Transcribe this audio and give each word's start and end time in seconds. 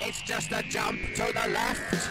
It's 0.00 0.22
just 0.22 0.50
a 0.50 0.60
jump 0.68 0.98
to 1.14 1.22
the 1.32 1.48
left. 1.52 2.10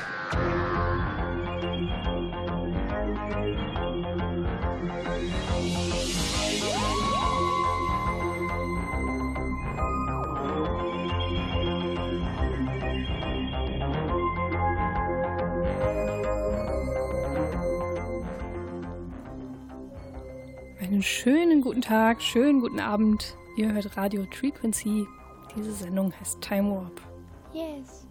Einen 20.79 21.03
schönen 21.03 21.61
guten 21.61 21.81
Tag, 21.81 22.21
schönen 22.21 22.61
guten 22.61 22.79
Abend. 22.79 23.35
Ihr 23.57 23.73
hört 23.73 23.97
Radio 23.97 24.25
Frequency. 24.31 25.05
Diese 25.53 25.73
Sendung 25.73 26.13
heißt 26.17 26.39
Time 26.39 26.71
Warp. 26.71 27.12
Yes. 27.53 28.05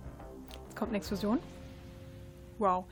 Jetzt 0.65 0.77
kommt 0.77 0.91
eine 0.91 0.99
Explosion. 0.99 1.39
Wow. 2.59 2.85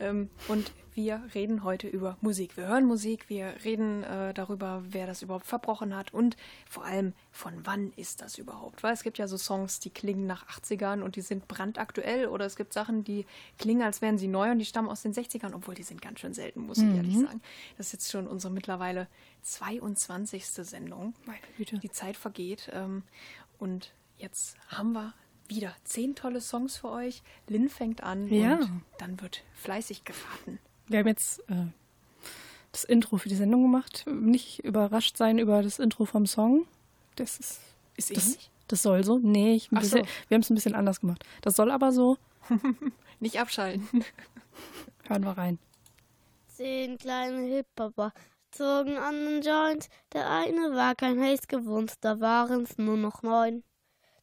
Ähm, 0.00 0.30
und 0.48 0.72
wir 0.94 1.22
reden 1.34 1.62
heute 1.64 1.86
über 1.86 2.16
Musik. 2.20 2.56
Wir 2.56 2.66
hören 2.66 2.84
Musik, 2.86 3.28
wir 3.28 3.52
reden 3.64 4.02
äh, 4.04 4.32
darüber, 4.34 4.82
wer 4.88 5.06
das 5.06 5.22
überhaupt 5.22 5.46
verbrochen 5.46 5.94
hat 5.94 6.12
und 6.14 6.36
vor 6.68 6.84
allem, 6.84 7.12
von 7.30 7.52
wann 7.64 7.92
ist 7.96 8.20
das 8.20 8.38
überhaupt? 8.38 8.82
Weil 8.82 8.94
es 8.94 9.02
gibt 9.02 9.18
ja 9.18 9.28
so 9.28 9.36
Songs, 9.36 9.80
die 9.80 9.90
klingen 9.90 10.26
nach 10.26 10.46
80ern 10.48 11.02
und 11.02 11.14
die 11.16 11.20
sind 11.20 11.46
brandaktuell 11.46 12.26
oder 12.26 12.46
es 12.46 12.56
gibt 12.56 12.72
Sachen, 12.72 13.04
die 13.04 13.26
klingen, 13.58 13.82
als 13.82 14.00
wären 14.02 14.18
sie 14.18 14.28
neu 14.28 14.50
und 14.50 14.58
die 14.58 14.64
stammen 14.64 14.88
aus 14.88 15.02
den 15.02 15.12
60ern, 15.12 15.54
obwohl 15.54 15.74
die 15.74 15.82
sind 15.84 16.00
ganz 16.02 16.20
schön 16.20 16.34
selten, 16.34 16.60
muss 16.66 16.78
ich 16.78 16.84
Mhm. 16.84 16.96
ehrlich 16.96 17.18
sagen. 17.18 17.40
Das 17.76 17.86
ist 17.86 17.92
jetzt 17.92 18.10
schon 18.10 18.26
unsere 18.26 18.52
mittlerweile 18.52 19.06
22. 19.42 20.44
Sendung. 20.46 21.14
Meine 21.26 21.38
Güte. 21.56 21.78
Die 21.78 21.90
Zeit 21.90 22.16
vergeht 22.16 22.70
ähm, 22.72 23.02
und 23.58 23.92
jetzt 24.16 24.56
haben 24.68 24.92
wir 24.92 25.12
wieder 25.48 25.74
zehn 25.84 26.14
tolle 26.14 26.40
Songs 26.40 26.76
für 26.76 26.90
euch. 26.90 27.22
Lynn 27.48 27.68
fängt 27.68 28.02
an 28.02 28.28
Ja. 28.28 28.56
und 28.56 28.82
dann 28.98 29.20
wird 29.20 29.42
fleißig 29.54 30.04
geraten. 30.04 30.58
Wir 30.86 31.00
haben 31.00 31.08
jetzt 31.08 31.40
äh, 31.50 31.66
das 32.72 32.84
Intro 32.84 33.16
für 33.18 33.28
die 33.28 33.34
Sendung 33.34 33.62
gemacht. 33.62 34.04
Nicht 34.06 34.60
überrascht 34.64 35.16
sein 35.16 35.38
über 35.38 35.62
das 35.62 35.78
Intro 35.78 36.04
vom 36.04 36.26
Song. 36.26 36.66
Das 37.16 37.38
ist. 37.38 37.60
Ist 37.96 38.16
das, 38.16 38.26
ähnlich? 38.28 38.50
das 38.68 38.82
soll 38.82 39.02
so. 39.04 39.18
Nee, 39.18 39.54
ich, 39.56 39.72
ein 39.72 39.76
Ach 39.78 39.80
bisschen, 39.80 40.04
so. 40.04 40.10
wir 40.28 40.34
haben 40.36 40.42
es 40.42 40.50
ein 40.50 40.54
bisschen 40.54 40.74
anders 40.74 41.00
gemacht. 41.00 41.24
Das 41.42 41.56
soll 41.56 41.70
aber 41.70 41.90
so. 41.92 42.16
Nicht 43.20 43.40
abschalten. 43.40 44.04
Hören 45.08 45.24
wir 45.24 45.32
rein. 45.36 45.58
Zehn 46.46 46.96
kleine 46.98 47.40
Hip-Hopper 47.46 48.12
zogen 48.50 48.96
an 48.96 49.14
den 49.14 49.42
Joint. 49.42 49.88
Der 50.12 50.30
eine 50.30 50.74
war 50.74 50.94
kein 50.94 51.20
Haze 51.20 51.46
gewohnt, 51.48 51.94
da 52.00 52.20
waren's 52.20 52.78
nur 52.78 52.96
noch 52.96 53.22
neun. 53.22 53.62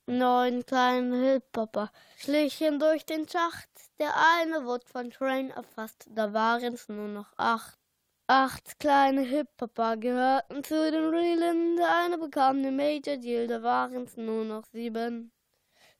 Neun 0.07 0.63
kleine 0.67 1.33
Hip-Hopper 1.33 1.91
schlichen 2.17 2.77
durch 2.77 3.07
den 3.07 3.27
Schacht. 3.27 3.69
Der 3.97 4.13
eine 4.37 4.63
wurde 4.63 4.85
von 4.85 5.09
Train 5.09 5.49
erfasst, 5.49 6.05
da 6.11 6.31
waren's 6.31 6.87
nur 6.87 7.07
noch 7.07 7.33
acht. 7.37 7.79
Acht 8.27 8.79
kleine 8.79 9.21
Hip-Hopper 9.21 9.97
gehörten 9.97 10.63
zu 10.63 10.91
den 10.91 11.09
Realen. 11.09 11.77
Der 11.77 11.95
eine 11.95 12.19
bekam 12.19 12.61
den 12.61 12.75
Major 12.75 13.17
Deal, 13.17 13.47
da 13.47 13.63
waren's 13.63 14.15
nur 14.15 14.45
noch 14.45 14.65
sieben. 14.67 15.31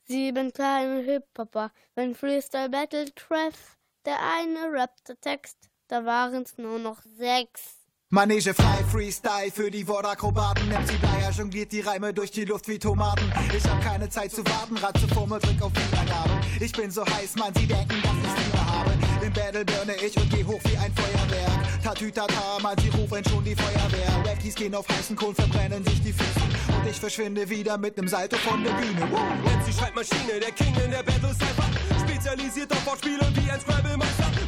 Sieben 0.04 0.52
kleine 0.52 1.00
Hip-Hopper, 1.00 1.72
wenn 1.96 2.14
Freestyle 2.14 2.68
Battle 2.68 3.12
treff. 3.12 3.76
Der 4.04 4.20
eine 4.20 4.72
rappte 4.72 5.16
Text, 5.16 5.68
da 5.88 6.04
waren's 6.04 6.58
nur 6.58 6.78
noch 6.78 7.02
sechs. 7.02 7.85
Manege 8.16 8.54
frei, 8.54 8.82
Freestyle 8.90 9.50
für 9.52 9.70
die 9.70 9.86
Wortakrobaten. 9.86 10.66
MC 10.70 10.98
Bleier 11.02 11.30
jongliert 11.32 11.70
die 11.70 11.82
Reime 11.82 12.14
durch 12.14 12.30
die 12.30 12.46
Luft 12.46 12.66
wie 12.66 12.78
Tomaten. 12.78 13.30
Ich 13.54 13.62
hab 13.68 13.78
keine 13.82 14.08
Zeit 14.08 14.32
zu 14.32 14.42
warten, 14.46 14.74
Ratze 14.78 15.06
Formel, 15.08 15.38
drück 15.38 15.60
auf 15.60 15.70
Wiedergabe. 15.72 16.30
Ich 16.58 16.72
bin 16.72 16.90
so 16.90 17.04
heiß, 17.04 17.36
man, 17.36 17.54
sie 17.54 17.66
denken, 17.66 17.94
dass 18.02 18.12
ich 18.12 18.42
Fieber 18.42 18.66
habe. 18.66 18.92
Im 19.22 19.30
Battle 19.34 19.66
burne 19.66 19.96
ich 19.96 20.16
und 20.16 20.30
geh 20.30 20.42
hoch 20.44 20.58
wie 20.64 20.78
ein 20.78 20.94
Feuerwerk. 20.94 21.82
Tatütata, 21.84 22.58
man, 22.62 22.78
sie 22.78 22.88
rufen 22.88 23.22
schon 23.28 23.44
die 23.44 23.54
Feuerwehr. 23.54 24.24
Wackies 24.24 24.54
gehen 24.54 24.74
auf 24.74 24.88
heißen 24.88 25.14
Kohlen, 25.14 25.34
verbrennen 25.34 25.84
sich 25.84 26.02
die 26.02 26.14
Füße. 26.14 26.40
Und 26.68 26.90
ich 26.90 26.98
verschwinde 26.98 27.46
wieder 27.50 27.76
mit 27.76 27.98
nem 27.98 28.08
Salto 28.08 28.38
von 28.38 28.64
der 28.64 28.72
Bühne. 28.72 29.08
Wow. 29.10 29.20
MC 29.44 29.74
Schreibmaschine, 29.78 30.40
der 30.40 30.52
King 30.52 30.74
in 30.82 30.90
der 30.90 31.02
Battle 31.02 31.34
Cypher. 31.34 31.68
Spezialisiert 32.00 32.72
auf 32.72 32.86
Wortspiele 32.86 33.30
wie 33.34 33.50
ein 33.50 33.60
Scrabble-Meister. 33.60 34.45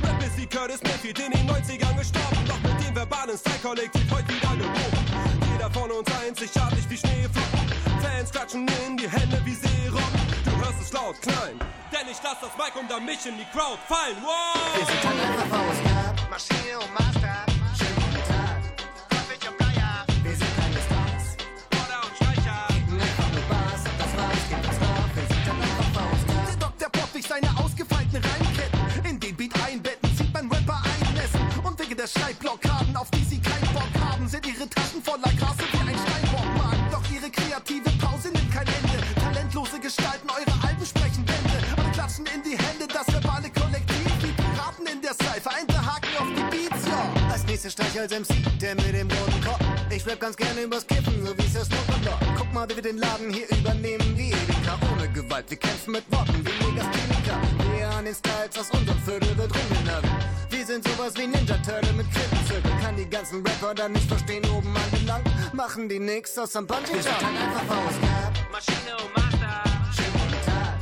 Curtis 0.50 0.82
Mayfield 0.82 1.18
in 1.18 1.30
den 1.32 1.48
90ern 1.48 1.96
gestorben. 1.96 2.44
Doch 2.46 2.60
mit 2.60 2.86
dem 2.86 2.94
verbalen 2.94 3.36
Style-Kollektiv 3.36 4.10
heute 4.10 4.28
wieder 4.28 4.56
geboren. 4.56 5.40
Jeder 5.52 5.70
von 5.70 5.90
uns 5.90 6.08
einzigartig 6.24 6.84
wie 6.88 6.96
Schneeflocken. 6.96 7.68
Fans 8.00 8.30
klatschen 8.30 8.66
in 8.86 8.96
die 8.96 9.08
Hände 9.08 9.40
wie 9.44 9.54
Seerocken. 9.54 10.20
Du 10.44 10.50
hörst 10.64 10.80
es 10.80 10.92
laut 10.92 11.20
knallen, 11.20 11.58
denn 11.92 12.08
ich 12.10 12.18
lass 12.22 12.40
das 12.40 12.56
Mic 12.56 12.78
unter 12.78 13.00
mich 13.00 13.24
in 13.26 13.36
die 13.36 13.46
Crowd 13.52 13.78
fallen. 13.86 14.16
Wow! 14.22 14.76
Wir 14.76 14.86
sind 14.86 15.50
Faust, 15.50 16.30
Maschine 16.30 16.78
und 16.78 16.94
Master. 16.94 17.47
Schreibblockaden, 32.08 32.96
auf 32.96 33.10
die 33.10 33.24
sie 33.24 33.40
keinen 33.40 33.72
Bock 33.74 33.92
haben, 34.00 34.26
sind 34.28 34.46
ihre 34.46 34.68
Taschen 34.68 35.02
voller 35.02 35.30
Gras 35.38 35.56
wie 35.58 35.76
ein 35.76 35.98
Steinbockmarkt. 35.98 36.92
Doch 36.92 37.04
ihre 37.12 37.30
kreative 37.30 37.90
Pause 38.00 38.28
nimmt 38.28 38.50
kein 38.50 38.66
Ende. 38.66 38.98
Talentlose 39.20 39.78
Gestalten, 39.78 40.28
eure 40.30 40.54
Alben 40.66 40.86
sprechen 40.86 41.24
Bände. 41.24 41.58
Alle 41.76 41.90
klatschen 41.92 42.24
in 42.34 42.42
die 42.42 42.56
Hände, 42.56 42.88
das 42.88 43.06
verbale 43.12 43.50
Kollektiv. 43.50 44.08
Wie 44.22 44.32
Piraten 44.32 44.86
in 44.86 45.02
der 45.02 45.12
paar 45.40 45.86
Haken 45.86 46.16
auf 46.18 46.28
die 46.36 46.44
Beats, 46.50 46.86
ja. 46.86 47.30
Als 47.30 47.44
nächster 47.44 47.70
Streich 47.70 48.00
als 48.00 48.12
MC, 48.12 48.58
der 48.60 48.74
mit 48.74 48.94
dem 48.94 49.08
roten 49.10 49.44
Kopf. 49.44 49.64
Ich 49.90 50.06
rap 50.06 50.20
ganz 50.20 50.36
gerne 50.36 50.62
übers 50.62 50.86
Kiffen, 50.86 51.24
so 51.24 51.36
wie's 51.36 51.52
der 51.52 51.64
Snoop 51.64 51.88
und 51.94 52.06
Dogg. 52.06 52.24
Guck 52.36 52.52
mal, 52.52 52.68
wie 52.70 52.76
wir 52.76 52.82
den 52.82 52.98
Laden 52.98 53.32
hier 53.32 53.48
übernehmen, 53.50 54.16
wie 54.16 54.30
Edeka. 54.30 54.78
Ohne 54.92 55.08
Gewalt, 55.12 55.50
wir 55.50 55.58
kämpfen 55.58 55.92
mit 55.92 56.10
Worten 56.10 56.44
wie 56.44 56.64
Legastheniker. 56.64 57.38
Wir 57.76 57.88
an 57.90 58.04
den 58.04 58.14
Styles 58.14 58.58
aus 58.58 58.70
unserem 58.70 58.98
Viertel 59.02 59.36
wird 59.36 59.52
rumgenörgelt. 59.54 60.37
Wir 60.68 60.74
sind 60.74 60.88
sowas 60.88 61.14
wie 61.16 61.26
Ninja 61.26 61.56
Turtle 61.64 61.94
mit 61.94 62.12
Klippenzirkel. 62.12 62.70
Kann 62.82 62.94
die 62.94 63.08
ganzen 63.08 63.42
Rapper 63.42 63.74
dann 63.74 63.92
nicht 63.92 64.06
verstehen, 64.06 64.44
oben 64.50 64.76
angelangt. 64.76 65.26
Machen 65.54 65.88
die 65.88 65.98
nix 65.98 66.36
aus 66.36 66.54
am 66.56 66.66
Bungee 66.66 66.92
Wir 66.92 67.02
sind 67.02 67.14
halt 67.14 67.24
einfach 67.24 67.64
Faust, 67.64 67.98
Maschine 68.52 68.96
und 68.98 69.16
Master. 69.16 69.64
Schönen 69.96 70.12
guten 70.12 70.44
Tag. 70.44 70.76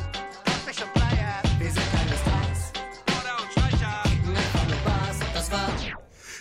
Kaffee 0.45 0.83
und 0.83 0.93
Bleier. 0.93 1.41
Wir 1.61 1.71
sind 1.71 1.87
keine 1.93 2.17
Stars. 2.19 2.73
Border 3.07 3.37
und 3.41 3.53
Streicher. 3.53 4.03
Einfach 4.27 4.67
nur 4.67 4.79
Bass, 4.85 5.19
das 5.33 5.53
war's. 5.53 5.83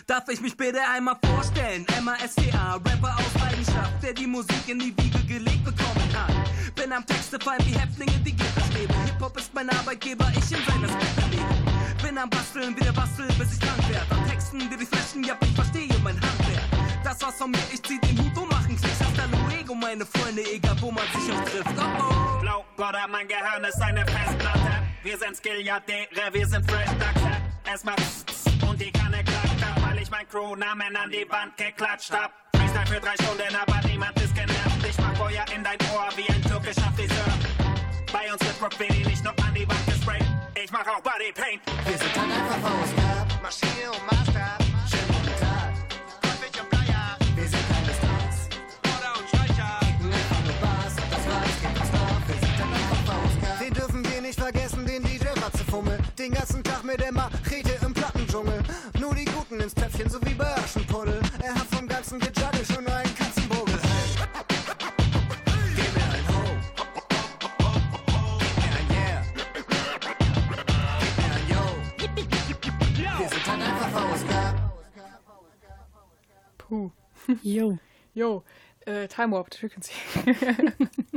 Darf 0.08 0.28
ich 0.30 0.42
mich 0.42 0.58
bitte 0.58 0.80
einmal 0.82 1.18
vorstellen? 1.24 1.86
MASTA, 2.02 2.82
Rapper 2.84 3.16
aus 3.16 3.42
Leidenschaft, 3.44 4.02
der 4.02 4.14
die 4.14 4.26
Musik 4.26 4.68
in 4.68 4.80
die 4.80 4.98
Wiege 4.98 5.24
gelegt 5.28 5.64
bekommen 5.64 6.10
hat. 6.18 6.34
Bin 6.74 6.92
am 6.92 7.06
Texte 7.06 7.38
fallen 7.40 7.64
wie 7.68 7.78
Häftlinge, 7.78 8.18
die 8.26 8.36
Gitterstäbe. 8.36 8.94
Hip-Hop 9.06 9.38
ist 9.38 9.54
mein 9.54 9.70
Arbeitgeber, 9.70 10.32
ich 10.32 10.52
in 10.52 10.66
seines 10.66 10.92
Bett 10.94 11.30
lebe. 11.30 11.75
Bin 12.06 12.20
am 12.20 12.30
Basteln, 12.30 12.78
wieder 12.78 12.94
basteln, 12.94 13.34
bis 13.40 13.54
ich 13.54 13.60
krank 13.60 13.90
werd. 13.90 14.06
An 14.12 14.30
Texten, 14.30 14.60
die 14.60 14.78
die 14.78 14.86
flashen, 14.86 15.24
ja, 15.24 15.36
ich 15.42 15.56
verstehe 15.56 15.90
mein 16.04 16.14
Handwerk. 16.14 16.70
Das 17.04 17.20
war's 17.20 17.34
von 17.36 17.50
mir, 17.50 17.58
ich 17.74 17.82
zieh 17.82 18.00
den 18.00 18.16
Hut 18.20 18.38
und 18.38 18.48
mach 18.48 18.64
einen 18.64 18.78
Klicks. 18.78 19.00
Hasta 19.00 19.24
luego, 19.26 19.74
meine 19.74 20.06
Freunde, 20.06 20.44
egal 20.54 20.76
wo 20.82 20.92
man 20.92 21.04
sich 21.16 21.34
auch 21.34 21.44
trifft. 21.46 21.76
Oh 21.80 21.82
oh. 21.82 22.42
Blau, 22.42 22.64
Gott, 22.78 22.96
mein 23.10 23.28
Gehirn 23.28 23.64
ist 23.64 23.82
eine 23.82 24.06
Festplatte. 24.06 24.74
Wir 25.02 25.18
sind 25.18 25.36
Skilliardäre, 25.36 26.32
wir 26.32 26.48
sind 26.48 26.70
Fresh 26.70 26.92
Dachse. 27.00 27.32
Es 27.74 27.84
macht 27.84 27.98
pss, 27.98 28.24
pss 28.24 28.64
und 28.70 28.80
die 28.80 28.92
Kanne 28.92 29.24
klackt 29.24 29.64
ab, 29.64 29.82
weil 29.88 29.98
ich 29.98 30.12
mein 30.12 30.30
Crewnamen 30.30 30.96
an 30.96 31.10
die 31.10 31.26
Wand 31.28 31.58
geklatscht 31.58 32.12
hab. 32.12 32.32
Freestyle 32.56 32.86
für 32.86 33.00
drei 33.00 33.16
Stunden, 33.16 33.56
aber 33.56 33.88
niemand 33.88 34.16
ist 34.22 34.36
genervt. 34.36 34.86
Ich 34.88 34.98
mach 35.00 35.16
Feuer 35.18 35.46
in 35.56 35.64
dein 35.64 35.80
Ohr 35.92 36.08
wie 36.16 36.30
ein 36.30 36.42
türkischer 36.44 36.94
Friseur. 36.96 37.65
Bei 38.12 38.32
uns 38.32 38.42
wird 38.42 38.60
Graffiti 38.60 39.06
nicht 39.06 39.24
nur 39.24 39.34
an 39.46 39.54
die 39.54 39.68
Wand 39.68 39.86
gesprayt. 39.86 40.24
Ich 40.62 40.72
mach 40.72 40.88
auch 40.88 41.02
Bodypaint. 41.02 41.62
Wir 41.86 41.98
sind 41.98 42.16
halt 42.16 42.32
einfach 42.32 42.60
Faust, 42.70 42.94
Maschine 43.42 43.92
und 43.92 44.06
Master. 44.06 44.58
Schönen 44.90 45.08
guten 45.08 45.36
Tag. 45.40 45.74
Kaffee 46.22 46.60
und 46.62 46.70
Bleier. 46.70 47.18
Wir 47.36 47.48
sind 47.48 47.66
keine 47.70 47.94
Stars. 47.94 48.50
Border 48.84 49.20
und 49.20 49.28
Streicher. 49.30 49.80
Einfach 49.82 50.42
nur 50.46 50.58
Bass, 50.62 50.96
das 50.96 51.24
war's, 51.30 51.58
gibt 51.62 51.84
es 51.84 51.92
drauf. 51.92 52.22
Wir 52.28 52.40
sind 52.40 52.58
halt 52.60 52.74
einfach 52.74 53.02
Faust, 53.06 53.62
Den 53.62 53.74
dürfen 53.74 54.04
wir 54.12 54.22
nicht 54.22 54.40
vergessen, 54.40 54.86
den 54.86 55.04
DJ 55.04 55.28
Ratzefummel. 55.44 56.00
Den 56.18 56.32
ganzen 56.34 56.64
Tag 56.64 56.84
mit 56.84 57.00
der 57.00 57.12
Jo. 77.44 77.78
Jo, 78.14 78.44
äh, 78.86 79.10
Time 79.10 79.32
Warp 79.32 79.54
Frequency. 79.54 79.92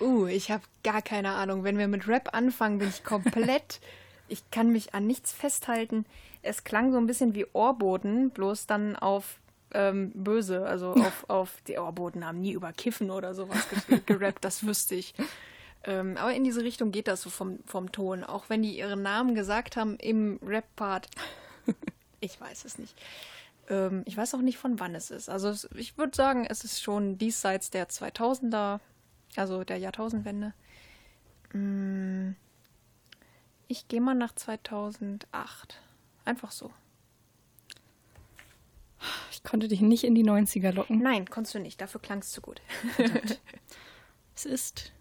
Uh, 0.00 0.26
ich 0.26 0.50
habe 0.50 0.62
gar 0.84 1.02
keine 1.02 1.32
Ahnung. 1.32 1.64
Wenn 1.64 1.78
wir 1.78 1.88
mit 1.88 2.06
Rap 2.06 2.34
anfangen, 2.34 2.78
bin 2.78 2.88
ich 2.88 3.04
komplett. 3.04 3.80
ich 4.28 4.50
kann 4.50 4.70
mich 4.70 4.94
an 4.94 5.06
nichts 5.06 5.32
festhalten. 5.32 6.04
Es 6.42 6.64
klang 6.64 6.92
so 6.92 6.98
ein 6.98 7.06
bisschen 7.06 7.34
wie 7.34 7.46
Ohrboten, 7.52 8.30
bloß 8.30 8.66
dann 8.66 8.96
auf 8.96 9.38
ähm, 9.72 10.12
böse. 10.14 10.66
Also 10.66 10.92
auf, 10.92 11.24
auf 11.28 11.62
die 11.66 11.78
Ohrboten 11.78 12.26
haben 12.26 12.40
nie 12.40 12.52
über 12.52 12.72
Kiffen 12.72 13.10
oder 13.10 13.34
sowas 13.34 13.66
ge 13.88 14.00
gerappt, 14.04 14.44
das 14.44 14.66
wüsste 14.66 14.94
ich. 14.94 15.14
Ähm, 15.84 16.16
aber 16.16 16.34
in 16.34 16.44
diese 16.44 16.62
Richtung 16.62 16.90
geht 16.92 17.08
das 17.08 17.22
so 17.22 17.30
vom, 17.30 17.60
vom 17.64 17.90
Ton. 17.90 18.22
Auch 18.22 18.48
wenn 18.48 18.62
die 18.62 18.78
ihren 18.78 19.02
Namen 19.02 19.34
gesagt 19.34 19.76
haben 19.76 19.96
im 19.96 20.38
Rap-Part. 20.44 21.08
Ich 22.20 22.40
weiß 22.40 22.64
es 22.64 22.78
nicht. 22.78 22.94
Ähm, 23.68 24.02
ich 24.06 24.16
weiß 24.16 24.34
auch 24.34 24.40
nicht, 24.42 24.58
von 24.58 24.78
wann 24.80 24.94
es 24.94 25.10
ist. 25.10 25.28
Also 25.28 25.48
es, 25.48 25.68
ich 25.74 25.98
würde 25.98 26.16
sagen, 26.16 26.46
es 26.46 26.64
ist 26.64 26.82
schon 26.82 27.18
diesseits 27.18 27.70
der 27.70 27.88
2000er, 27.88 28.80
also 29.36 29.64
der 29.64 29.78
Jahrtausendwende. 29.78 30.52
Mm, 31.52 32.32
Ich 33.68 33.88
gehe 33.88 34.00
mal 34.00 34.14
nach 34.14 34.34
2008. 34.34 35.80
Einfach 36.24 36.52
so. 36.52 36.70
Ich 39.30 39.42
konnte 39.42 39.68
dich 39.68 39.80
nicht 39.80 40.04
in 40.04 40.14
die 40.14 40.24
90er 40.24 40.72
locken. 40.72 40.98
Nein, 41.00 41.28
konntest 41.28 41.54
du 41.54 41.58
nicht. 41.60 41.80
Dafür 41.80 42.00
klang 42.00 42.20
es 42.20 42.30
zu 42.32 42.40
gut. 42.40 42.60
Es 44.34 44.44
ist 44.44 44.92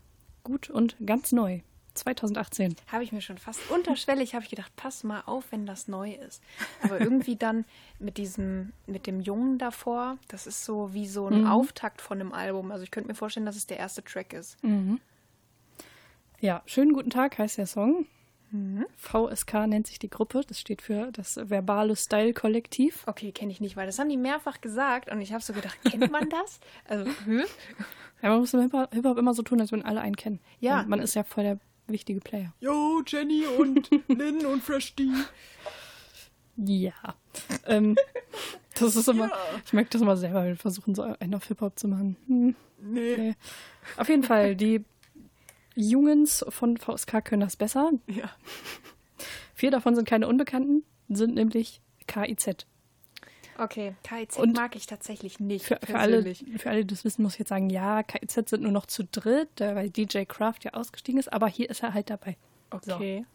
gut 0.46 0.70
und 0.70 0.96
ganz 1.06 1.34
neu. 1.34 1.60
2018. 1.96 2.76
habe 2.92 3.04
ich 3.04 3.12
mir 3.12 3.22
schon 3.22 3.38
fast 3.38 3.60
unterschwellig 3.72 4.36
habe 4.36 4.44
ich 4.44 4.50
gedacht, 4.50 4.72
pass 4.76 5.04
mal 5.04 5.24
auf, 5.26 5.52
wenn 5.52 5.66
das 5.66 5.88
neu 5.88 6.12
ist. 6.14 6.42
Aber 6.84 7.00
irgendwie 7.02 7.36
dann 7.36 7.66
mit 8.00 8.18
diesem, 8.18 8.74
mit 8.86 9.08
dem 9.08 9.22
Jungen 9.22 9.58
davor, 9.58 10.18
das 10.28 10.48
ist 10.48 10.66
so 10.66 10.94
wie 10.94 11.08
so 11.08 11.28
ein 11.28 11.48
Auftakt 11.48 12.02
von 12.02 12.20
einem 12.20 12.34
Album. 12.34 12.72
Also 12.72 12.84
ich 12.84 12.92
könnte 12.92 13.10
mir 13.10 13.16
vorstellen, 13.16 13.46
dass 13.46 13.56
es 13.56 13.68
der 13.68 13.78
erste 13.78 14.04
Track 14.04 14.34
ist. 14.34 14.58
Ja, 16.40 16.62
schönen 16.66 16.94
guten 16.94 17.10
Tag 17.10 17.38
heißt 17.38 17.58
der 17.58 17.68
Song. 17.68 18.06
VSK 18.98 19.68
nennt 19.68 19.88
sich 19.88 20.00
die 20.00 20.10
Gruppe. 20.10 20.42
Das 20.48 20.60
steht 20.60 20.82
für 20.82 21.12
das 21.12 21.38
Verbale 21.50 21.96
Style 21.96 22.34
Kollektiv. 22.34 23.04
Okay, 23.08 23.32
kenne 23.32 23.52
ich 23.52 23.60
nicht, 23.60 23.76
weil 23.76 23.86
das 23.86 24.00
haben 24.00 24.10
die 24.10 24.18
mehrfach 24.18 24.62
gesagt 24.62 25.12
und 25.12 25.20
ich 25.22 25.34
habe 25.34 25.44
so 25.44 25.54
gedacht, 25.54 25.78
kennt 25.84 26.12
man 26.12 26.30
das? 26.30 26.60
Also, 26.88 27.10
hm? 27.26 27.44
Ja, 28.22 28.30
man 28.30 28.40
muss 28.40 28.54
im 28.54 28.62
Hip-Hop 28.62 28.94
Hip-Hop 28.94 29.18
immer 29.18 29.34
so 29.34 29.44
tun, 29.44 29.60
als 29.60 29.72
würden 29.72 29.86
alle 29.86 30.02
einen 30.02 30.16
kennen. 30.16 30.40
Ja. 30.60 30.82
Und 30.82 30.90
man 30.90 31.00
ist 31.00 31.16
ja 31.16 31.24
voll 31.24 31.44
der 31.44 31.60
wichtige 31.88 32.20
Player. 32.20 32.54
Yo, 32.60 33.02
Jenny 33.06 33.46
und 33.46 33.90
Lynn 34.08 34.46
und 34.46 34.64
Fresh 34.64 34.96
D. 34.96 35.08
Ja. 36.58 36.94
ähm, 37.66 37.98
das 38.80 38.96
ist 38.96 39.08
immer, 39.10 39.30
ich 39.66 39.74
merke 39.74 39.90
das 39.92 40.02
immer 40.02 40.16
selber, 40.18 40.46
wir 40.46 40.56
versuchen 40.56 40.96
so 40.96 41.02
einen 41.04 41.36
auf 41.36 41.46
Hip-Hop 41.48 41.78
zu 41.78 41.88
machen. 41.88 42.16
Hm, 42.28 42.56
Nee. 42.82 43.16
nee. 43.18 43.36
Auf 43.98 44.10
jeden 44.10 44.24
Fall, 44.24 44.56
die 44.56 44.84
Jungens 45.76 46.46
von 46.50 46.78
VSK 46.78 47.24
können 47.26 47.42
das 47.42 47.56
besser. 47.56 47.92
Ja. 48.08 48.30
Vier 49.54 49.72
davon 49.72 49.96
sind 49.96 50.08
keine 50.08 50.28
Unbekannten, 50.28 50.84
sind 51.10 51.36
nämlich 51.36 51.82
KIZ. 52.08 52.66
Okay, 53.58 53.96
KIZ 54.04 54.38
Und 54.38 54.56
mag 54.56 54.76
ich 54.76 54.86
tatsächlich 54.86 55.40
nicht. 55.40 55.66
Für, 55.66 55.80
für, 55.84 55.98
alle, 55.98 56.36
für 56.36 56.70
alle, 56.70 56.82
die 56.84 56.94
das 56.94 57.06
wissen, 57.06 57.24
muss 57.24 57.34
ich 57.34 57.40
jetzt 57.40 57.50
sagen, 57.50 57.70
ja, 57.70 58.04
KIZ 58.04 58.50
sind 58.50 58.64
nur 58.64 58.72
noch 58.72 58.86
zu 58.86 59.04
dritt, 59.04 59.62
äh, 59.62 59.76
weil 59.76 59.90
DJ 59.90 60.24
Kraft 60.24 60.66
ja 60.66 60.74
ausgestiegen 60.74 61.20
ist, 61.20 61.32
aber 61.32 61.48
hier 61.48 61.70
ist 61.70 61.82
er 61.82 61.94
halt 61.94 62.10
dabei. 62.10 62.38
Okay. 62.72 63.26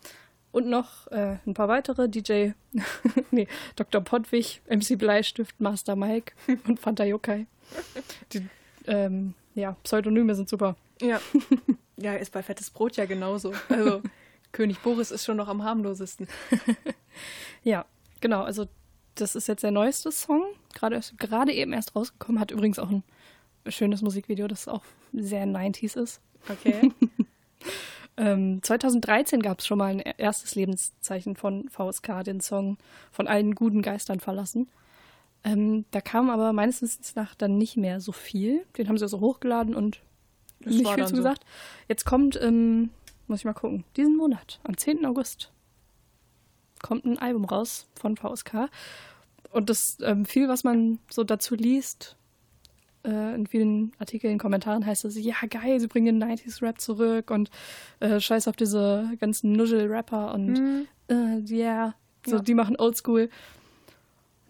Und 0.52 0.67
noch 0.67 1.06
äh, 1.08 1.37
ein 1.46 1.55
paar 1.55 1.69
weitere, 1.69 2.08
DJ, 2.08 2.50
nee, 3.31 3.46
Dr. 3.76 4.00
Pottwig, 4.00 4.61
MC 4.69 4.99
Bleistift, 4.99 5.61
Master 5.61 5.96
Mike 5.96 6.34
und 6.67 6.81
Fanta 6.81 7.05
Yokai. 7.05 7.46
Die 8.32 8.46
ähm, 8.87 9.34
ja, 9.55 9.76
Pseudonyme 9.84 10.34
sind 10.34 10.49
super. 10.49 10.76
Ja. 11.00 11.20
ja, 11.96 12.14
ist 12.14 12.32
bei 12.32 12.43
Fettes 12.43 12.70
Brot 12.70 12.96
ja 12.96 13.06
genauso. 13.06 13.55
Also, 13.69 14.02
König 14.52 14.81
Boris 14.81 15.12
ist 15.12 15.25
schon 15.25 15.37
noch 15.37 15.49
am 15.49 15.62
harmlosesten. 15.62 16.26
Ja, 17.62 17.84
genau, 18.20 18.43
also 18.43 18.67
das 19.20 19.37
ist 19.37 19.49
jetzt 19.49 19.62
der 19.62 19.70
neueste 19.70 20.12
Song, 20.12 20.44
gerade 20.75 21.00
gerade 21.19 21.52
eben 21.52 21.72
erst 21.72 21.94
rausgekommen, 21.96 22.40
hat 22.40 22.50
übrigens 22.50 22.78
auch 22.78 22.90
ein 22.90 23.02
schönes 23.67 24.02
Musikvideo, 24.02 24.49
das 24.49 24.69
auch 24.69 24.84
sehr 25.12 25.46
90s 25.46 26.00
ist. 26.00 26.20
Okay. 26.49 26.93
Ähm, 28.20 28.62
2013 28.62 29.40
gab 29.40 29.61
es 29.61 29.67
schon 29.67 29.78
mal 29.78 29.87
ein 29.87 30.00
erstes 30.00 30.55
Lebenszeichen 30.55 31.37
von 31.37 31.70
VSK, 31.70 32.22
den 32.22 32.40
Song 32.40 32.76
von 33.11 33.26
allen 33.26 33.55
guten 33.55 33.81
Geistern 33.81 34.20
verlassen. 34.20 34.69
Ähm, 35.43 35.87
da 35.90 36.02
kam 36.02 36.28
aber 36.28 36.52
meines 36.52 36.82
Wissens 36.82 37.14
nach 37.14 37.34
dann 37.34 37.56
nicht 37.56 37.78
mehr 37.78 37.99
so 38.00 38.12
viel. 38.12 38.67
Den 38.76 38.88
haben 38.88 38.99
sie 38.99 39.05
also 39.05 39.20
hochgeladen 39.20 39.75
und 39.75 40.00
Das 40.61 40.75
nicht 40.75 40.87
viel 40.87 40.99
dann 40.99 41.06
zu 41.06 41.14
so. 41.14 41.17
gesagt. 41.17 41.46
Jetzt 41.88 42.05
kommt, 42.05 42.38
ähm, 42.43 42.90
muss 43.26 43.38
ich 43.38 43.46
mal 43.46 43.55
gucken, 43.55 43.84
diesen 43.96 44.19
Monat, 44.19 44.61
am 44.64 44.76
10. 44.76 45.06
August, 45.06 45.50
kommt 46.82 47.06
ein 47.06 47.19
Album 47.19 47.46
raus 47.46 47.87
von 47.94 48.19
VSK. 48.19 48.69
Und 49.50 49.69
das 49.70 49.99
ähm, 50.02 50.25
viel, 50.25 50.49
was 50.49 50.62
man 50.64 50.99
so 51.11 51.25
dazu 51.25 51.55
liest, 51.55 52.17
äh, 53.05 53.35
in 53.35 53.47
vielen 53.47 53.93
Artikeln, 53.99 54.38
Kommentaren 54.38 54.85
heißt 54.87 55.05
es, 55.06 55.19
ja 55.19 55.35
geil, 55.49 55.81
sie 55.81 55.88
bringen 55.88 56.20
den 56.20 56.31
90s-Rap 56.31 56.81
zurück 56.81 57.31
und 57.31 57.50
äh, 58.00 58.20
scheiß 58.20 58.47
auf 58.49 58.56
diese 58.56 59.11
ganzen 59.19 59.52
Nuschel-Rapper 59.52 60.35
und 60.35 60.87
äh, 61.08 61.38
yeah, 61.50 61.94
so, 62.26 62.37
Ja. 62.37 62.43
die 62.43 62.55
machen 62.55 62.76
Oldschool. 62.79 63.29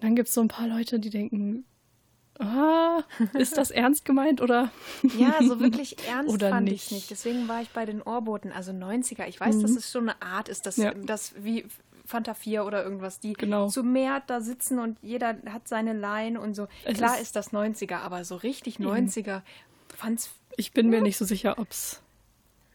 Dann 0.01 0.17
gibt 0.17 0.29
es 0.29 0.35
so 0.35 0.41
ein 0.41 0.49
paar 0.49 0.67
Leute, 0.67 0.99
die 0.99 1.11
denken, 1.11 1.65
ah, 2.39 3.03
ist 3.35 3.57
das 3.57 3.71
ernst 3.71 4.05
gemeint 4.05 4.41
oder? 4.41 4.71
Ja, 5.19 5.35
so 5.43 5.61
wirklich 5.61 5.97
ernst 6.09 6.33
Oder 6.35 6.51
fand 6.51 6.69
nicht. 6.69 6.87
ich 6.87 6.91
nicht. 6.91 7.11
Deswegen 7.11 7.49
war 7.49 7.63
ich 7.63 7.69
bei 7.71 7.85
den 7.87 8.03
Ohrboten, 8.03 8.51
also 8.53 8.73
90er. 8.73 9.27
Ich 9.29 9.39
weiß, 9.41 9.61
dass 9.61 9.71
es 9.73 9.91
schon 9.93 10.09
eine 10.09 10.21
Art 10.23 10.49
ist, 10.49 10.67
dass 10.67 10.77
Ja. 10.77 10.93
das 10.95 11.35
wie 11.43 11.65
Fanta 12.11 12.35
4 12.35 12.65
oder 12.65 12.83
irgendwas, 12.83 13.21
die 13.21 13.33
Genau. 13.35 13.69
zu 13.69 13.83
mehr 13.83 14.21
da 14.27 14.41
sitzen 14.41 14.79
und 14.79 14.99
jeder 15.01 15.37
hat 15.49 15.69
seine 15.69 15.93
Line 15.93 16.41
und 16.41 16.55
so. 16.55 16.67
Es 16.85 16.99
Klar 16.99 17.15
ist- 17.17 17.23
ist, 17.23 17.37
das 17.37 17.53
90er, 17.53 18.01
aber 18.01 18.25
so 18.25 18.37
richtig 18.37 18.79
90er 18.79 19.43
fand's. 19.97 20.31
Ich 20.57 20.73
bin 20.73 20.91
mir 20.91 21.01
nicht 21.01 21.17
so 21.17 21.25
sicher, 21.25 21.59
ob 21.59 21.71
es 21.71 22.03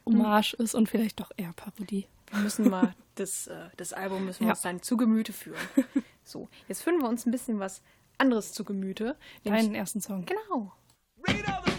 Hommage 0.06 0.54
ist 0.54 0.74
und 0.76 0.88
vielleicht 0.90 1.20
doch 1.20 1.32
eher 1.38 1.52
Parodie. 1.54 2.08
Wir 2.32 2.40
müssen 2.40 2.70
mal 2.70 2.94
das, 3.16 3.48
äh, 3.48 3.56
das 3.78 3.92
Album 3.94 4.26
müssen 4.26 4.42
wir 4.42 4.48
Ja. 4.48 4.54
uns 4.54 4.62
dann 4.62 4.82
zu 4.82 4.98
Gemüte 4.98 5.34
führen. 5.34 5.60
So, 6.28 6.48
jetzt 6.68 6.82
führen 6.82 7.00
wir 7.04 7.08
uns 7.08 7.28
ein 7.28 7.32
bisschen 7.32 7.60
was 7.60 7.84
anderes 8.18 8.52
zu 8.52 8.64
Gemüte. 8.64 9.16
Deinen 9.44 9.76
ersten 9.76 10.02
Song. 10.02 10.26
Genau. 10.26 10.74
Read 11.28 11.48
all 11.48 11.62
the 11.68 11.72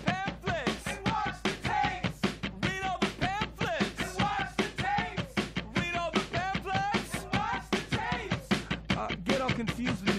confused 9.56 10.15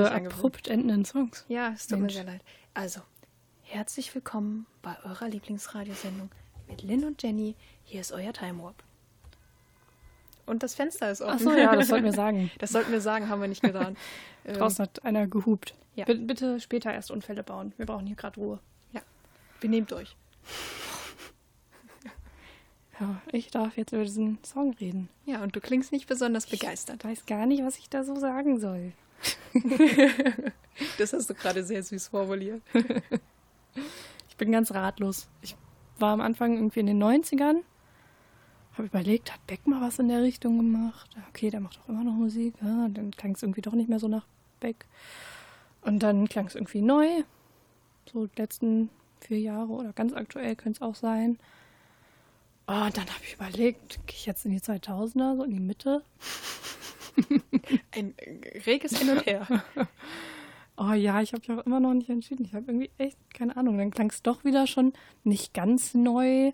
diese 0.00 0.12
angewöhnen. 0.12 0.32
abrupt 0.38 0.68
endenden 0.68 1.04
Songs. 1.04 1.44
Ja, 1.48 1.70
es 1.74 1.86
tut 1.86 1.98
mir 2.00 2.10
sehr 2.10 2.24
leid. 2.24 2.42
Also, 2.74 3.00
herzlich 3.62 4.14
willkommen 4.14 4.66
bei 4.82 4.96
eurer 5.04 5.28
Lieblingsradiosendung 5.28 6.30
mit 6.68 6.82
Lynn 6.82 7.04
und 7.04 7.22
Jenny. 7.22 7.54
Hier 7.84 8.00
ist 8.00 8.12
euer 8.12 8.32
Time 8.32 8.62
Warp. 8.62 8.82
Und 10.46 10.62
das 10.62 10.74
Fenster 10.74 11.10
ist 11.10 11.22
offen. 11.22 11.48
Achso, 11.48 11.52
ja, 11.58 11.74
das 11.74 11.88
sollten 11.88 12.04
wir 12.04 12.12
sagen. 12.24 12.50
Das 12.58 12.70
sollten 12.70 12.92
wir 12.92 13.00
sagen, 13.00 13.28
haben 13.28 13.40
wir 13.40 13.48
nicht 13.48 13.62
getan. 13.62 13.96
Draußen 14.44 14.82
hat 14.82 15.04
einer 15.04 15.26
gehupt. 15.26 15.74
Ja. 15.94 16.04
Bi- 16.04 16.14
Bitte 16.18 16.60
später 16.60 16.92
erst 16.92 17.10
Unfälle 17.10 17.42
bauen. 17.42 17.72
Wir 17.78 17.86
brauchen 17.86 18.06
hier 18.06 18.16
gerade 18.16 18.38
Ruhe. 18.40 18.58
ja, 18.92 19.00
benehmt 19.60 19.92
euch. 19.92 20.16
Ja, 23.00 23.20
ich 23.32 23.50
darf 23.50 23.76
jetzt 23.76 23.92
über 23.92 24.04
diesen 24.04 24.38
Song 24.44 24.72
reden. 24.74 25.08
Ja, 25.24 25.42
und 25.42 25.56
du 25.56 25.60
klingst 25.60 25.90
nicht 25.90 26.06
besonders 26.06 26.46
begeistert. 26.46 27.02
Ich 27.02 27.10
weiß 27.10 27.26
gar 27.26 27.44
nicht, 27.44 27.64
was 27.64 27.76
ich 27.78 27.90
da 27.90 28.04
so 28.04 28.14
sagen 28.14 28.60
soll. 28.60 28.92
Das 30.98 31.12
hast 31.12 31.30
du 31.30 31.34
gerade 31.34 31.62
sehr 31.62 31.82
süß 31.82 32.08
formuliert. 32.08 32.62
Ich 34.28 34.36
bin 34.36 34.50
ganz 34.50 34.74
ratlos. 34.74 35.28
Ich 35.42 35.54
war 36.00 36.12
am 36.12 36.20
Anfang 36.20 36.56
irgendwie 36.56 36.80
in 36.80 36.86
den 36.86 37.00
90ern, 37.00 37.62
habe 38.72 38.88
überlegt, 38.88 39.32
hat 39.32 39.46
Beck 39.46 39.64
mal 39.68 39.80
was 39.80 40.00
in 40.00 40.08
der 40.08 40.22
Richtung 40.22 40.56
gemacht? 40.56 41.08
Okay, 41.28 41.50
der 41.50 41.60
macht 41.60 41.78
auch 41.78 41.88
immer 41.88 42.02
noch 42.02 42.14
Musik. 42.14 42.54
Ja, 42.60 42.88
dann 42.88 43.12
klang 43.12 43.36
es 43.36 43.44
irgendwie 43.44 43.60
doch 43.60 43.74
nicht 43.74 43.88
mehr 43.88 44.00
so 44.00 44.08
nach 44.08 44.26
Beck. 44.58 44.86
Und 45.82 46.02
dann 46.02 46.28
klang 46.28 46.46
es 46.46 46.56
irgendwie 46.56 46.82
neu. 46.82 47.22
So 48.12 48.26
die 48.26 48.40
letzten 48.40 48.90
vier 49.20 49.38
Jahre 49.38 49.68
oder 49.68 49.92
ganz 49.92 50.12
aktuell 50.12 50.56
könnte 50.56 50.78
es 50.78 50.82
auch 50.82 50.96
sein. 50.96 51.38
Oh, 52.66 52.72
und 52.72 52.96
dann 52.96 53.06
habe 53.06 53.22
ich 53.22 53.34
überlegt, 53.34 54.04
gehe 54.06 54.16
ich 54.16 54.26
jetzt 54.26 54.44
in 54.46 54.50
die 54.50 54.60
2000er, 54.60 55.36
so 55.36 55.44
in 55.44 55.50
die 55.52 55.60
Mitte? 55.60 56.02
Ein 57.92 58.14
reges 58.66 58.98
Hin 58.98 59.10
und 59.10 59.26
Her. 59.26 59.46
Oh 60.76 60.92
ja, 60.92 61.20
ich 61.20 61.32
habe 61.32 61.40
mich 61.46 61.56
auch 61.60 61.66
immer 61.66 61.78
noch 61.78 61.94
nicht 61.94 62.10
entschieden. 62.10 62.44
Ich 62.44 62.52
habe 62.52 62.64
irgendwie 62.66 62.90
echt 62.98 63.16
keine 63.32 63.56
Ahnung. 63.56 63.78
Dann 63.78 63.92
klang 63.92 64.10
es 64.10 64.22
doch 64.22 64.42
wieder 64.44 64.66
schon 64.66 64.92
nicht 65.22 65.54
ganz 65.54 65.94
neu. 65.94 66.50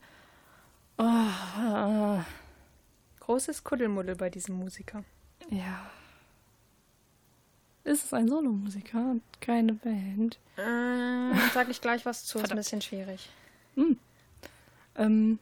Oh, 0.98 2.18
Großes 3.20 3.64
Kuddelmuddel 3.64 4.16
bei 4.16 4.28
diesem 4.28 4.56
Musiker. 4.56 5.04
ja. 5.48 5.90
Ist 7.82 8.04
es 8.04 8.12
ein 8.12 8.28
Solomusiker 8.28 8.98
und 8.98 9.22
keine 9.40 9.72
Band? 9.72 10.38
Äh, 10.56 11.34
sag 11.54 11.70
ich 11.70 11.80
gleich 11.80 12.04
was 12.04 12.24
zu, 12.24 12.38
ist 12.38 12.50
ein 12.50 12.56
bisschen 12.58 12.82
schwierig. 12.82 13.30
Ähm, 14.96 15.38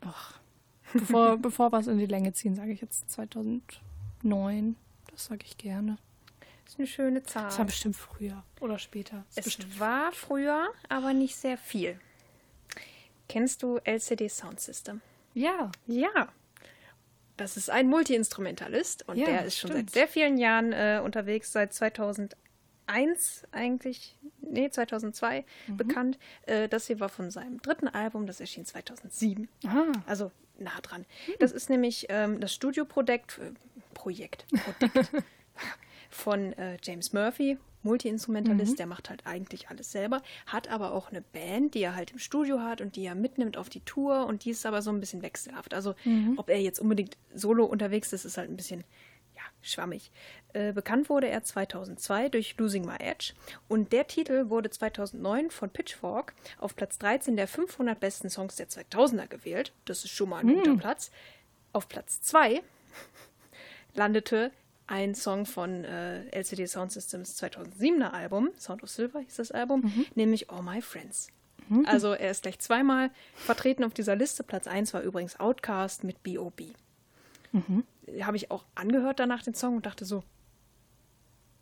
ach, 0.00 0.38
bevor, 0.92 1.36
bevor 1.36 1.72
wir 1.72 1.80
es 1.80 1.88
in 1.88 1.98
die 1.98 2.06
Länge 2.06 2.32
ziehen, 2.32 2.54
sage 2.54 2.70
ich 2.72 2.80
jetzt 2.80 3.10
2009. 4.22 4.76
Das 5.10 5.26
sage 5.26 5.44
ich 5.44 5.56
gerne. 5.58 5.98
Ist 6.66 6.78
eine 6.78 6.86
schöne 6.86 7.22
Zahl. 7.22 7.44
Das 7.44 7.58
war 7.58 7.64
bestimmt 7.64 7.96
früher 7.96 8.42
oder 8.60 8.78
später. 8.78 9.24
Das 9.34 9.46
Es 9.46 9.80
war 9.80 10.12
früher, 10.12 10.68
aber 10.88 11.12
nicht 11.14 11.36
sehr 11.36 11.56
viel. 11.56 11.98
Kennst 13.28 13.62
du 13.62 13.78
LCD 13.84 14.28
Sound 14.28 14.60
System? 14.60 15.00
Ja, 15.34 15.70
Ja. 15.86 16.28
Das 17.36 17.56
ist 17.56 17.70
ein 17.70 17.86
Multiinstrumentalist 17.88 19.06
und 19.08 19.16
Ja, 19.16 19.26
der 19.26 19.44
ist 19.44 19.56
schon 19.56 19.70
stimmt. 19.70 19.90
seit 19.90 19.94
sehr 19.94 20.08
vielen 20.08 20.38
Jahren 20.38 20.72
äh, 20.72 21.00
unterwegs, 21.04 21.52
seit 21.52 21.72
2001 21.72 23.44
eigentlich, 23.52 24.18
nee, 24.40 24.68
2002 24.70 25.44
Mhm. 25.68 25.76
bekannt. 25.76 26.18
Äh, 26.46 26.68
das 26.68 26.88
hier 26.88 26.98
war 26.98 27.08
von 27.08 27.30
seinem 27.30 27.62
dritten 27.62 27.86
Album, 27.86 28.26
das 28.26 28.40
erschien 28.40 28.64
2007. 28.64 29.48
Ah. 29.64 29.92
Also 30.06 30.32
nah 30.58 30.80
dran. 30.82 31.04
Das 31.38 31.52
ist 31.52 31.70
nämlich 31.70 32.06
ähm, 32.08 32.40
das 32.40 32.54
Studioprojekt 32.54 33.38
äh, 33.38 33.52
Projekt, 33.94 34.46
Projekt 34.48 35.10
von 36.10 36.52
äh, 36.54 36.78
James 36.82 37.12
Murphy, 37.12 37.58
Multiinstrumentalist, 37.82 38.78
der 38.78 38.86
macht 38.86 39.10
halt 39.10 39.26
eigentlich 39.26 39.70
alles 39.70 39.90
selber, 39.90 40.22
hat 40.46 40.68
aber 40.68 40.92
auch 40.92 41.10
eine 41.10 41.22
Band, 41.22 41.74
die 41.74 41.82
er 41.82 41.94
halt 41.94 42.12
im 42.12 42.18
Studio 42.18 42.60
hat 42.60 42.80
und 42.80 42.96
die 42.96 43.04
er 43.04 43.14
mitnimmt 43.14 43.56
auf 43.56 43.68
die 43.68 43.80
Tour 43.80 44.26
und 44.26 44.44
die 44.44 44.50
ist 44.50 44.66
aber 44.66 44.82
so 44.82 44.90
ein 44.90 45.00
bisschen 45.00 45.22
wechselhaft. 45.22 45.74
Also 45.74 45.94
ob 46.36 46.48
er 46.48 46.60
jetzt 46.60 46.80
unbedingt 46.80 47.16
solo 47.34 47.64
unterwegs 47.64 48.12
ist, 48.12 48.24
ist 48.24 48.36
halt 48.36 48.50
ein 48.50 48.56
bisschen 48.56 48.84
schwammig. 49.62 50.10
Äh, 50.52 50.72
bekannt 50.72 51.08
wurde 51.08 51.28
er 51.28 51.42
2002 51.42 52.28
durch 52.30 52.56
Losing 52.58 52.84
My 52.86 52.96
Edge 52.98 53.32
und 53.68 53.92
der 53.92 54.06
Titel 54.06 54.48
wurde 54.48 54.70
2009 54.70 55.50
von 55.50 55.70
Pitchfork 55.70 56.34
auf 56.58 56.76
Platz 56.76 56.98
13 56.98 57.36
der 57.36 57.48
500 57.48 57.98
besten 57.98 58.30
Songs 58.30 58.56
der 58.56 58.68
2000er 58.68 59.26
gewählt. 59.26 59.72
Das 59.84 60.04
ist 60.04 60.10
schon 60.10 60.30
mal 60.30 60.40
ein 60.40 60.48
guter 60.54 60.76
Platz. 60.76 61.10
Auf 61.72 61.88
Platz 61.88 62.22
2 62.22 62.62
landete 63.94 64.50
ein 64.86 65.14
Song 65.14 65.44
von 65.44 65.84
äh, 65.84 66.26
LCD 66.30 66.66
Sound 66.66 66.92
Systems 66.92 67.40
2007er 67.42 68.10
Album, 68.10 68.50
Sound 68.58 68.82
of 68.82 68.88
Silver 68.88 69.20
hieß 69.20 69.36
das 69.36 69.50
Album, 69.52 69.82
nämlich 70.14 70.50
All 70.50 70.62
My 70.62 70.80
Friends. 70.80 71.28
Also 71.86 72.14
er 72.14 72.30
ist 72.30 72.42
gleich 72.42 72.58
zweimal 72.60 73.10
vertreten 73.34 73.84
auf 73.84 73.92
dieser 73.92 74.16
Liste. 74.16 74.42
Platz 74.42 74.66
1 74.66 74.94
war 74.94 75.02
übrigens 75.02 75.38
Outcast 75.38 76.04
mit 76.04 76.22
B.O.B. 76.22 76.72
Habe 78.22 78.36
ich 78.36 78.50
auch 78.50 78.64
angehört 78.74 79.18
danach 79.20 79.42
den 79.42 79.54
Song 79.54 79.76
und 79.76 79.86
dachte 79.86 80.04
so, 80.04 80.22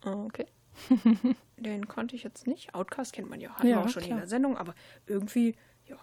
ah, 0.03 0.13
okay. 0.25 0.45
den 1.57 1.87
konnte 1.87 2.15
ich 2.15 2.23
jetzt 2.23 2.45
nicht. 2.47 2.75
Outcast 2.75 3.13
kennt 3.13 3.29
man 3.29 3.41
ja, 3.41 3.49
hatten 3.51 3.67
Ja, 3.67 3.77
wir 3.77 3.85
auch 3.85 3.89
schon 3.89 4.03
klar. 4.03 4.11
in 4.13 4.17
der 4.19 4.27
Sendung, 4.27 4.57
aber 4.57 4.75
irgendwie, 5.07 5.55
ja. 5.87 5.97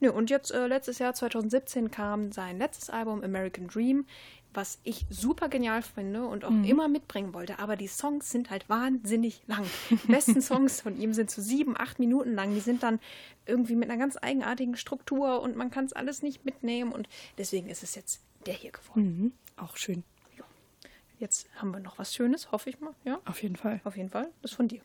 Nö, 0.00 0.10
und 0.10 0.30
jetzt 0.30 0.50
äh, 0.50 0.66
letztes 0.66 0.98
Jahr, 0.98 1.14
2017, 1.14 1.90
kam 1.90 2.32
sein 2.32 2.58
letztes 2.58 2.88
Album 2.90 3.22
American 3.22 3.68
Dream, 3.68 4.06
was 4.54 4.78
ich 4.84 5.04
super 5.10 5.48
genial 5.48 5.82
finde 5.82 6.26
und 6.26 6.44
auch 6.44 6.50
Mhm. 6.50 6.64
immer 6.64 6.88
mitbringen 6.88 7.34
wollte. 7.34 7.58
Aber 7.58 7.76
die 7.76 7.88
Songs 7.88 8.30
sind 8.30 8.50
halt 8.50 8.68
wahnsinnig 8.68 9.42
lang. 9.46 9.66
Die 9.90 9.96
besten 10.06 10.40
Songs 10.42 10.80
von 10.80 10.96
ihm 10.96 11.12
sind 11.12 11.30
so 11.30 11.42
sieben, 11.42 11.76
acht 11.76 11.98
Minuten 11.98 12.34
lang. 12.34 12.54
Die 12.54 12.60
sind 12.60 12.82
dann 12.84 13.00
irgendwie 13.46 13.74
mit 13.74 13.90
einer 13.90 13.98
ganz 13.98 14.16
eigenartigen 14.20 14.76
Struktur 14.76 15.42
und 15.42 15.56
man 15.56 15.70
kann 15.70 15.84
es 15.86 15.92
alles 15.92 16.22
nicht 16.22 16.44
mitnehmen. 16.44 16.92
Und 16.92 17.08
deswegen 17.36 17.68
ist 17.68 17.82
es 17.82 17.94
jetzt 17.96 18.22
der 18.46 18.54
hier 18.54 18.70
geworden. 18.72 19.02
Mhm. 19.02 19.32
Auch 19.56 19.76
schön. 19.76 20.04
Jetzt 21.18 21.48
haben 21.56 21.70
wir 21.70 21.80
noch 21.80 21.98
was 21.98 22.12
Schönes, 22.14 22.50
hoffe 22.52 22.70
ich 22.70 22.80
mal. 22.80 22.92
Ja, 23.04 23.20
Auf 23.24 23.42
jeden 23.42 23.56
Fall. 23.56 23.80
auf 23.84 23.96
jeden 23.96 24.10
Fall. 24.10 24.30
Das 24.42 24.52
von 24.52 24.68
dir. 24.68 24.80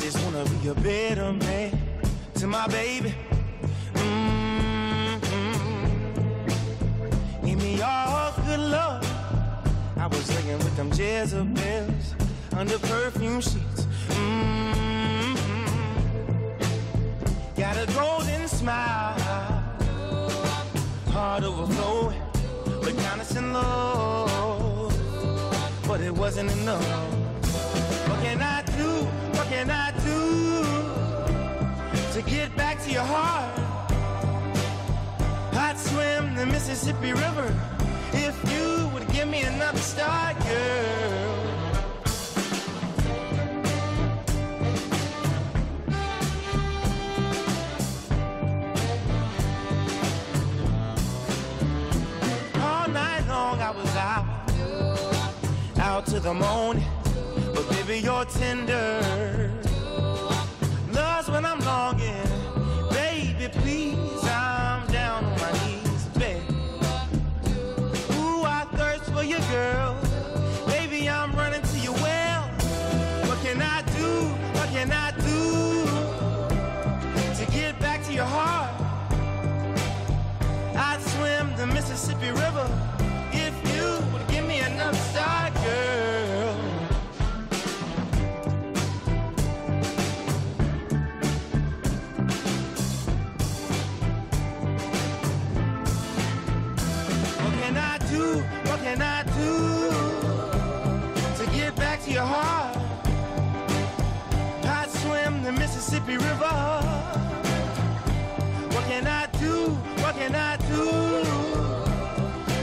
Just 0.00 0.24
wanna 0.24 0.44
be 0.44 0.68
a 0.70 0.74
better 0.74 1.32
man 1.34 1.72
to 2.36 2.46
my 2.46 2.66
baby. 2.68 3.14
Mm-hmm. 3.94 5.18
Give 7.44 7.58
me 7.58 7.82
all 7.82 8.32
good 8.46 8.60
love. 8.60 9.07
Was 10.10 10.28
laying 10.34 10.58
with 10.58 10.76
them 10.76 10.90
Jezebels 10.90 12.14
under 12.56 12.78
perfume 12.78 13.40
sheets. 13.40 13.86
Mm-hmm. 14.08 15.34
Got 17.56 17.76
a 17.76 17.86
golden 17.92 18.48
smile, 18.48 19.18
heart 21.10 21.44
overflowing, 21.44 22.22
but 22.82 22.96
kindness 22.96 23.36
and 23.36 23.52
love. 23.52 24.92
But 25.86 26.00
it 26.00 26.14
wasn't 26.14 26.50
enough. 26.52 26.84
What 28.08 28.20
can 28.22 28.40
I 28.40 28.62
do? 28.62 29.04
What 29.36 29.46
can 29.48 29.70
I 29.70 29.92
do 30.04 30.64
to 32.14 32.22
get 32.28 32.56
back 32.56 32.82
to 32.84 32.90
your 32.90 33.04
heart? 33.04 33.58
I'd 35.52 35.78
swim 35.78 36.34
the 36.34 36.46
Mississippi 36.46 37.12
River 37.12 37.54
if 38.20 38.36
you 38.52 38.88
would 38.92 39.06
give 39.12 39.28
me 39.28 39.42
another 39.42 39.78
start, 39.78 40.36
girl. 40.40 41.38
All 52.60 52.88
night 52.88 53.24
long 53.28 53.60
I 53.60 53.70
was 53.70 53.96
out, 53.96 54.26
out 55.78 56.06
to 56.06 56.18
the 56.20 56.34
morning. 56.34 56.84
But 57.54 57.68
baby, 57.70 58.00
you're 58.00 58.24
tender. 58.24 59.52
Love's 60.92 61.30
when 61.30 61.44
I'm 61.46 61.60
longing. 61.60 62.28
Baby, 62.90 63.48
please 63.60 64.07
girl. 69.50 69.96
Baby, 70.66 71.08
I'm 71.08 71.32
running 71.32 71.62
to 71.62 71.78
your 71.78 71.94
well. 71.94 72.42
What 73.28 73.38
can 73.44 73.60
I 73.62 73.82
do? 73.96 74.10
What 74.58 74.68
can 74.70 74.90
I 74.92 75.10
do 75.12 75.84
to 77.38 77.50
get 77.52 77.78
back 77.80 78.04
to 78.06 78.12
your 78.12 78.24
heart? 78.24 78.74
I'd 80.74 81.00
swim 81.02 81.54
the 81.56 81.66
Mississippi 81.66 82.30
River 82.30 82.87
Mississippi 106.08 106.26
River. 106.26 106.80
What 108.72 108.84
can 108.86 109.06
I 109.06 109.26
do? 109.38 109.68
What 110.02 110.16
can 110.16 110.34
I 110.34 110.56
do 110.56 110.84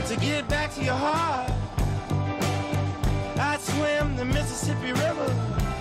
to 0.08 0.20
get 0.20 0.48
back 0.48 0.74
to 0.74 0.82
your 0.82 0.94
heart? 0.94 1.52
I'd 3.38 3.60
swim 3.60 4.16
the 4.16 4.24
Mississippi 4.24 4.92
River 4.92 5.32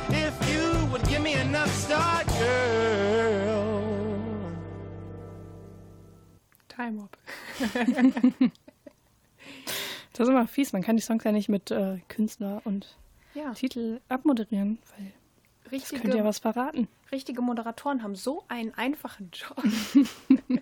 if 0.10 0.34
you 0.48 0.86
would 0.92 1.08
give 1.08 1.24
me 1.24 1.34
enough 1.34 1.74
start, 1.74 2.28
girl. 2.40 3.82
Time 6.70 7.00
Up. 7.02 7.18
Das 10.14 10.28
ist 10.28 10.32
immer 10.32 10.48
fies, 10.48 10.72
man 10.72 10.82
kann 10.82 10.96
die 10.96 11.02
Songs 11.02 11.26
ja 11.26 11.34
nicht 11.34 11.50
mit 11.50 11.72
äh, 11.72 11.98
Künstler 12.08 12.62
und 12.64 12.96
Ja, 13.34 13.52
Titel 13.52 14.00
abmoderieren, 14.08 14.78
weil 14.96 15.12
das 15.66 15.74
richtige, 15.74 16.02
könnte 16.02 16.18
ja 16.20 16.24
was 16.24 16.40
verraten. 16.40 16.88
Richtige 17.12 17.42
Moderatoren 17.42 18.04
haben 18.04 18.16
so 18.16 18.44
einen 18.48 18.74
einfachen 18.74 19.32
Job. 19.32 19.64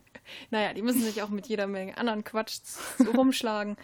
naja, 0.51 0.73
die 0.73 0.81
müssen 0.81 1.01
sich 1.01 1.21
auch 1.21 1.29
mit 1.29 1.47
jeder 1.47 1.67
Menge 1.67 1.97
anderen 1.97 2.23
Quatsch 2.23 2.59
so 2.97 3.11
rumschlagen 3.11 3.77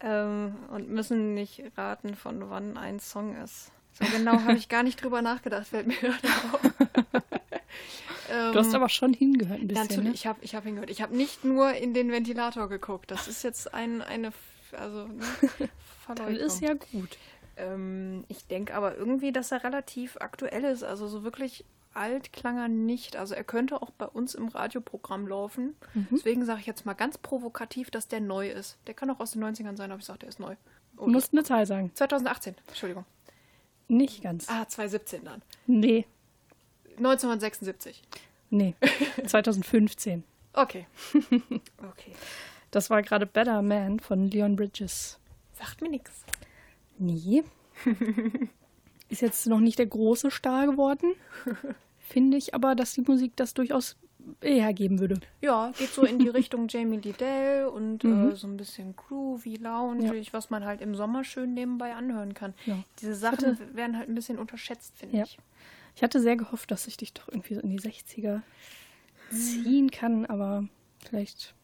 ähm, 0.00 0.56
und 0.70 0.88
müssen 0.90 1.34
nicht 1.34 1.62
raten, 1.76 2.14
von 2.14 2.50
wann 2.50 2.76
ein 2.76 3.00
Song 3.00 3.36
ist. 3.36 3.72
So 3.92 4.04
genau 4.06 4.32
habe 4.32 4.54
ich 4.54 4.68
gar 4.68 4.82
nicht 4.82 5.02
drüber 5.02 5.22
nachgedacht, 5.22 5.66
fällt 5.66 5.86
mir 5.86 5.96
gerade 5.96 6.28
auf. 6.52 6.60
Du 8.52 8.58
hast 8.58 8.74
aber 8.74 8.88
schon 8.88 9.12
hingehört 9.12 9.60
ein 9.60 9.68
bisschen, 9.68 9.82
Natürlich, 9.88 10.08
ne? 10.08 10.14
ich 10.14 10.26
habe 10.26 10.38
ich 10.42 10.54
hab 10.54 10.64
hingehört. 10.64 10.88
Ich 10.88 11.02
habe 11.02 11.14
nicht 11.14 11.44
nur 11.44 11.74
in 11.74 11.92
den 11.92 12.10
Ventilator 12.10 12.66
geguckt. 12.68 13.10
Das 13.10 13.28
ist 13.28 13.42
jetzt 13.42 13.74
ein, 13.74 14.00
eine, 14.00 14.32
also, 14.72 15.06
ne, 15.06 15.24
Das 15.58 15.68
Verleugnung. 16.16 16.46
ist 16.46 16.60
ja 16.60 16.72
gut. 16.72 17.18
Ähm, 17.58 18.24
ich 18.28 18.46
denke 18.46 18.74
aber 18.74 18.96
irgendwie, 18.96 19.32
dass 19.32 19.52
er 19.52 19.64
relativ 19.64 20.16
aktuell 20.18 20.64
ist. 20.64 20.82
Also 20.82 21.08
so 21.08 21.24
wirklich 21.24 21.66
alt 21.94 22.32
klang 22.32 22.58
er 22.58 22.68
nicht. 22.68 23.16
Also 23.16 23.34
er 23.34 23.44
könnte 23.44 23.80
auch 23.82 23.90
bei 23.90 24.06
uns 24.06 24.34
im 24.34 24.48
Radioprogramm 24.48 25.26
laufen. 25.26 25.76
Mhm. 25.94 26.08
Deswegen 26.10 26.44
sage 26.44 26.60
ich 26.60 26.66
jetzt 26.66 26.86
mal 26.86 26.94
ganz 26.94 27.18
provokativ, 27.18 27.90
dass 27.90 28.08
der 28.08 28.20
neu 28.20 28.48
ist. 28.48 28.78
Der 28.86 28.94
kann 28.94 29.10
auch 29.10 29.20
aus 29.20 29.32
den 29.32 29.44
90ern 29.44 29.76
sein, 29.76 29.90
aber 29.90 30.00
ich 30.00 30.06
sage, 30.06 30.20
der 30.20 30.28
ist 30.28 30.40
neu. 30.40 30.56
Du 30.96 31.06
musst 31.06 31.32
eine 31.32 31.42
Zahl 31.42 31.66
sagen. 31.66 31.90
2018, 31.94 32.54
Entschuldigung. 32.68 33.04
Nicht 33.88 34.22
ganz. 34.22 34.48
Ah, 34.48 34.66
2017 34.66 35.24
dann. 35.24 35.42
Nee, 35.66 36.06
1976. 36.96 38.02
nee. 38.50 38.74
2015. 39.26 40.24
Okay. 40.52 40.86
Okay. 41.78 42.12
Das 42.70 42.88
war 42.90 43.02
gerade 43.02 43.26
Better 43.26 43.60
Man 43.60 44.00
von 44.00 44.30
Leon 44.30 44.56
Bridges. 44.56 45.18
Sagt 45.52 45.82
mir 45.82 45.90
nichts. 45.90 46.24
Nee. 46.98 47.44
Ist 49.12 49.20
jetzt 49.20 49.46
noch 49.46 49.60
nicht 49.60 49.78
der 49.78 49.86
große 49.86 50.30
Star 50.30 50.66
geworden. 50.66 51.14
Finde 51.98 52.36
ich 52.36 52.54
aber, 52.54 52.74
dass 52.74 52.94
die 52.94 53.02
Musik 53.02 53.32
das 53.36 53.54
durchaus 53.54 53.96
hergeben 54.40 54.98
würde. 55.00 55.20
Ja, 55.40 55.72
geht 55.76 55.90
so 55.90 56.04
in 56.04 56.18
die 56.18 56.28
Richtung 56.40 56.66
Jamie 56.68 56.98
Liddell 56.98 57.66
und 57.66 58.04
Mhm. 58.04 58.30
äh, 58.30 58.34
so 58.36 58.46
ein 58.46 58.56
bisschen 58.56 58.94
groovy, 58.96 59.56
loungeig, 59.56 60.32
was 60.32 60.48
man 60.50 60.64
halt 60.64 60.80
im 60.80 60.94
Sommer 60.94 61.24
schön 61.24 61.54
nebenbei 61.54 61.94
anhören 61.94 62.32
kann. 62.34 62.54
Ja. 62.66 62.82
Diese 63.00 63.14
Sachen 63.14 63.58
werden 63.76 63.96
halt 63.98 64.08
ein 64.08 64.14
bisschen 64.14 64.38
unterschätzt, 64.38 64.96
finde 64.96 65.18
Ja. 65.18 65.24
ich. 65.24 65.38
Ich 65.94 66.02
hatte 66.02 66.20
sehr 66.20 66.36
gehofft, 66.36 66.70
dass 66.70 66.86
ich 66.86 66.96
dich 66.96 67.12
doch 67.12 67.28
irgendwie 67.28 67.54
so 67.54 67.60
in 67.60 67.70
die 67.70 67.80
60er 67.80 68.40
ziehen 69.30 69.90
kann, 69.90 70.24
aber 70.26 70.66
vielleicht 71.04 71.54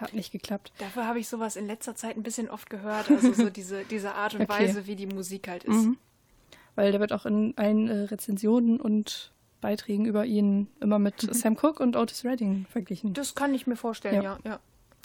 hat 0.00 0.12
nicht 0.14 0.32
geklappt. 0.32 0.72
Dafür 0.78 1.06
habe 1.06 1.18
ich 1.20 1.28
sowas 1.28 1.56
in 1.56 1.66
letzter 1.66 1.94
Zeit 1.94 2.16
ein 2.16 2.22
bisschen 2.22 2.50
oft 2.50 2.68
gehört, 2.68 3.10
also 3.10 3.32
so 3.32 3.48
diese, 3.50 3.84
diese 3.84 4.14
Art 4.14 4.34
und 4.34 4.42
Okay. 4.42 4.52
Weise, 4.64 4.86
wie 4.86 4.96
die 4.96 5.06
Musik 5.06 5.48
halt 5.48 5.64
ist. 5.64 5.76
Mhm. 5.86 5.96
Weil 6.76 6.90
der 6.92 7.00
wird 7.00 7.12
auch 7.12 7.24
in 7.26 7.54
allen 7.56 7.88
äh, 7.88 8.00
Rezensionen 8.04 8.80
und 8.80 9.32
Beiträgen 9.60 10.04
über 10.04 10.26
ihn 10.26 10.68
immer 10.80 10.98
mit 10.98 11.20
Sam 11.34 11.56
Cooke 11.56 11.82
und 11.82 11.96
Otis 11.96 12.24
Redding 12.24 12.66
verglichen. 12.68 13.14
Das 13.14 13.34
kann 13.34 13.54
ich 13.54 13.66
mir 13.66 13.76
vorstellen, 13.76 14.16
Ja. 14.16 14.22
ja. 14.22 14.38
ja. 14.44 14.60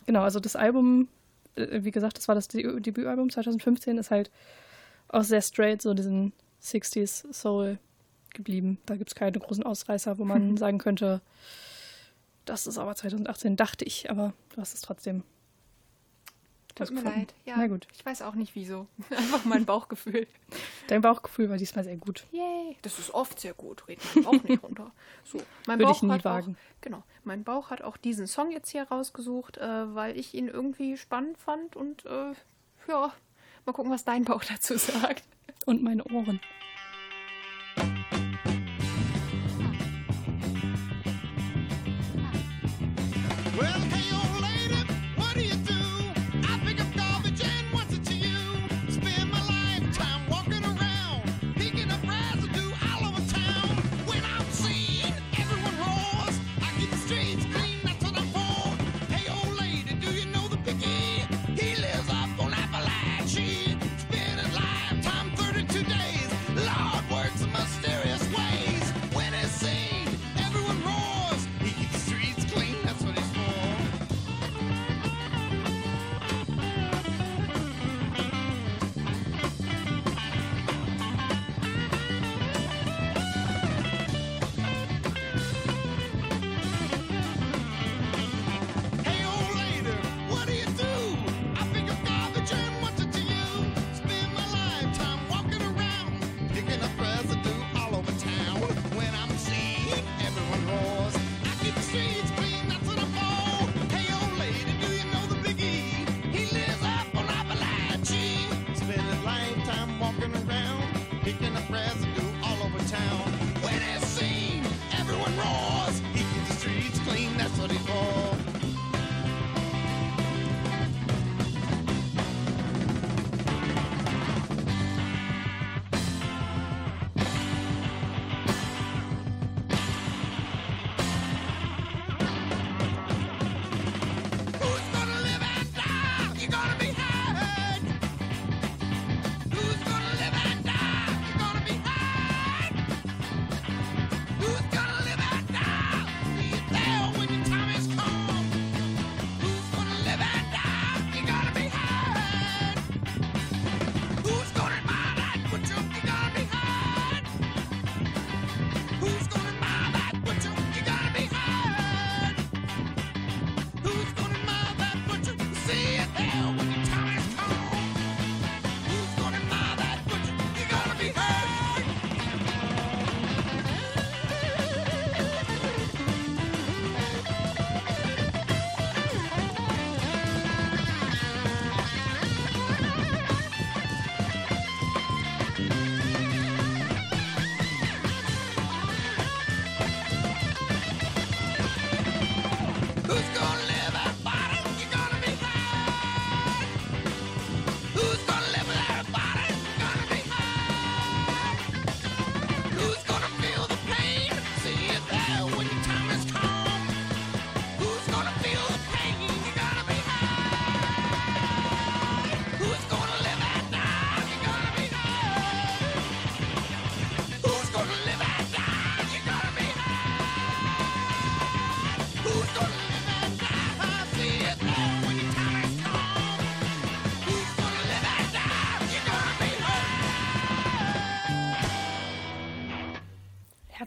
Genau, 0.05 0.21
also 0.23 0.39
das 0.39 0.55
Album, 0.55 1.07
äh, 1.55 1.83
wie 1.83 1.91
gesagt, 1.91 2.17
das 2.17 2.27
war 2.27 2.35
das 2.35 2.49
Debü- 2.49 2.79
Debütalbum 2.79 3.29
2015, 3.29 3.97
ist 3.97 4.11
halt 4.11 4.31
auch 5.07 5.23
sehr 5.23 5.41
straight, 5.41 5.81
so 5.81 5.93
diesen 5.93 6.33
60s 6.61 7.31
Soul 7.33 7.77
geblieben. 8.33 8.79
Da 8.85 8.95
gibt 8.95 9.09
es 9.11 9.15
keine 9.15 9.37
großen 9.39 9.63
Ausreißer, 9.63 10.17
wo 10.17 10.25
man 10.25 10.57
sagen 10.57 10.77
könnte, 10.79 11.21
das 12.45 12.65
ist 12.67 12.77
aber 12.79 12.95
2018, 12.95 13.55
dachte 13.55 13.85
ich, 13.85 14.09
aber 14.09 14.33
du 14.55 14.61
hast 14.61 14.73
es 14.73 14.81
trotzdem. 14.81 15.23
Tut 16.75 16.91
mir 16.91 17.01
leid. 17.01 17.33
Ja, 17.45 17.55
Na 17.57 17.67
gut. 17.67 17.87
Ich 17.93 18.05
weiß 18.05 18.21
auch 18.21 18.35
nicht 18.35 18.55
wieso. 18.55 18.87
Einfach 19.09 19.43
mein 19.45 19.65
Bauchgefühl. 19.65 20.27
Dein 20.87 21.01
Bauchgefühl 21.01 21.49
war 21.49 21.57
diesmal 21.57 21.83
sehr 21.83 21.97
gut. 21.97 22.25
Yay. 22.31 22.77
Das 22.81 22.99
ist 22.99 23.13
oft 23.13 23.39
sehr 23.39 23.53
gut. 23.53 23.87
Red 23.87 23.99
meinen 24.15 24.23
Bauch 24.25 24.43
nicht 24.43 24.63
runter. 24.63 24.91
So, 25.25 25.39
mein 25.67 25.79
Würde 25.79 25.89
Bauch 25.91 25.95
ich 25.97 26.01
nie 26.03 26.11
hat 26.11 26.25
wagen. 26.25 26.55
Auch, 26.55 26.81
genau. 26.81 27.03
Mein 27.23 27.43
Bauch 27.43 27.69
hat 27.69 27.81
auch 27.81 27.97
diesen 27.97 28.27
Song 28.27 28.51
jetzt 28.51 28.69
hier 28.69 28.83
rausgesucht, 28.83 29.57
äh, 29.57 29.93
weil 29.95 30.17
ich 30.17 30.33
ihn 30.33 30.47
irgendwie 30.47 30.95
spannend 30.97 31.37
fand 31.37 31.75
und 31.75 32.05
äh, 32.05 32.33
ja, 32.87 33.13
mal 33.65 33.73
gucken, 33.73 33.91
was 33.91 34.05
dein 34.05 34.23
Bauch 34.23 34.43
dazu 34.49 34.77
sagt. 34.77 35.23
Und 35.65 35.83
meine 35.83 36.03
Ohren. 36.05 36.39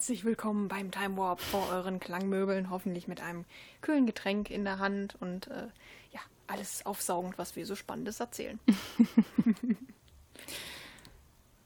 Herzlich 0.03 0.25
willkommen 0.25 0.67
beim 0.67 0.91
Time 0.91 1.17
Warp 1.17 1.41
vor 1.41 1.69
euren 1.71 2.01
Klangmöbeln, 2.01 2.71
hoffentlich 2.71 3.07
mit 3.07 3.21
einem 3.21 3.45
kühlen 3.83 4.05
Getränk 4.05 4.51
in 4.51 4.65
der 4.65 4.81
Hand 4.81 5.17
und 5.21 5.47
äh, 5.47 5.69
ja, 6.11 6.19
alles 6.49 6.85
aufsaugend, 6.85 7.39
was 7.39 7.55
wir 7.55 7.65
so 7.67 7.77
Spannendes 7.77 8.19
erzählen. 8.19 8.59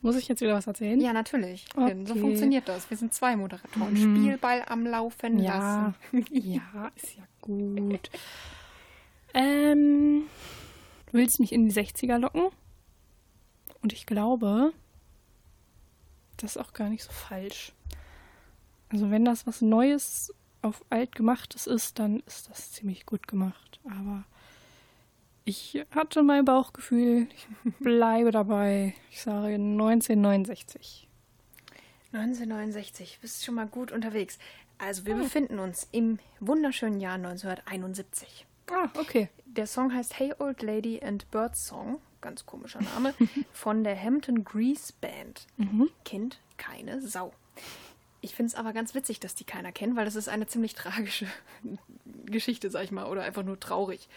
Muss 0.02 0.16
ich 0.16 0.28
jetzt 0.28 0.42
wieder 0.42 0.52
was 0.52 0.66
erzählen? 0.66 1.00
Ja, 1.00 1.14
natürlich. 1.14 1.64
So 1.74 1.80
Okay. 1.80 1.94
Mhm. 1.94 2.06
funktioniert 2.08 2.68
das. 2.68 2.90
Wir 2.90 2.98
sind 2.98 3.14
zwei 3.14 3.36
Moderatoren. 3.36 3.96
Spielball 3.96 4.62
am 4.68 4.84
Laufen 4.84 5.38
Ja, 5.38 5.94
lassen. 6.12 6.26
ja, 6.30 6.92
ist 6.94 7.16
ja 7.16 7.22
gut. 7.40 8.10
Ähm, 9.32 10.24
du 11.06 11.12
willst 11.14 11.40
mich 11.40 11.52
in 11.52 11.66
die 11.66 11.72
60er 11.74 12.18
locken? 12.18 12.48
Und 13.80 13.94
ich 13.94 14.04
glaube, 14.04 14.74
das 16.36 16.56
ist 16.56 16.62
auch 16.62 16.74
gar 16.74 16.90
nicht 16.90 17.02
so 17.02 17.12
falsch. 17.12 17.72
Also 18.88 19.10
wenn 19.10 19.24
das 19.24 19.46
was 19.46 19.60
Neues 19.62 20.32
auf 20.62 20.84
alt 20.90 21.14
gemachtes 21.14 21.66
ist, 21.66 21.98
dann 21.98 22.20
ist 22.26 22.48
das 22.50 22.72
ziemlich 22.72 23.06
gut 23.06 23.26
gemacht. 23.28 23.80
Aber 23.84 24.24
ich 25.44 25.84
hatte 25.90 26.22
mein 26.22 26.44
Bauchgefühl, 26.44 27.28
ich 27.34 27.46
bleibe 27.78 28.30
dabei. 28.30 28.94
Ich 29.10 29.22
sage 29.22 29.54
1969. 29.54 31.08
1969, 32.12 33.18
bist 33.20 33.44
schon 33.44 33.54
mal 33.56 33.66
gut 33.66 33.92
unterwegs. 33.92 34.38
Also 34.78 35.06
wir 35.06 35.14
befinden 35.16 35.58
uns 35.58 35.88
im 35.92 36.18
wunderschönen 36.40 37.00
Jahr 37.00 37.14
1971. 37.14 38.46
Ah, 38.70 38.88
okay. 38.98 39.28
Der 39.44 39.66
Song 39.66 39.94
heißt 39.94 40.18
Hey 40.18 40.34
Old 40.38 40.62
Lady 40.62 41.00
and 41.02 41.30
Bird 41.30 41.56
Song, 41.56 42.00
ganz 42.20 42.44
komischer 42.44 42.80
Name, 42.82 43.14
von 43.52 43.84
der 43.84 44.00
Hampton 44.00 44.44
Grease 44.44 44.92
Band. 45.00 45.46
Kennt 46.04 46.40
keine 46.56 47.00
Sau. 47.00 47.32
Ich 48.26 48.34
finde 48.34 48.48
es 48.48 48.54
aber 48.56 48.72
ganz 48.72 48.92
witzig, 48.96 49.20
dass 49.20 49.36
die 49.36 49.44
keiner 49.44 49.70
kennt, 49.70 49.94
weil 49.94 50.04
das 50.04 50.16
ist 50.16 50.28
eine 50.28 50.48
ziemlich 50.48 50.74
tragische 50.74 51.26
Geschichte, 52.26 52.70
sag 52.70 52.82
ich 52.82 52.90
mal, 52.90 53.06
oder 53.06 53.22
einfach 53.22 53.44
nur 53.44 53.60
traurig. 53.60 54.08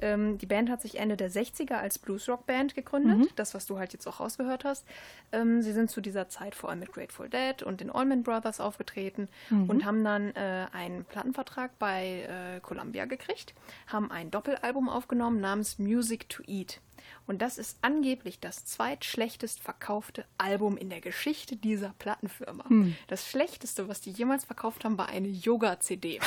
Ähm, 0.00 0.38
die 0.38 0.46
Band 0.46 0.70
hat 0.70 0.80
sich 0.80 0.98
Ende 0.98 1.18
der 1.18 1.30
60er 1.30 1.74
als 1.74 1.98
Bluesrock-Band 1.98 2.74
gegründet, 2.74 3.18
das, 3.36 3.52
was 3.52 3.66
du 3.66 3.78
halt 3.78 3.92
jetzt 3.92 4.06
auch 4.06 4.20
rausgehört 4.20 4.64
hast. 4.64 4.86
Ähm, 5.32 5.60
sie 5.60 5.72
sind 5.72 5.90
zu 5.90 6.00
dieser 6.00 6.30
Zeit 6.30 6.54
vor 6.54 6.70
allem 6.70 6.78
mit 6.78 6.92
Grateful 6.92 7.28
Dead 7.28 7.62
und 7.62 7.82
den 7.82 7.90
Allman 7.90 8.22
Brothers 8.22 8.58
aufgetreten 8.58 9.28
und 9.68 9.84
haben 9.84 10.02
dann 10.02 10.34
äh, 10.34 10.66
einen 10.72 11.04
Plattenvertrag 11.04 11.78
bei 11.78 12.22
äh, 12.56 12.60
Columbia 12.60 13.04
gekriegt, 13.04 13.52
haben 13.86 14.10
ein 14.10 14.30
Doppelalbum 14.30 14.88
aufgenommen 14.88 15.40
namens 15.40 15.78
Music 15.78 16.26
to 16.30 16.42
Eat. 16.46 16.80
Und 17.26 17.42
das 17.42 17.58
ist 17.58 17.78
angeblich 17.82 18.40
das 18.40 18.64
zweitschlechtest 18.64 19.60
verkaufte 19.60 20.24
Album 20.38 20.76
in 20.76 20.90
der 20.90 21.00
Geschichte 21.00 21.56
dieser 21.56 21.94
Plattenfirma. 21.98 22.64
Das 23.06 23.28
schlechteste, 23.28 23.88
was 23.88 24.00
die 24.00 24.10
jemals 24.10 24.44
verkauft 24.44 24.84
haben, 24.84 24.98
war 24.98 25.08
eine 25.08 25.28
Yoga-CD. 25.28 26.20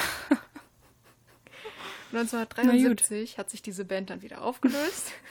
1973 2.11 3.37
hat 3.37 3.49
sich 3.49 3.61
diese 3.61 3.85
Band 3.85 4.09
dann 4.09 4.21
wieder 4.21 4.41
aufgelöst. 4.43 5.11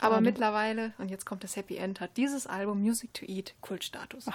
Aber 0.00 0.20
mittlerweile, 0.20 0.92
und 0.98 1.10
jetzt 1.10 1.24
kommt 1.24 1.44
das 1.44 1.56
Happy 1.56 1.76
End, 1.76 2.00
hat 2.00 2.16
dieses 2.16 2.46
Album 2.46 2.80
Music 2.80 3.14
to 3.14 3.24
Eat 3.26 3.54
Kultstatus. 3.60 4.26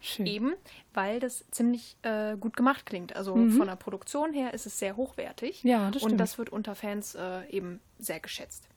Schön. 0.00 0.26
Eben, 0.26 0.54
weil 0.92 1.18
das 1.18 1.44
ziemlich 1.50 1.96
äh, 2.02 2.36
gut 2.36 2.56
gemacht 2.56 2.84
klingt. 2.84 3.16
Also 3.16 3.34
von 3.34 3.66
der 3.66 3.76
Produktion 3.76 4.34
her 4.34 4.52
ist 4.52 4.66
es 4.66 4.78
sehr 4.78 4.96
hochwertig. 4.96 5.64
Ja, 5.64 5.90
das 5.90 6.02
Und 6.02 6.10
stimmt. 6.10 6.20
das 6.20 6.36
wird 6.36 6.50
unter 6.50 6.74
Fans 6.74 7.14
äh, 7.14 7.48
eben 7.48 7.80
sehr 7.98 8.20
geschätzt. 8.20 8.68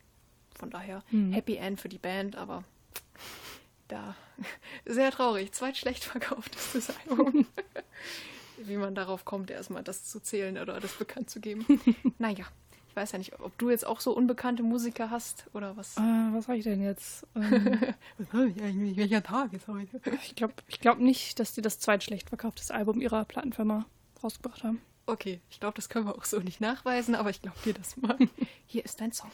Von 0.58 0.70
daher 0.70 1.04
Happy 1.32 1.56
End 1.56 1.80
für 1.80 1.90
die 1.90 2.00
Band, 2.00 2.36
aber 2.36 2.64
da 3.88 4.16
sehr 4.86 5.12
traurig. 5.12 5.52
Zweitschlecht 5.52 6.04
verkauft 6.04 6.56
ist 6.56 6.76
das 6.76 6.94
Album. 7.10 7.46
Wie 8.58 8.78
man 8.78 8.96
darauf 8.96 9.24
kommt, 9.24 9.52
erstmal 9.52 9.84
das 9.84 10.06
zu 10.06 10.20
zählen 10.20 10.58
oder 10.58 10.80
das 10.80 10.94
bekannt 10.94 11.30
zu 11.30 11.40
geben. 11.40 11.66
naja, 12.18 12.46
ich 12.90 12.96
weiß 12.96 13.12
ja 13.12 13.20
nicht, 13.20 13.40
ob 13.40 13.56
du 13.60 13.70
jetzt 13.70 13.86
auch 13.86 14.00
so 14.00 14.12
unbekannte 14.16 14.64
Musiker 14.64 15.12
hast 15.12 15.46
oder 15.54 15.78
was. 15.78 15.96
Äh, 15.98 16.02
was 16.02 16.46
sag 16.46 16.58
ich 16.58 16.64
denn 16.64 16.82
jetzt? 16.82 17.28
Ähm, 17.36 17.80
Was 18.18 18.34
habe 18.34 18.50
ich 18.50 18.62
eigentlich? 18.62 18.98
Welcher 18.98 19.22
Tag 19.22 19.54
ist 19.54 19.68
heute? 19.68 20.02
ich 20.24 20.36
glaube 20.36 20.56
ich 20.68 20.80
glaub 20.80 20.98
nicht, 20.98 21.40
dass 21.40 21.54
die 21.54 21.62
das 21.62 21.78
zweitschlecht 21.80 22.30
verkauftes 22.30 22.72
Album 22.72 23.00
ihrer 23.00 23.26
Plattenfirma 23.26 23.86
rausgebracht 24.24 24.64
haben. 24.64 24.82
Okay, 25.06 25.40
ich 25.50 25.60
glaube, 25.60 25.76
das 25.76 25.88
können 25.88 26.06
wir 26.08 26.16
auch 26.16 26.26
so 26.26 26.40
nicht 26.40 26.60
nachweisen, 26.60 27.16
aber 27.16 27.30
ich 27.30 27.42
glaube 27.42 27.58
dir 27.64 27.74
das 27.74 27.96
mal. 27.96 28.18
Hier 28.66 28.84
ist 28.84 29.00
dein 29.00 29.12
Song. 29.14 29.32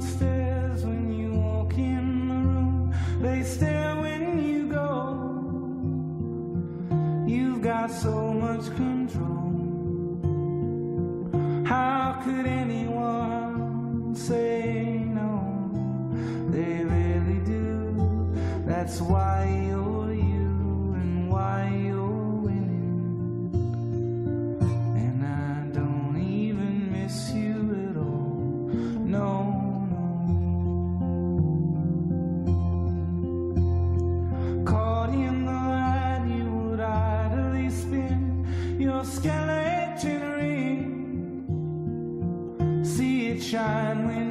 Stares 0.00 0.84
when 0.84 1.12
you 1.12 1.32
walk 1.32 1.74
in 1.76 2.28
the 2.28 2.34
room. 2.34 2.94
They 3.20 3.42
stare 3.42 3.96
when 3.96 4.38
you 4.42 4.68
go. 4.68 4.94
You've 7.26 7.62
got 7.62 7.90
so 7.90 8.32
much 8.32 8.64
control. 8.76 9.38
How 11.66 12.20
could 12.24 12.46
anyone 12.46 14.14
say 14.14 15.04
no? 15.06 15.70
They 16.50 16.84
really 16.84 17.40
do. 17.44 18.32
That's 18.64 19.00
why 19.00 19.46
you 19.68 19.97
shine 43.48 44.06
when 44.06 44.27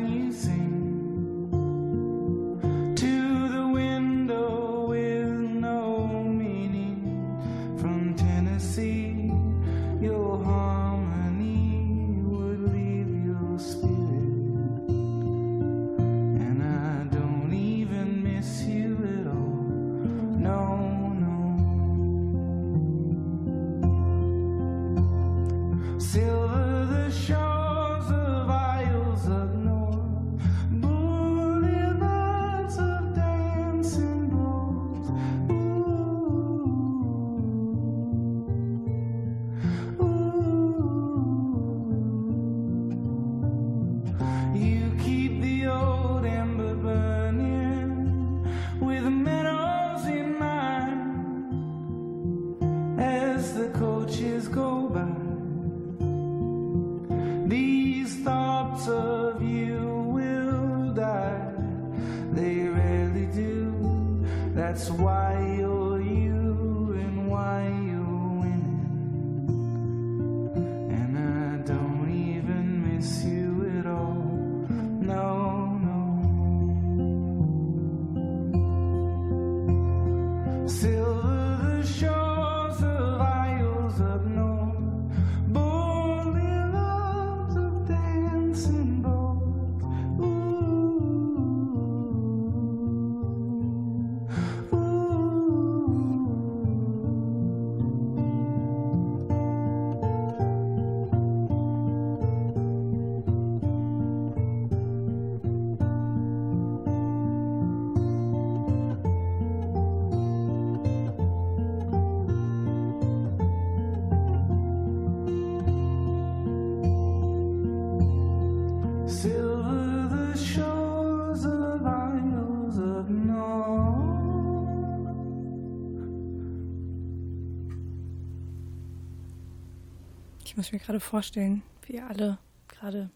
Ich 130.58 130.60
muss 130.60 130.72
mir 130.72 130.80
gerade 130.80 131.00
vorstellen, 131.00 131.62
wie 131.86 131.98
ihr 131.98 132.08
alle 132.08 132.40
gerade 132.68 133.12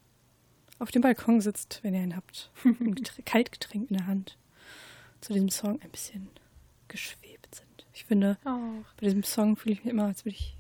auf 0.77 0.91
dem 0.91 1.01
Balkon 1.01 1.41
sitzt, 1.41 1.79
wenn 1.81 1.95
ihr 1.95 2.01
einen 2.01 2.15
habt. 2.15 2.51
Ein 2.63 2.93
Getränk- 2.93 3.25
Kaltgetränk 3.25 3.89
in 3.89 3.97
der 3.97 4.05
Hand. 4.05 4.37
Zu 5.21 5.33
diesem 5.33 5.49
Song 5.49 5.81
ein 5.81 5.89
bisschen 5.89 6.29
geschwebt 6.87 7.55
sind. 7.55 7.87
Ich 7.93 8.05
finde, 8.05 8.37
Oh. 8.45 8.83
bei 8.95 9.07
diesem 9.07 9.23
Song 9.23 9.55
fühle 9.57 9.73
ich 9.73 9.83
mich 9.83 9.91
immer, 9.91 10.05
als 10.05 10.23
würde 10.23 10.35
ich 10.37 10.55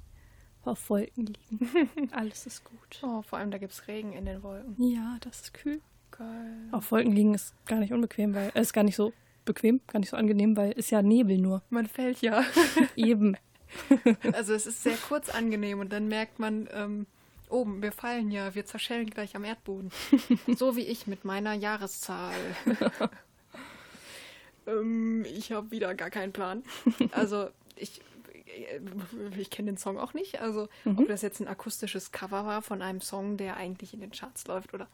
auf 0.65 0.89
Wolken 0.89 1.27
liegen. 1.27 2.09
Alles 2.13 2.47
ist 2.47 2.63
gut. 2.63 2.99
oh, 3.03 3.21
vor 3.21 3.37
allem 3.37 3.51
da 3.51 3.59
gibt 3.59 3.73
es 3.73 3.87
Regen 3.87 4.13
in 4.13 4.25
den 4.25 4.41
Wolken. 4.41 4.75
Ja, 4.83 5.17
das 5.21 5.41
ist 5.41 5.53
kühl. 5.53 5.81
Geil. 6.09 6.67
Auf 6.71 6.91
Wolken 6.91 7.11
liegen 7.11 7.35
ist 7.35 7.53
gar 7.67 7.77
nicht 7.79 7.93
unbequem, 7.93 8.33
weil 8.33 8.49
es 8.55 8.61
ist 8.69 8.73
gar 8.73 8.83
nicht 8.83 8.95
so 8.95 9.13
bequem, 9.45 9.81
gar 9.85 9.99
nicht 9.99 10.09
so 10.09 10.17
angenehm, 10.17 10.57
weil 10.57 10.73
es 10.75 10.89
ja 10.89 11.03
Nebel 11.03 11.37
nur. 11.37 11.61
Man 11.69 11.85
fällt 11.85 12.21
ja. 12.23 12.43
Eben. 12.95 13.37
Also 14.33 14.53
es 14.53 14.65
ist 14.65 14.83
sehr 14.83 14.97
kurz 14.97 15.29
angenehm 15.29 15.79
und 15.79 15.91
dann 15.91 16.07
merkt 16.07 16.39
man, 16.39 16.67
ähm, 16.73 17.05
oben, 17.49 17.81
wir 17.81 17.91
fallen 17.91 18.31
ja, 18.31 18.55
wir 18.55 18.65
zerschellen 18.65 19.09
gleich 19.09 19.35
am 19.35 19.43
Erdboden. 19.43 19.91
so 20.55 20.75
wie 20.75 20.85
ich 20.85 21.07
mit 21.07 21.25
meiner 21.25 21.53
Jahreszahl. 21.53 22.33
ähm, 24.67 25.25
ich 25.25 25.51
habe 25.51 25.71
wieder 25.71 25.93
gar 25.95 26.09
keinen 26.09 26.33
Plan. 26.33 26.63
Also 27.11 27.49
ich, 27.75 28.01
ich 29.37 29.49
kenne 29.49 29.71
den 29.71 29.77
Song 29.77 29.97
auch 29.97 30.13
nicht. 30.13 30.41
Also 30.41 30.69
ob 30.85 31.07
das 31.07 31.21
jetzt 31.21 31.39
ein 31.39 31.47
akustisches 31.47 32.11
Cover 32.11 32.45
war 32.45 32.61
von 32.61 32.81
einem 32.81 33.01
Song, 33.01 33.37
der 33.37 33.57
eigentlich 33.57 33.93
in 33.93 34.01
den 34.01 34.11
Charts 34.11 34.47
läuft 34.47 34.73
oder 34.73 34.87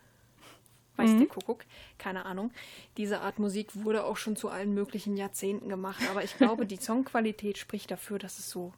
weiß 0.98 1.18
der 1.18 1.28
Kuckuck, 1.28 1.66
keine 1.98 2.26
Ahnung. 2.26 2.52
Diese 2.98 3.22
Art 3.22 3.40
Musik 3.40 3.70
wurde 3.74 4.04
auch 4.06 4.18
schon 4.18 4.36
zu 4.36 4.50
allen 4.50 4.74
möglichen 4.74 5.16
Jahrzehnten 5.18 5.70
gemacht, 5.70 6.02
aber 6.10 6.24
ich 6.24 6.38
glaube, 6.38 6.66
die 6.66 6.78
Songqualität 6.82 7.58
spricht 7.58 7.92
dafür, 7.92 8.20
dass 8.20 8.40
es 8.40 8.50
so 8.50 8.74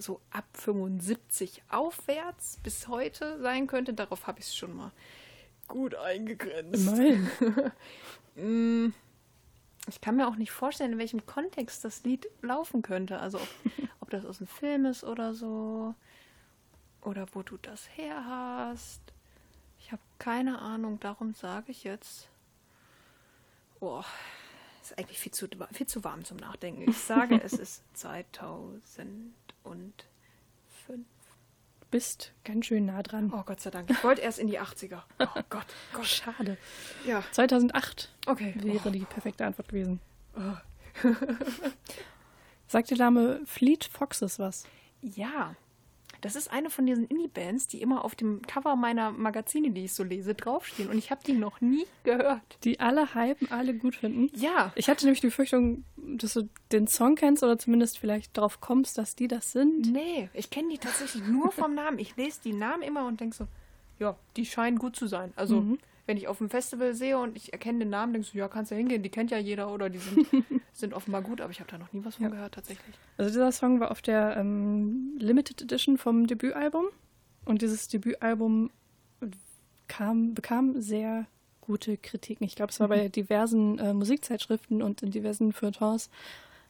so 0.00 0.20
ab 0.30 0.44
75 0.52 1.62
aufwärts 1.70 2.58
bis 2.62 2.86
heute 2.86 3.40
sein 3.40 3.66
könnte. 3.66 3.94
Darauf 3.94 4.28
habe 4.28 4.38
ich 4.38 4.46
es 4.46 4.54
schon 4.56 4.76
mal 4.76 4.92
gut 5.66 5.94
eingegrenzt. 5.96 6.86
Immerhin. 6.88 7.30
Mm, 8.36 8.92
Ich 9.88 10.00
kann 10.00 10.14
mir 10.14 10.28
auch 10.28 10.36
nicht 10.36 10.52
vorstellen, 10.52 10.92
in 10.92 10.98
welchem 10.98 11.26
Kontext 11.26 11.84
das 11.84 12.04
Lied 12.04 12.28
laufen 12.40 12.82
könnte. 12.82 13.18
Also 13.18 13.38
ob, 13.38 13.48
ob 14.00 14.10
das 14.10 14.24
aus 14.24 14.38
einem 14.38 14.46
Film 14.46 14.84
ist 14.86 15.02
oder 15.02 15.34
so. 15.34 15.96
Oder 17.02 17.26
wo 17.32 17.42
du 17.42 17.56
das 17.56 17.88
her 17.96 18.24
hast. 18.24 19.00
Keine 20.18 20.60
Ahnung, 20.60 20.98
darum 21.00 21.34
sage 21.34 21.70
ich 21.70 21.84
jetzt. 21.84 22.28
Boah, 23.78 24.04
ist 24.82 24.98
eigentlich 24.98 25.18
viel 25.18 25.32
zu, 25.32 25.48
viel 25.72 25.86
zu 25.86 26.02
warm 26.02 26.24
zum 26.24 26.38
Nachdenken. 26.38 26.88
Ich 26.88 26.98
sage, 26.98 27.40
es 27.42 27.52
ist 27.54 27.82
2005. 27.94 29.32
Du 30.88 31.86
bist 31.90 32.32
ganz 32.44 32.66
schön 32.66 32.86
nah 32.86 33.02
dran. 33.02 33.32
Oh 33.34 33.42
Gott 33.44 33.60
sei 33.60 33.70
Dank. 33.70 33.90
Ich 33.90 34.02
wollte 34.02 34.20
erst 34.20 34.38
in 34.38 34.48
die 34.48 34.60
80er. 34.60 35.02
Oh 35.20 35.26
Gott, 35.48 35.66
Gott. 35.92 36.06
Schade. 36.06 36.58
Ja, 37.06 37.22
2008 37.32 38.10
okay. 38.26 38.54
wäre 38.58 38.90
die 38.90 39.04
perfekte 39.04 39.46
Antwort 39.46 39.68
gewesen. 39.68 40.00
Oh. 40.36 40.56
Sagt 42.66 42.90
die 42.90 42.96
Dame 42.96 43.40
Fleet 43.46 43.84
Foxes 43.84 44.38
was? 44.38 44.66
Ja, 45.00 45.54
das 46.20 46.36
ist 46.36 46.52
eine 46.52 46.70
von 46.70 46.86
diesen 46.86 47.06
Indie-Bands, 47.06 47.68
die 47.68 47.80
immer 47.80 48.04
auf 48.04 48.14
dem 48.14 48.42
Cover 48.42 48.76
meiner 48.76 49.12
Magazine, 49.12 49.70
die 49.70 49.84
ich 49.84 49.92
so 49.92 50.02
lese, 50.02 50.34
draufstehen. 50.34 50.88
Und 50.90 50.98
ich 50.98 51.10
habe 51.10 51.20
die 51.24 51.32
noch 51.32 51.60
nie 51.60 51.86
gehört. 52.04 52.42
Die 52.64 52.80
alle 52.80 53.14
hypen, 53.14 53.50
alle 53.50 53.74
gut 53.74 53.96
finden. 53.96 54.30
Ja, 54.34 54.72
Ich 54.74 54.88
hatte 54.88 55.04
nämlich 55.04 55.20
die 55.20 55.28
Befürchtung, 55.28 55.84
dass 55.96 56.34
du 56.34 56.48
den 56.72 56.86
Song 56.86 57.14
kennst 57.14 57.42
oder 57.42 57.58
zumindest 57.58 57.98
vielleicht 57.98 58.36
darauf 58.36 58.60
kommst, 58.60 58.98
dass 58.98 59.14
die 59.14 59.28
das 59.28 59.52
sind. 59.52 59.92
nee, 59.92 60.28
ich 60.34 60.50
kenne 60.50 60.68
die 60.70 60.78
tatsächlich 60.78 61.26
nur 61.26 61.52
vom 61.52 61.74
Namen. 61.74 61.98
Ich 61.98 62.16
lese 62.16 62.40
die 62.44 62.52
Namen 62.52 62.82
immer 62.82 63.06
und 63.06 63.20
denke 63.20 63.36
so, 63.36 63.46
ja, 63.98 64.16
die 64.36 64.46
scheinen 64.46 64.78
gut 64.78 64.96
zu 64.96 65.06
sein. 65.06 65.32
Also, 65.36 65.64
wenn 66.08 66.16
ich 66.16 66.26
auf 66.26 66.38
dem 66.38 66.48
Festival 66.48 66.94
sehe 66.94 67.18
und 67.18 67.36
ich 67.36 67.52
erkenne 67.52 67.80
den 67.80 67.90
Namen, 67.90 68.14
denkst 68.14 68.32
du, 68.32 68.38
ja, 68.38 68.48
kannst 68.48 68.70
du 68.70 68.74
hingehen, 68.74 69.02
die 69.02 69.10
kennt 69.10 69.30
ja 69.30 69.36
jeder 69.36 69.70
oder 69.70 69.90
die 69.90 69.98
sind, 69.98 70.26
sind 70.72 70.94
offenbar 70.94 71.20
gut, 71.20 71.42
aber 71.42 71.50
ich 71.50 71.60
habe 71.60 71.70
da 71.70 71.76
noch 71.76 71.92
nie 71.92 72.02
was 72.02 72.14
von 72.16 72.30
gehört 72.30 72.54
tatsächlich. 72.54 72.96
Also 73.18 73.30
dieser 73.30 73.52
Song 73.52 73.78
war 73.78 73.90
auf 73.90 74.00
der 74.00 74.38
ähm, 74.38 75.16
Limited 75.18 75.60
Edition 75.60 75.98
vom 75.98 76.26
Debütalbum. 76.26 76.86
Und 77.44 77.60
dieses 77.60 77.88
Debütalbum 77.88 78.70
kam, 79.86 80.32
bekam 80.32 80.80
sehr 80.80 81.26
gute 81.60 81.98
Kritiken. 81.98 82.46
Ich 82.46 82.56
glaube, 82.56 82.72
es 82.72 82.80
war 82.80 82.88
bei 82.88 83.08
diversen 83.08 83.78
äh, 83.78 83.92
Musikzeitschriften 83.92 84.82
und 84.82 85.02
in 85.02 85.10
diversen 85.10 85.52
Feuilletons 85.52 86.08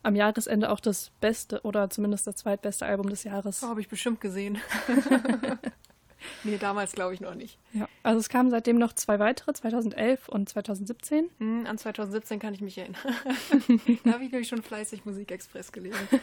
am 0.03 0.17
Jahresende 0.17 0.71
auch 0.71 0.81
das 0.81 1.11
beste 1.21 1.61
oder 1.63 1.91
zumindest 1.91 2.27
das 2.27 2.37
zweitbeste 2.37 2.87
Album 2.87 3.09
des 3.09 3.23
Jahres. 3.23 3.63
Oh, 3.63 3.69
habe 3.69 3.81
ich 3.81 3.89
bestimmt 3.89 4.21
gesehen. 4.21 4.59
nee, 6.45 6.59
damals 6.59 6.93
glaube 6.93 7.15
ich 7.15 7.21
noch 7.21 7.35
nicht. 7.35 7.59
Ja, 7.73 7.89
also 8.03 8.19
es 8.21 8.29
kamen 8.29 8.51
seitdem 8.51 8.79
noch 8.79 8.93
zwei 8.93 9.19
weitere, 9.19 9.53
2011 9.53 10.29
und 10.29 10.49
2017. 10.49 11.31
Hm, 11.39 11.67
an 11.67 11.79
2017 11.79 12.39
kann 12.39 12.55
ich 12.55 12.61
mich 12.61 12.79
erinnern. 12.79 13.01
da 14.05 14.13
habe 14.13 14.25
ich 14.25 14.31
nämlich 14.33 14.49
schon 14.49 14.63
fleißig 14.63 15.05
Musikexpress 15.05 15.73
gelesen. 15.73 16.09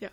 Ja, 0.00 0.10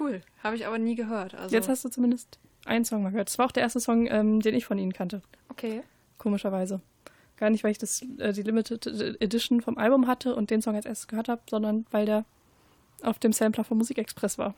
cool. 0.00 0.20
Habe 0.42 0.56
ich 0.56 0.66
aber 0.66 0.78
nie 0.78 0.96
gehört. 0.96 1.34
Also, 1.36 1.54
Jetzt 1.54 1.68
hast 1.68 1.84
du 1.84 1.88
zumindest 1.88 2.38
einen 2.64 2.84
Song 2.84 3.04
mal 3.04 3.10
gehört. 3.10 3.28
Das 3.28 3.38
war 3.38 3.46
auch 3.46 3.52
der 3.52 3.62
erste 3.62 3.78
Song, 3.78 4.08
ähm, 4.08 4.40
den 4.40 4.54
ich 4.54 4.64
von 4.66 4.78
ihnen 4.78 4.92
kannte. 4.92 5.22
okay. 5.48 5.82
Komischerweise. 6.18 6.80
Gar 7.36 7.50
nicht, 7.50 7.62
weil 7.62 7.70
ich 7.70 7.78
das, 7.78 8.02
äh, 8.18 8.32
die 8.32 8.42
Limited 8.42 8.86
Edition 9.20 9.60
vom 9.60 9.78
Album 9.78 10.06
hatte 10.08 10.34
und 10.34 10.50
den 10.50 10.60
Song 10.62 10.74
als 10.74 10.86
erstes 10.86 11.06
gehört 11.06 11.28
habe, 11.28 11.42
sondern 11.48 11.86
weil 11.90 12.06
der 12.06 12.24
auf 13.02 13.18
dem 13.18 13.32
Sampler 13.32 13.62
von 13.62 13.76
Musikexpress 13.78 14.38
war. 14.38 14.54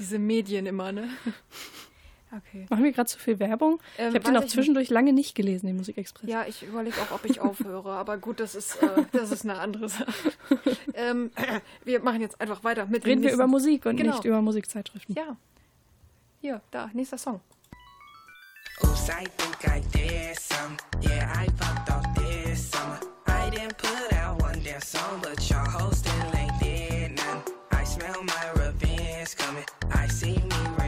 Diese 0.00 0.18
Medien 0.18 0.66
immer, 0.66 0.90
ne? 0.92 1.08
Okay. 2.36 2.66
Machen 2.70 2.84
wir 2.84 2.92
gerade 2.92 3.08
zu 3.08 3.18
viel 3.18 3.38
Werbung? 3.40 3.80
Ähm, 3.98 4.10
ich 4.10 4.14
habe 4.14 4.24
den 4.24 4.36
auch 4.36 4.46
zwischendurch 4.46 4.88
lange 4.88 5.12
nicht 5.12 5.34
gelesen, 5.34 5.66
den 5.66 5.76
Musikexpress. 5.76 6.30
Ja, 6.30 6.44
ich 6.46 6.62
überlege 6.62 6.96
auch, 7.02 7.10
ob 7.10 7.24
ich 7.24 7.40
aufhöre, 7.40 7.90
aber 7.92 8.18
gut, 8.18 8.38
das 8.40 8.54
ist, 8.54 8.80
äh, 8.82 9.04
das 9.12 9.32
ist 9.32 9.44
eine 9.44 9.58
andere 9.58 9.88
Sache. 9.88 10.12
ähm, 10.94 11.32
wir 11.84 12.00
machen 12.00 12.20
jetzt 12.20 12.40
einfach 12.40 12.62
weiter 12.62 12.86
mit 12.86 13.04
dem 13.04 13.08
Reden 13.08 13.22
wir 13.22 13.32
über 13.32 13.46
Musik 13.48 13.84
und 13.86 13.96
Genau. 13.96 14.12
nicht 14.14 14.24
über 14.24 14.40
Musikzeitschriften. 14.42 15.14
Ja. 15.16 15.36
Hier, 16.40 16.62
da, 16.70 16.88
nächster 16.94 17.18
Song. 17.18 17.40
Oops, 18.82 19.08
I 19.08 19.24
think 19.36 19.66
I 19.66 19.80
did 19.92 20.38
some. 20.38 20.76
Yeah, 21.02 21.30
I 21.36 21.46
popped 21.58 21.90
off 21.90 22.06
this 22.14 22.70
summer. 22.70 22.98
I 23.26 23.50
didn't 23.50 23.76
put 23.76 24.12
out 24.14 24.40
one 24.40 24.58
damn 24.64 24.80
song, 24.80 25.20
but 25.20 25.38
y'all 25.50 25.68
hoes 25.68 25.98
still 25.98 26.12
ain't 26.38 26.58
did 26.60 27.16
none. 27.16 27.42
I 27.72 27.84
smell 27.84 28.22
my 28.22 28.50
revenge 28.62 29.36
coming. 29.36 29.64
I 29.92 30.06
see 30.06 30.36
me 30.36 30.79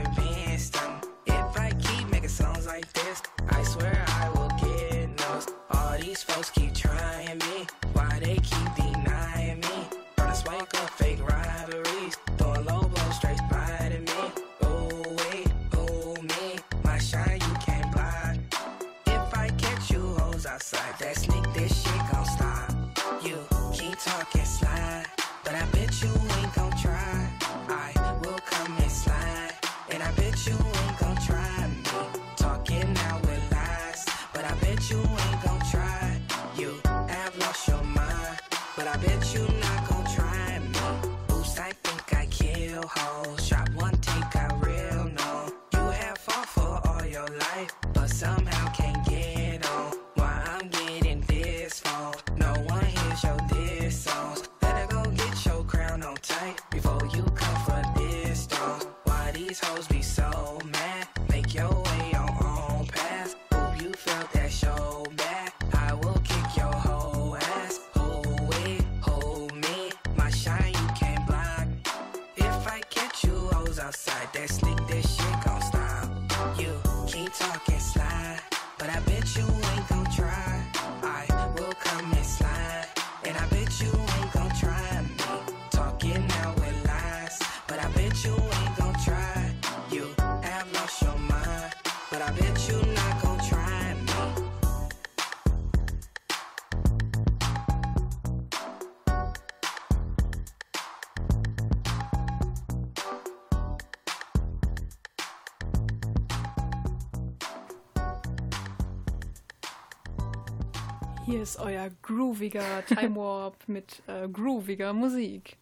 ist 111.42 111.58
euer 111.58 111.90
grooviger 112.02 112.84
Time 112.86 113.16
Warp 113.16 113.56
mit 113.68 114.02
äh, 114.06 114.28
grooviger 114.28 114.92
Musik. 114.92 115.58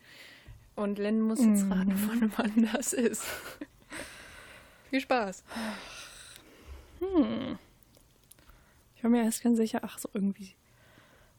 Und 0.77 0.99
Len 0.99 1.21
muss 1.21 1.41
jetzt 1.41 1.65
Mhm. 1.65 1.73
raten, 1.73 1.97
von 1.97 2.33
wann 2.37 2.69
das 2.73 2.93
ist. 2.93 3.25
Viel 4.91 5.01
Spaß. 5.01 5.43
Hm. 7.01 7.59
Ich 8.97 9.03
war 9.03 9.11
mir 9.11 9.25
erst 9.25 9.43
ganz 9.43 9.57
sicher, 9.57 9.81
ach, 9.83 9.99
so 9.99 10.09
irgendwie 10.13 10.55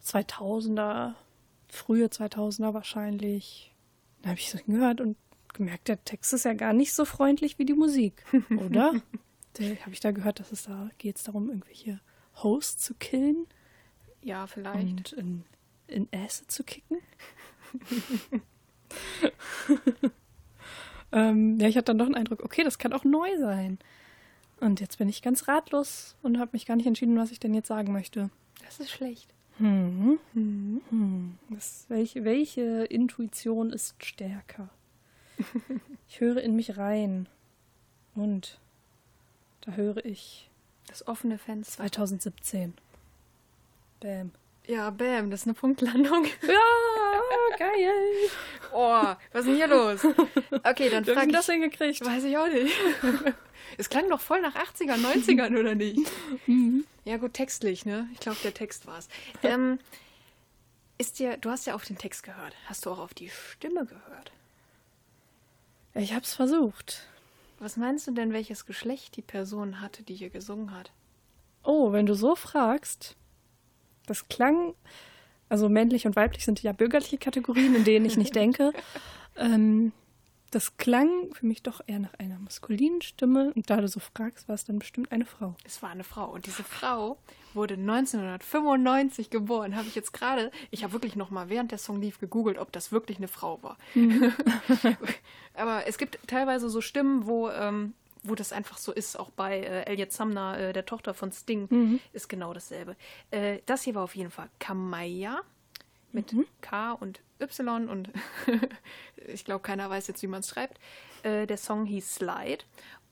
2000er, 0.03 1.13
frühe 1.67 2.07
2000er 2.07 2.73
wahrscheinlich. 2.73 3.73
Dann 4.21 4.31
habe 4.31 4.39
ich 4.39 4.49
so 4.49 4.57
hingehört 4.57 5.01
und 5.01 5.17
gemerkt, 5.53 5.87
der 5.87 6.03
Text 6.03 6.33
ist 6.33 6.45
ja 6.45 6.53
gar 6.53 6.73
nicht 6.73 6.93
so 6.93 7.05
freundlich 7.05 7.59
wie 7.59 7.65
die 7.65 7.73
Musik, 7.73 8.23
oder? 8.57 8.93
Habe 9.59 9.91
ich 9.91 9.99
da 9.99 10.11
gehört, 10.11 10.39
dass 10.39 10.53
es 10.53 10.63
da 10.63 10.89
geht 10.97 11.27
darum, 11.27 11.49
irgendwelche 11.49 11.99
Hosts 12.41 12.83
zu 12.85 12.93
killen 12.95 13.47
Ja, 14.23 14.47
vielleicht. 14.47 15.13
und 15.13 15.13
in, 15.13 15.43
in 15.87 16.07
Acid 16.13 16.51
zu 16.51 16.63
kicken? 16.63 16.97
ähm, 21.11 21.59
ja, 21.59 21.67
ich 21.67 21.77
hatte 21.77 21.85
dann 21.85 21.97
doch 21.97 22.05
den 22.05 22.15
Eindruck, 22.15 22.43
okay, 22.43 22.63
das 22.63 22.77
kann 22.77 22.93
auch 22.93 23.03
neu 23.03 23.29
sein. 23.39 23.79
Und 24.59 24.79
jetzt 24.79 24.97
bin 24.99 25.09
ich 25.09 25.21
ganz 25.21 25.47
ratlos 25.47 26.15
und 26.21 26.39
habe 26.39 26.51
mich 26.53 26.65
gar 26.65 26.75
nicht 26.75 26.85
entschieden, 26.85 27.17
was 27.17 27.31
ich 27.31 27.39
denn 27.39 27.53
jetzt 27.53 27.67
sagen 27.67 27.91
möchte. 27.91 28.29
Das 28.63 28.79
ist 28.79 28.91
schlecht. 28.91 29.33
Hm. 29.57 30.19
Hm. 30.33 31.37
Das, 31.49 31.85
welche, 31.89 32.23
welche 32.23 32.83
Intuition 32.85 33.71
ist 33.71 34.03
stärker? 34.03 34.69
Ich 36.07 36.19
höre 36.19 36.41
in 36.41 36.57
mich 36.57 36.75
rein. 36.75 37.29
Und 38.15 38.59
da 39.61 39.71
höre 39.71 40.03
ich 40.03 40.49
Das 40.87 41.07
offene 41.07 41.37
Fenster. 41.37 41.83
2017. 41.83 42.73
Bam. 44.01 44.31
Ja, 44.67 44.89
bam, 44.89 45.31
das 45.31 45.41
ist 45.41 45.47
eine 45.47 45.53
Punktlandung. 45.53 46.25
Ja, 47.51 47.57
geil. 47.57 47.91
Oh, 48.73 49.15
was 49.31 49.41
ist 49.41 49.47
denn 49.47 49.55
hier 49.55 49.67
los? 49.67 50.01
Okay, 50.63 50.89
dann 50.89 51.05
frage 51.05 51.27
du 51.27 51.33
das 51.33 51.47
ich. 51.47 51.53
hingekriegt? 51.53 52.05
Weiß 52.05 52.23
ich 52.23 52.37
auch 52.37 52.47
nicht. 52.47 52.73
Es 53.77 53.89
klang 53.89 54.09
doch 54.09 54.19
voll 54.19 54.41
nach 54.41 54.55
80ern, 54.55 54.97
90ern, 55.01 55.57
oder 55.57 55.75
nicht? 55.75 55.99
Ja, 57.05 57.15
gut, 57.17 57.33
textlich, 57.33 57.85
ne? 57.85 58.07
Ich 58.11 58.19
glaube, 58.19 58.37
der 58.43 58.53
Text 58.53 58.85
war's. 58.85 59.07
Ähm, 59.43 59.79
ist 60.97 61.19
dir, 61.19 61.37
du 61.37 61.49
hast 61.49 61.67
ja 61.67 61.73
auf 61.75 61.85
den 61.85 61.97
Text 61.97 62.23
gehört. 62.23 62.53
Hast 62.65 62.85
du 62.85 62.91
auch 62.91 62.99
auf 62.99 63.13
die 63.13 63.29
Stimme 63.29 63.85
gehört? 63.85 64.31
Ich 65.93 66.13
hab's 66.13 66.33
versucht. 66.33 67.07
Was 67.59 67.77
meinst 67.77 68.07
du 68.07 68.11
denn, 68.11 68.33
welches 68.33 68.65
Geschlecht 68.65 69.15
die 69.15 69.21
Person 69.21 69.79
hatte, 69.79 70.03
die 70.03 70.15
hier 70.15 70.29
gesungen 70.29 70.75
hat? 70.75 70.91
Oh, 71.63 71.93
wenn 71.93 72.05
du 72.05 72.13
so 72.13 72.35
fragst, 72.35 73.15
das 74.05 74.27
klang, 74.27 74.73
also 75.49 75.69
männlich 75.69 76.05
und 76.05 76.15
weiblich 76.15 76.45
sind 76.45 76.61
ja 76.63 76.71
bürgerliche 76.71 77.17
Kategorien, 77.17 77.75
in 77.75 77.83
denen 77.83 78.05
ich 78.05 78.17
nicht 78.17 78.35
denke. 78.35 78.73
Ähm, 79.37 79.91
das 80.51 80.75
klang 80.75 81.33
für 81.33 81.45
mich 81.45 81.63
doch 81.63 81.79
eher 81.87 81.99
nach 81.99 82.13
einer 82.15 82.37
maskulinen 82.37 83.01
Stimme. 83.01 83.53
Und 83.55 83.69
da 83.69 83.79
du 83.79 83.87
so 83.87 84.01
fragst, 84.01 84.49
war 84.49 84.55
es 84.55 84.65
dann 84.65 84.79
bestimmt 84.79 85.11
eine 85.11 85.25
Frau. 85.25 85.55
Es 85.63 85.81
war 85.81 85.89
eine 85.89 86.03
Frau. 86.03 86.29
Und 86.29 86.45
diese 86.45 86.63
Frau 86.63 87.17
wurde 87.53 87.75
1995 87.75 89.29
geboren. 89.29 89.77
Habe 89.77 89.87
ich 89.87 89.95
jetzt 89.95 90.11
gerade, 90.11 90.51
ich 90.69 90.83
habe 90.83 90.91
wirklich 90.91 91.15
noch 91.15 91.29
mal 91.29 91.47
während 91.47 91.71
der 91.71 91.77
Song 91.77 92.01
lief 92.01 92.19
gegoogelt, 92.19 92.57
ob 92.57 92.73
das 92.73 92.91
wirklich 92.91 93.17
eine 93.17 93.29
Frau 93.29 93.63
war. 93.63 93.77
Aber 95.53 95.87
es 95.87 95.97
gibt 95.97 96.19
teilweise 96.27 96.69
so 96.69 96.81
Stimmen, 96.81 97.25
wo, 97.25 97.49
ähm, 97.49 97.93
wo 98.23 98.35
das 98.35 98.53
einfach 98.53 98.77
so 98.77 98.91
ist. 98.91 99.19
Auch 99.19 99.31
bei 99.31 99.59
äh, 99.59 99.83
Elliot 99.83 100.11
Sumner, 100.11 100.57
äh, 100.57 100.73
der 100.73 100.85
Tochter 100.85 101.13
von 101.13 101.31
Sting, 101.31 101.99
ist 102.13 102.29
genau 102.29 102.53
dasselbe. 102.53 102.95
Äh, 103.31 103.59
das 103.65 103.83
hier 103.83 103.95
war 103.95 104.03
auf 104.03 104.15
jeden 104.15 104.31
Fall 104.31 104.49
Kamaya 104.59 105.41
mit 106.11 106.35
K 106.61 106.91
und 106.93 107.21
Y 107.39 107.89
und 107.89 108.09
ich 109.27 109.45
glaube, 109.45 109.63
keiner 109.63 109.89
weiß 109.89 110.07
jetzt, 110.07 110.21
wie 110.21 110.27
man 110.27 110.41
es 110.41 110.49
schreibt. 110.49 110.79
Äh, 111.23 111.47
der 111.47 111.57
Song 111.57 111.85
hieß 111.85 112.15
Slide. 112.15 112.63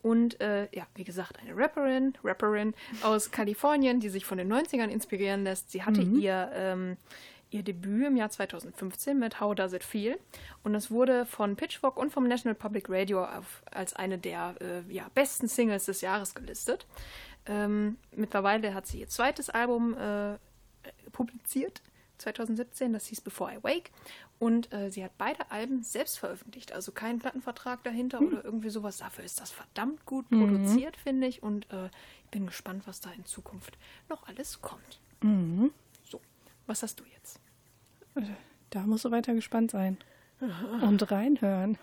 Und 0.01 0.39
äh, 0.39 0.69
ja, 0.71 0.87
wie 0.95 1.03
gesagt, 1.03 1.39
eine 1.39 1.57
Rapperin, 1.57 2.13
Rapperin 2.23 2.73
aus 3.03 3.31
Kalifornien, 3.31 3.99
die 3.99 4.07
sich 4.09 4.25
von 4.25 4.37
den 4.37 4.51
90ern 4.51 4.87
inspirieren 4.87 5.43
lässt. 5.43 5.71
Sie 5.71 5.83
hatte 5.83 6.01
ihr, 6.01 6.49
ähm, 6.53 6.97
ihr 7.51 7.63
Debüt 7.63 8.07
im 8.07 8.15
Jahr 8.15 8.29
2015 8.29 9.17
mit 9.17 9.39
How 9.39 9.55
Does 9.55 9.73
It 9.73 9.83
Feel? 9.83 10.19
Und 10.63 10.75
es 10.75 10.91
wurde 10.91 11.25
von 11.25 11.55
Pitchfork 11.55 11.97
und 11.97 12.11
vom 12.11 12.27
National 12.27 12.55
Public 12.55 12.89
Radio 12.89 13.23
auf, 13.25 13.63
als 13.71 13.93
eine 13.95 14.17
der 14.17 14.55
äh, 14.61 14.93
ja, 14.93 15.07
besten 15.13 15.47
Singles 15.47 15.85
des 15.85 16.01
Jahres 16.01 16.35
gelistet. 16.35 16.85
Ähm, 17.45 17.97
mittlerweile 18.15 18.73
hat 18.73 18.87
sie 18.87 18.99
ihr 18.99 19.07
zweites 19.07 19.49
Album 19.49 19.95
äh, 19.97 20.37
publiziert, 21.11 21.81
2017, 22.19 22.93
das 22.93 23.07
hieß 23.07 23.21
Before 23.21 23.51
I 23.53 23.63
Wake. 23.63 23.91
Und 24.39 24.71
äh, 24.71 24.89
sie 24.89 25.03
hat 25.03 25.17
beide 25.17 25.51
Alben 25.51 25.83
selbst 25.83 26.19
veröffentlicht, 26.19 26.71
also 26.71 26.91
keinen 26.91 27.19
Plattenvertrag 27.19 27.83
dahinter 27.83 28.21
oder 28.21 28.43
irgendwie 28.45 28.69
sowas. 28.69 28.97
Dafür 28.97 29.25
ist 29.25 29.41
das 29.41 29.51
verdammt 29.51 30.05
gut 30.05 30.29
produziert, 30.29 30.95
finde 30.97 31.27
ich. 31.27 31.43
Und 31.43 31.69
äh, 31.73 31.87
ich 32.23 32.29
bin 32.31 32.45
gespannt, 32.45 32.83
was 32.85 33.01
da 33.01 33.11
in 33.11 33.25
Zukunft 33.25 33.77
noch 34.07 34.27
alles 34.27 34.61
kommt. 34.61 34.99
So, 35.23 35.69
was 36.69 36.83
hast 36.83 36.99
du 36.99 37.03
jetzt? 37.13 37.39
Da 38.69 38.81
musst 38.81 39.03
du 39.03 39.11
weiter 39.11 39.33
gespannt 39.33 39.71
sein. 39.71 39.97
Und 40.81 41.11
reinhören. 41.11 41.77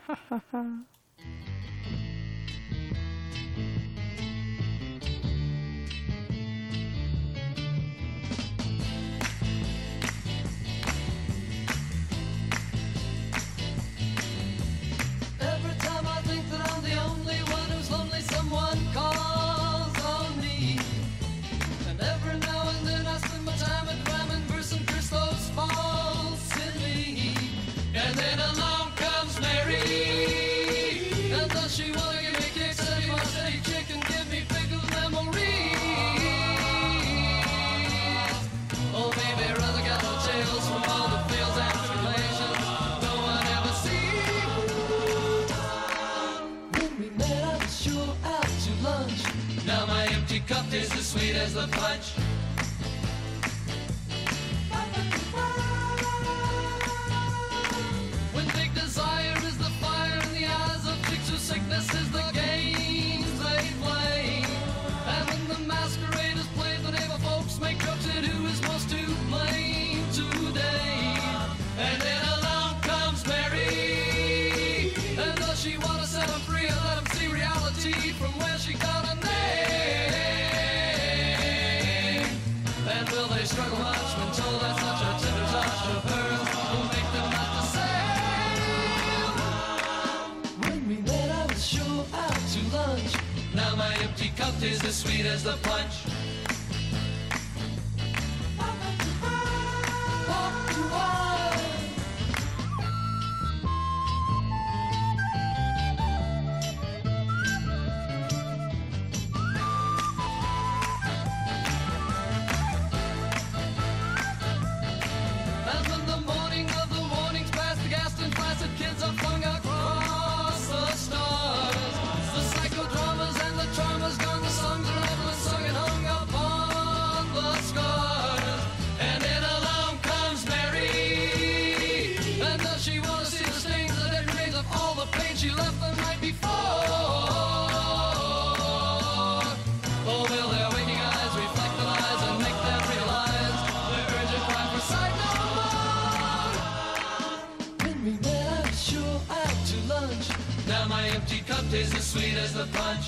Tastes 151.70 151.94
as 151.96 152.06
sweet 152.06 152.36
as 152.36 152.52
the 152.52 152.66
punch. 152.72 153.06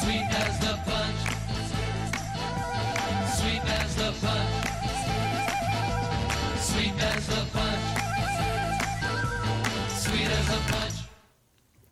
Sweet 0.00 0.28
as 0.30 0.58
the 0.60 0.74
punch. 0.88 1.20
Sweet 3.36 3.64
as 3.78 3.96
the 3.96 4.10
punch. 4.24 4.52
Sweet 6.58 7.02
as 7.02 7.26
the 7.26 7.42
punch. 7.52 7.84
Sweet 10.04 10.30
as 10.38 10.46
the 10.48 10.60
punch. 10.72 10.96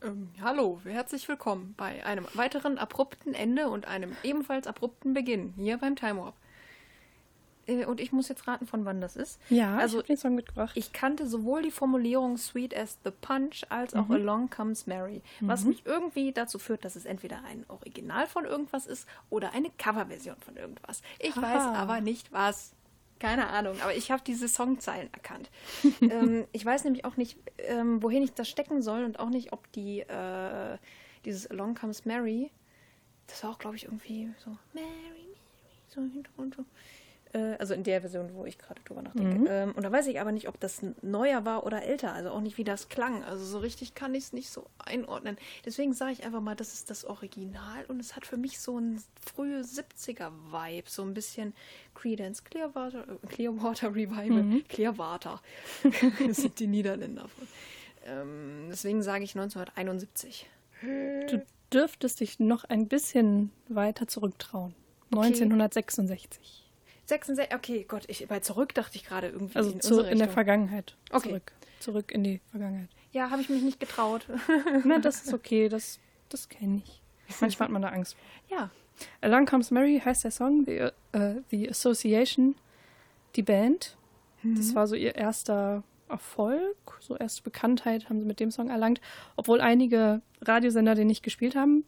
Ähm, 0.03 0.29
hallo, 0.41 0.81
herzlich 0.85 1.29
willkommen 1.29 1.75
bei 1.77 2.05
einem 2.07 2.27
weiteren 2.35 2.79
abrupten 2.79 3.35
Ende 3.35 3.69
und 3.69 3.87
einem 3.87 4.17
ebenfalls 4.23 4.67
abrupten 4.67 5.13
Beginn 5.13 5.53
hier 5.57 5.77
beim 5.77 5.97
Time 5.97 6.21
Warp. 6.21 6.35
Äh, 7.69 7.85
Und 7.85 8.01
ich 8.01 8.11
muss 8.13 8.29
jetzt 8.29 8.49
raten, 8.49 8.67
von 8.67 8.85
wann 8.85 9.01
das 9.01 9.15
ist. 9.15 9.39
Ja, 9.51 9.77
also 9.77 9.99
ich 9.99 10.03
habe 10.03 10.07
den 10.09 10.17
Song 10.17 10.35
mitgebracht. 10.35 10.73
ich 10.77 10.93
kannte 10.93 11.27
sowohl 11.29 11.63
die 11.63 11.71
Formulierung 11.71 12.37
Sweet 12.39 12.77
as 12.77 12.99
the 13.05 13.11
Punch 13.13 13.65
als 13.69 13.95
auch 13.95 14.09
Mhm. 14.09 14.15
Along 14.15 14.51
Comes 14.51 14.87
Mary, 14.87 15.23
was 15.41 15.63
Mhm. 15.63 15.69
mich 15.69 15.87
irgendwie 15.87 16.33
dazu 16.33 16.59
führt, 16.59 16.85
dass 16.85 16.97
es 16.97 17.05
entweder 17.05 17.45
ein 17.45 17.65
Original 17.69 18.27
von 18.27 18.45
irgendwas 18.45 18.87
ist 18.87 19.07
oder 19.31 19.53
eine 19.53 19.71
Coverversion 19.79 20.37
von 20.41 20.57
irgendwas. 20.57 21.03
Ich 21.21 21.37
Aha. 21.37 21.43
weiß 21.43 21.63
aber 21.77 22.01
nicht 22.01 22.33
was. 22.33 22.73
Keine 23.21 23.49
Ahnung, 23.49 23.77
aber 23.83 23.97
ich 23.97 24.13
habe 24.13 24.23
diese 24.25 24.47
Songzeilen 24.47 25.13
erkannt. 25.13 25.51
ähm, 26.03 26.45
ich 26.53 26.65
weiß 26.65 26.85
nämlich 26.85 27.05
auch 27.05 27.17
nicht, 27.17 27.37
ähm, 27.59 28.01
wohin 28.01 28.23
ich 28.23 28.33
das 28.33 28.49
stecken 28.49 28.81
soll 28.81 29.03
und 29.05 29.19
auch 29.19 29.29
nicht, 29.29 29.53
ob 29.53 29.71
die 29.73 30.01
äh, 30.01 30.79
dieses 31.25 31.51
Along 31.51 31.75
Comes 31.75 32.05
Mary, 32.05 32.53
das 33.27 33.43
war 33.43 33.51
auch, 33.51 33.59
glaube 33.59 33.75
ich, 33.75 33.85
irgendwie 33.87 34.33
so 34.45 34.51
Mary, 34.73 34.87
Mary, 34.87 35.37
so 35.89 36.01
im 36.01 36.11
Hintergrund 36.13 36.55
so. 36.55 36.65
Äh, 37.35 37.57
also 37.59 37.75
in 37.75 37.83
der 37.83 38.01
Version, 38.01 38.35
wo 38.35 38.45
ich 38.47 38.59
gerade 38.59 38.81
drüber 38.85 39.03
nachdenke. 39.03 39.39
Mhm. 39.39 39.47
Ähm, 39.49 39.73
und 39.77 39.83
da 39.83 39.93
weiß 39.93 40.07
ich 40.07 40.21
aber 40.21 40.33
nicht, 40.33 40.49
ob 40.49 40.59
das 40.61 40.81
neuer 41.03 41.45
war 41.45 41.65
oder 41.67 41.83
älter, 41.83 42.13
also 42.13 42.31
auch 42.31 42.41
nicht, 42.41 42.57
wie 42.59 42.65
das 42.65 42.89
klang. 42.89 43.23
Also 43.25 43.45
so 43.45 43.59
richtig 43.59 43.95
kann 43.95 44.15
ich 44.15 44.25
es 44.25 44.33
nicht 44.33 44.51
so 44.51 44.67
einordnen. 44.79 45.37
Deswegen 45.65 45.93
sage 45.93 46.13
ich 46.13 46.25
einfach 46.25 46.41
mal, 46.41 46.55
das 46.55 46.73
ist 46.73 46.91
das 46.91 47.05
Original 47.05 47.85
und 47.89 48.01
es 48.01 48.17
hat 48.17 48.27
für 48.27 48.37
mich 48.37 48.59
so 48.61 48.79
ein 48.79 49.03
frühe 49.21 49.61
70er-Vibe, 49.61 50.89
so 50.89 51.03
ein 51.03 51.15
bisschen 51.15 51.55
Credence 51.95 52.45
Clearwater, 52.45 53.05
äh, 53.09 53.27
Clearwater 53.27 53.95
Revival, 53.95 54.43
Mhm. 54.43 54.65
Clearwater. 54.69 55.41
das 56.27 56.39
sind 56.39 56.59
die 56.59 56.67
Niederländer. 56.67 57.27
Ähm, 58.07 58.69
deswegen 58.71 59.03
sage 59.03 59.25
ich 59.25 59.35
1971. 59.37 60.49
Du 60.81 61.45
dürftest 61.73 62.21
dich 62.21 62.39
noch 62.39 62.65
ein 62.65 62.87
bisschen 62.89 63.51
weiter 63.69 64.07
zurücktrauen. 64.07 64.75
1966. 65.13 66.68
66, 67.09 67.55
okay, 67.55 67.85
Gott, 67.89 68.05
ich, 68.09 68.27
bei 68.29 68.41
zurück 68.41 68.75
dachte 68.75 68.97
ich 68.97 69.05
gerade 69.05 69.29
irgendwie 69.29 69.57
Also 69.57 69.71
in, 69.71 69.81
zu, 69.81 70.01
in 70.01 70.19
der. 70.19 70.29
Vergangenheit. 70.29 70.95
Okay. 71.11 71.29
Zurück. 71.29 71.53
Zurück 71.81 72.13
in 72.13 72.25
die 72.25 72.41
Vergangenheit. 72.51 72.89
Ja, 73.13 73.31
habe 73.31 73.41
ich 73.41 73.49
mich 73.49 73.63
nicht 73.63 73.81
getraut. 73.81 74.27
Na, 74.85 74.99
das 74.99 75.25
ist 75.25 75.33
okay, 75.35 75.69
das, 75.69 75.99
das 76.29 76.49
kenne 76.49 76.83
ich. 76.85 77.03
Manchmal 77.41 77.69
hat 77.69 77.73
man 77.73 77.83
da 77.83 77.89
Angst. 77.89 78.17
Ja. 78.51 78.71
Along 79.21 79.47
Comes 79.47 79.71
Mary 79.71 80.01
heißt 80.05 80.25
der 80.25 80.31
Song, 80.31 80.65
The, 80.65 80.91
äh, 81.13 81.37
The 81.51 81.71
Association, 81.71 82.57
die 83.37 83.43
Band. 83.43 83.97
Das 84.43 84.75
war 84.75 84.87
so 84.87 84.95
ihr 84.95 85.17
erster 85.17 85.83
Erfolg, 86.09 86.77
so 87.01 87.17
erste 87.17 87.43
Bekanntheit 87.43 88.09
haben 88.09 88.21
sie 88.21 88.27
mit 88.27 88.41
dem 88.41 88.51
Song 88.51 88.71
erlangt, 88.71 89.01
obwohl 89.37 89.61
einige 89.61 90.23
Radiosender 90.41 90.95
den 90.95 91.07
nicht 91.07 91.23
gespielt 91.23 91.57
haben, 91.57 91.85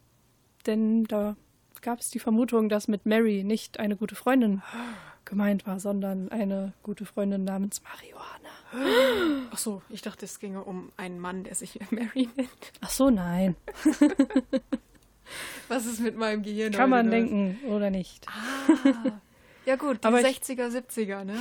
denn 0.66 1.04
da 1.04 1.36
gab 1.80 2.00
es 2.00 2.10
die 2.10 2.18
Vermutung, 2.18 2.68
dass 2.68 2.88
mit 2.88 3.06
Mary 3.06 3.44
nicht 3.44 3.80
eine 3.80 3.96
gute 3.96 4.14
Freundin 4.14 4.62
gemeint 5.24 5.66
war, 5.66 5.78
sondern 5.80 6.28
eine 6.30 6.72
gute 6.82 7.04
Freundin 7.04 7.44
namens 7.44 7.82
Marihuana. 7.82 9.46
Ach 9.52 9.58
so, 9.58 9.82
ich 9.88 10.02
dachte, 10.02 10.24
es 10.24 10.38
ginge 10.38 10.62
um 10.64 10.90
einen 10.96 11.18
Mann, 11.18 11.44
der 11.44 11.54
sich 11.54 11.78
Mary 11.90 12.28
nennt. 12.36 12.72
Ach 12.80 12.90
so, 12.90 13.10
nein. 13.10 13.56
Was 15.68 15.86
ist 15.86 16.00
mit 16.00 16.16
meinem 16.16 16.42
Gehirn? 16.42 16.72
Kann 16.72 16.90
man 16.90 17.06
los? 17.06 17.12
denken 17.12 17.58
oder 17.68 17.90
nicht. 17.90 18.26
Ah. 18.28 19.20
Ja 19.66 19.76
gut, 19.76 20.02
die 20.02 20.06
Aber 20.08 20.20
ich- 20.20 20.38
60er, 20.40 20.68
70er, 20.68 21.24
ne? 21.24 21.36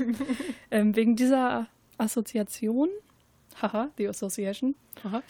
Ähm, 0.70 0.94
wegen 0.94 1.16
dieser 1.16 1.66
Assoziation, 1.98 2.88
haha, 3.60 3.88
die 3.98 4.06
Association, 4.08 4.74
haha, 5.02 5.22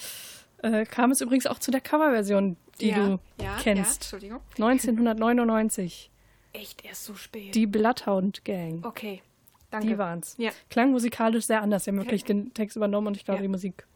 äh, 0.62 0.84
kam 0.84 1.10
es 1.12 1.20
übrigens 1.20 1.46
auch 1.46 1.58
zu 1.58 1.70
der 1.70 1.80
Coverversion, 1.80 2.56
die 2.80 2.88
Ja, 2.90 2.96
du 2.96 3.02
ja, 3.40 3.44
ja, 3.44 3.56
kennst. 3.62 4.02
Entschuldigung. 4.02 4.40
1999. 4.58 6.10
Echt 6.56 6.84
erst 6.84 7.04
so 7.04 7.14
spät. 7.14 7.54
Die 7.54 7.66
Bloodhound 7.66 8.44
Gang. 8.44 8.84
Okay, 8.84 9.22
danke. 9.70 9.86
Die 9.88 9.98
waren's. 9.98 10.34
Ja. 10.38 10.50
Klang 10.70 10.90
musikalisch 10.92 11.44
sehr 11.46 11.62
anders. 11.62 11.84
Sie 11.84 11.90
haben 11.90 11.98
wirklich 11.98 12.24
den 12.24 12.52
Text 12.54 12.76
übernommen 12.76 13.08
und 13.08 13.16
ich 13.16 13.24
glaube 13.24 13.38
Ja. 13.38 13.42
die 13.42 13.48
Musik 13.48 13.86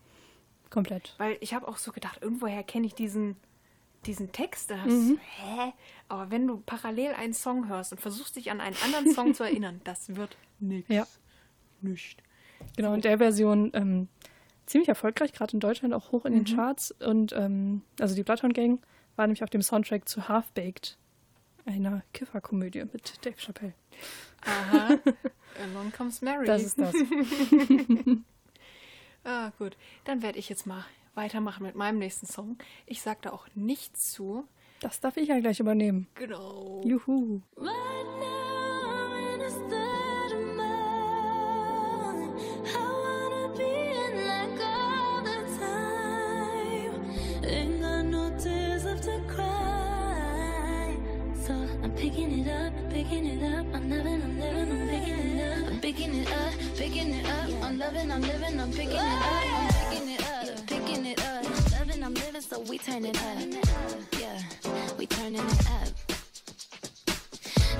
komplett. 0.68 1.14
Weil 1.18 1.36
ich 1.40 1.54
habe 1.54 1.66
auch 1.66 1.76
so 1.78 1.90
gedacht, 1.92 2.22
irgendwoher 2.22 2.62
kenne 2.62 2.86
ich 2.86 2.94
diesen, 2.94 3.36
diesen 4.06 4.32
Text. 4.32 4.70
Da 4.70 4.78
hast 4.78 4.88
Mhm. 4.92 5.18
hä? 5.38 5.72
Aber 6.08 6.30
wenn 6.30 6.46
du 6.46 6.58
parallel 6.64 7.12
einen 7.14 7.34
Song 7.34 7.68
hörst 7.68 7.92
und 7.92 8.00
versuchst 8.00 8.36
dich 8.36 8.50
an 8.50 8.60
einen 8.60 8.76
anderen 8.84 9.12
Song 9.14 9.34
zu 9.34 9.42
erinnern, 9.44 9.80
das 9.84 10.14
wird 10.14 10.36
nix. 10.58 10.88
Ja. 10.88 11.06
Nicht. 11.80 12.22
Genau, 12.76 12.92
in 12.94 13.00
der 13.00 13.16
Version 13.18 13.70
ähm, 13.74 14.08
ziemlich 14.66 14.88
erfolgreich, 14.88 15.32
gerade 15.32 15.54
in 15.54 15.60
Deutschland 15.60 15.94
auch 15.94 16.12
hoch 16.12 16.24
in 16.26 16.34
den 16.34 16.42
Mhm. 16.42 16.56
Charts. 16.56 16.92
Und 17.00 17.32
ähm, 17.32 17.82
also 17.98 18.14
die 18.14 18.22
Bloodhound 18.22 18.54
Gang 18.54 18.80
war 19.16 19.26
nämlich 19.26 19.42
auf 19.42 19.50
dem 19.50 19.62
Soundtrack 19.62 20.08
zu 20.08 20.28
Half 20.28 20.52
Baked, 20.52 20.98
einer 21.66 22.02
Kifferkomödie 22.12 22.84
mit 22.92 23.24
Dave 23.24 23.36
Chappelle. 23.36 23.74
Aha. 24.44 24.98
Along 25.62 25.92
comes 25.92 26.22
Mary. 26.22 26.46
Das 26.46 26.62
ist 26.62 26.78
das. 26.78 26.94
ah, 29.24 29.50
gut. 29.58 29.76
Dann 30.04 30.22
werde 30.22 30.38
ich 30.38 30.48
jetzt 30.48 30.66
mal 30.66 30.84
weitermachen 31.14 31.64
mit 31.64 31.74
meinem 31.74 31.98
nächsten 31.98 32.26
Song. 32.26 32.56
Ich 32.86 33.02
sage 33.02 33.18
da 33.22 33.30
auch 33.30 33.46
nichts 33.54 34.12
zu. 34.12 34.46
Das 34.80 35.00
darf 35.00 35.16
ich 35.16 35.28
ja 35.28 35.38
gleich 35.40 35.60
übernehmen. 35.60 36.08
Genau. 36.14 36.80
Juhu. 36.84 37.42
Picking 52.10 52.40
it 52.40 52.50
up, 52.50 52.72
picking 52.90 53.26
it 53.26 53.54
up, 53.54 53.66
I'm 53.72 53.88
loving, 53.88 54.20
I'm 54.20 54.40
living, 54.40 54.72
I'm 54.72 54.88
picking 54.88 55.38
it 55.38 55.46
up. 55.46 55.68
I'm 55.70 55.80
picking 55.80 56.14
it 56.16 56.32
up, 56.32 56.52
picking 56.76 57.14
it 57.14 57.26
up, 57.26 57.64
I'm 57.64 57.78
loving, 57.78 58.10
I'm 58.10 58.20
living, 58.20 58.60
I'm 58.60 58.72
picking 58.72 58.90
it 58.90 58.98
up. 58.98 59.22
I'm 59.22 59.92
picking 59.92 60.08
it 60.10 60.20
up, 60.28 60.66
picking 60.66 61.06
it 61.06 61.20
up, 61.24 61.44
I'm 61.46 61.78
loving, 61.78 62.02
I'm 62.02 62.14
living, 62.14 62.40
so 62.40 62.60
we 62.62 62.78
turn 62.78 63.04
it 63.04 63.16
up. 63.16 63.38
Yeah, 64.18 64.42
we 64.98 65.06
turning 65.06 65.36
it 65.36 65.70
up. 65.70 65.88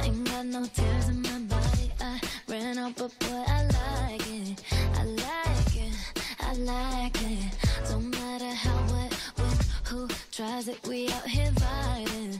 Ain't 0.05 0.25
got 0.25 0.47
no 0.47 0.65
tears 0.65 1.09
in 1.09 1.23
my 1.23 1.39
body. 1.41 1.91
I 2.01 2.21
ran 2.47 2.79
out, 2.79 2.95
but 2.97 3.19
boy, 3.19 3.45
I 3.49 3.65
like 3.65 4.23
it. 4.31 4.63
I 4.95 5.05
like 5.07 5.77
it. 5.77 5.93
I 6.39 6.55
like 6.55 7.23
it. 7.23 7.53
Don't 7.89 8.09
matter 8.11 8.55
how, 8.55 8.77
what, 8.95 9.13
when, 9.39 9.59
who 9.87 10.09
tries 10.31 10.69
it. 10.69 10.79
We 10.87 11.09
out 11.09 11.27
here 11.27 11.51
vibing. 11.51 12.39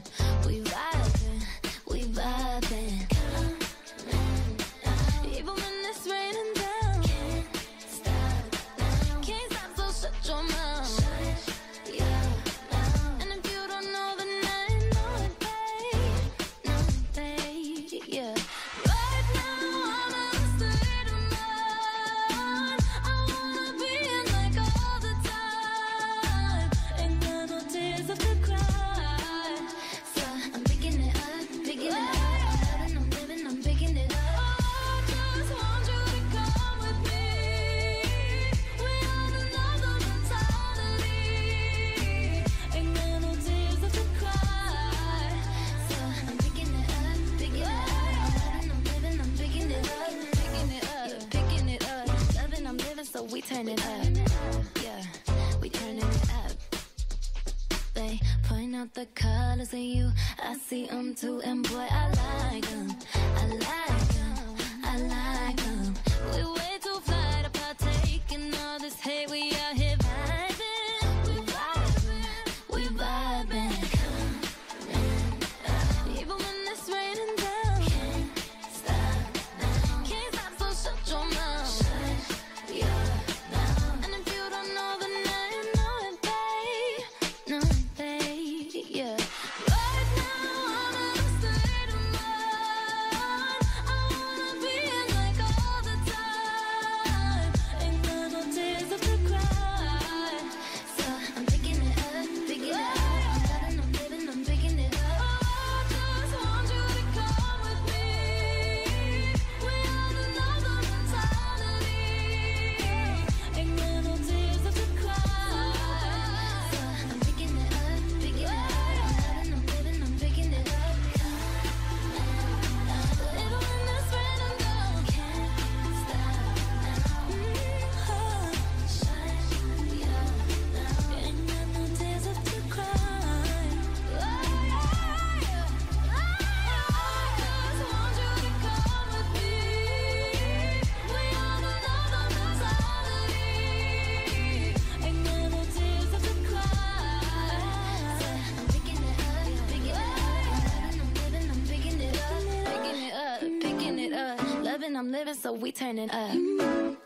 Living, 155.25 155.39
so 155.39 155.53
we 155.53 155.71
turning 155.71 156.09
up. 156.09 156.35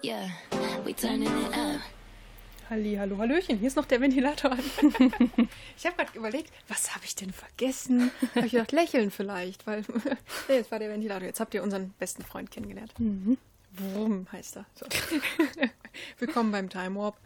Yeah, 0.02 0.30
we 0.86 0.94
turning 0.94 1.28
it 1.28 1.54
up. 1.54 1.82
Halli, 2.70 2.96
hallo, 2.96 3.18
hallöchen. 3.18 3.60
Hier 3.60 3.68
ist 3.68 3.76
noch 3.76 3.86
der 3.86 4.02
Ventilator 4.02 4.52
an. 4.52 4.60
ich 5.78 5.86
habe 5.86 5.98
gerade 5.98 6.18
überlegt, 6.18 6.52
was 6.68 6.96
habe 6.96 7.06
ich 7.06 7.14
denn 7.14 7.32
vergessen? 7.32 8.10
Habe 8.34 8.48
ich 8.48 8.54
gedacht, 8.54 8.72
lächeln 8.72 9.12
vielleicht, 9.12 9.68
weil 9.68 9.84
nee, 10.48 10.56
jetzt 10.56 10.72
war 10.72 10.80
der 10.80 10.90
Ventilator. 10.90 11.28
Jetzt 11.28 11.40
habt 11.40 11.54
ihr 11.54 11.62
unseren 11.62 11.92
besten 12.00 12.24
Freund 12.24 12.50
kennengelernt. 12.50 12.94
Wurm 13.72 14.28
heißt 14.32 14.58
er. 14.58 14.66
So. 14.74 14.88
Willkommen 16.20 16.52
beim 16.52 16.70
Time 16.70 16.96
Warp. 17.00 17.18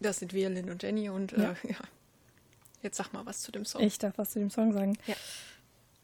Das 0.00 0.18
sind 0.20 0.32
wir, 0.32 0.48
Lynn 0.48 0.70
und 0.70 0.82
Jenny. 0.82 1.10
Und 1.10 1.32
Ja. 1.32 1.56
äh, 1.64 1.72
ja. 1.72 1.78
Jetzt 2.82 2.96
sag 2.96 3.12
mal 3.12 3.26
was 3.26 3.40
zu 3.40 3.50
dem 3.52 3.64
Song. 3.64 3.82
Ich 3.82 3.98
darf 3.98 4.16
was 4.16 4.30
zu 4.30 4.38
dem 4.38 4.50
Song 4.50 4.72
sagen. 4.72 4.96
Ja. 5.06 5.16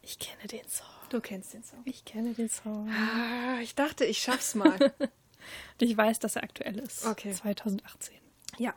Ich 0.03 0.19
kenne 0.19 0.47
den 0.47 0.67
Song. 0.67 0.85
Du 1.09 1.21
kennst 1.21 1.53
den 1.53 1.63
Song. 1.63 1.79
Ich 1.85 2.03
kenne 2.05 2.33
den 2.33 2.49
Song. 2.49 2.89
Ah, 2.89 3.59
ich 3.61 3.75
dachte, 3.75 4.05
ich 4.05 4.19
schaff's 4.19 4.55
mal. 4.55 4.73
Und 4.79 5.09
ich 5.81 5.95
weiß, 5.95 6.19
dass 6.19 6.35
er 6.35 6.43
aktuell 6.43 6.79
ist. 6.79 7.05
Okay. 7.05 7.31
2018. 7.31 8.15
ja, 8.57 8.73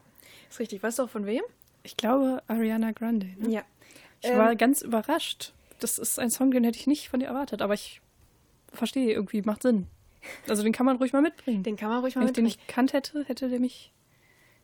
ist 0.51 0.59
richtig. 0.61 0.83
Weißt 0.83 0.99
du 0.99 1.05
auch 1.05 1.11
von 1.11 1.26
wem? 1.26 1.43
Ich 1.83 1.97
glaube, 1.97 2.43
Ariana 2.47 2.93
Grande. 2.93 3.26
Ne? 3.39 3.51
Ja. 3.51 3.62
Ich 4.20 4.29
Ähm, 4.31 4.39
war 4.39 4.55
ganz 4.57 4.83
überrascht. 4.83 5.53
Das 5.81 5.99
ist 5.99 6.18
ein 6.18 6.31
Song, 6.31 6.51
den 6.51 6.64
hätte 6.64 6.79
ich 6.79 6.87
nicht 6.87 7.09
von 7.09 7.20
dir 7.20 7.26
erwartet, 7.26 7.62
aber 7.62 7.74
ich 7.74 8.01
verstehe 8.72 9.12
irgendwie, 9.12 9.43
macht 9.43 9.62
Sinn. 9.62 9.87
Also 10.49 10.62
den 10.62 10.72
kann 10.72 10.85
man 10.87 10.97
ruhig 10.97 11.12
mal 11.12 11.22
mitbringen. 11.22 11.62
Den 11.62 11.76
kann 11.76 11.89
man 11.89 12.01
ruhig 12.01 12.16
mal 12.16 12.22
Wenn 12.22 12.29
ich 12.29 12.35
den 12.35 12.45
mitbringen. 12.45 12.59
nicht 12.61 12.68
gekannt 12.68 12.93
hätte, 12.93 13.24
hätte 13.24 13.49
der 13.49 13.61
mich, 13.61 13.93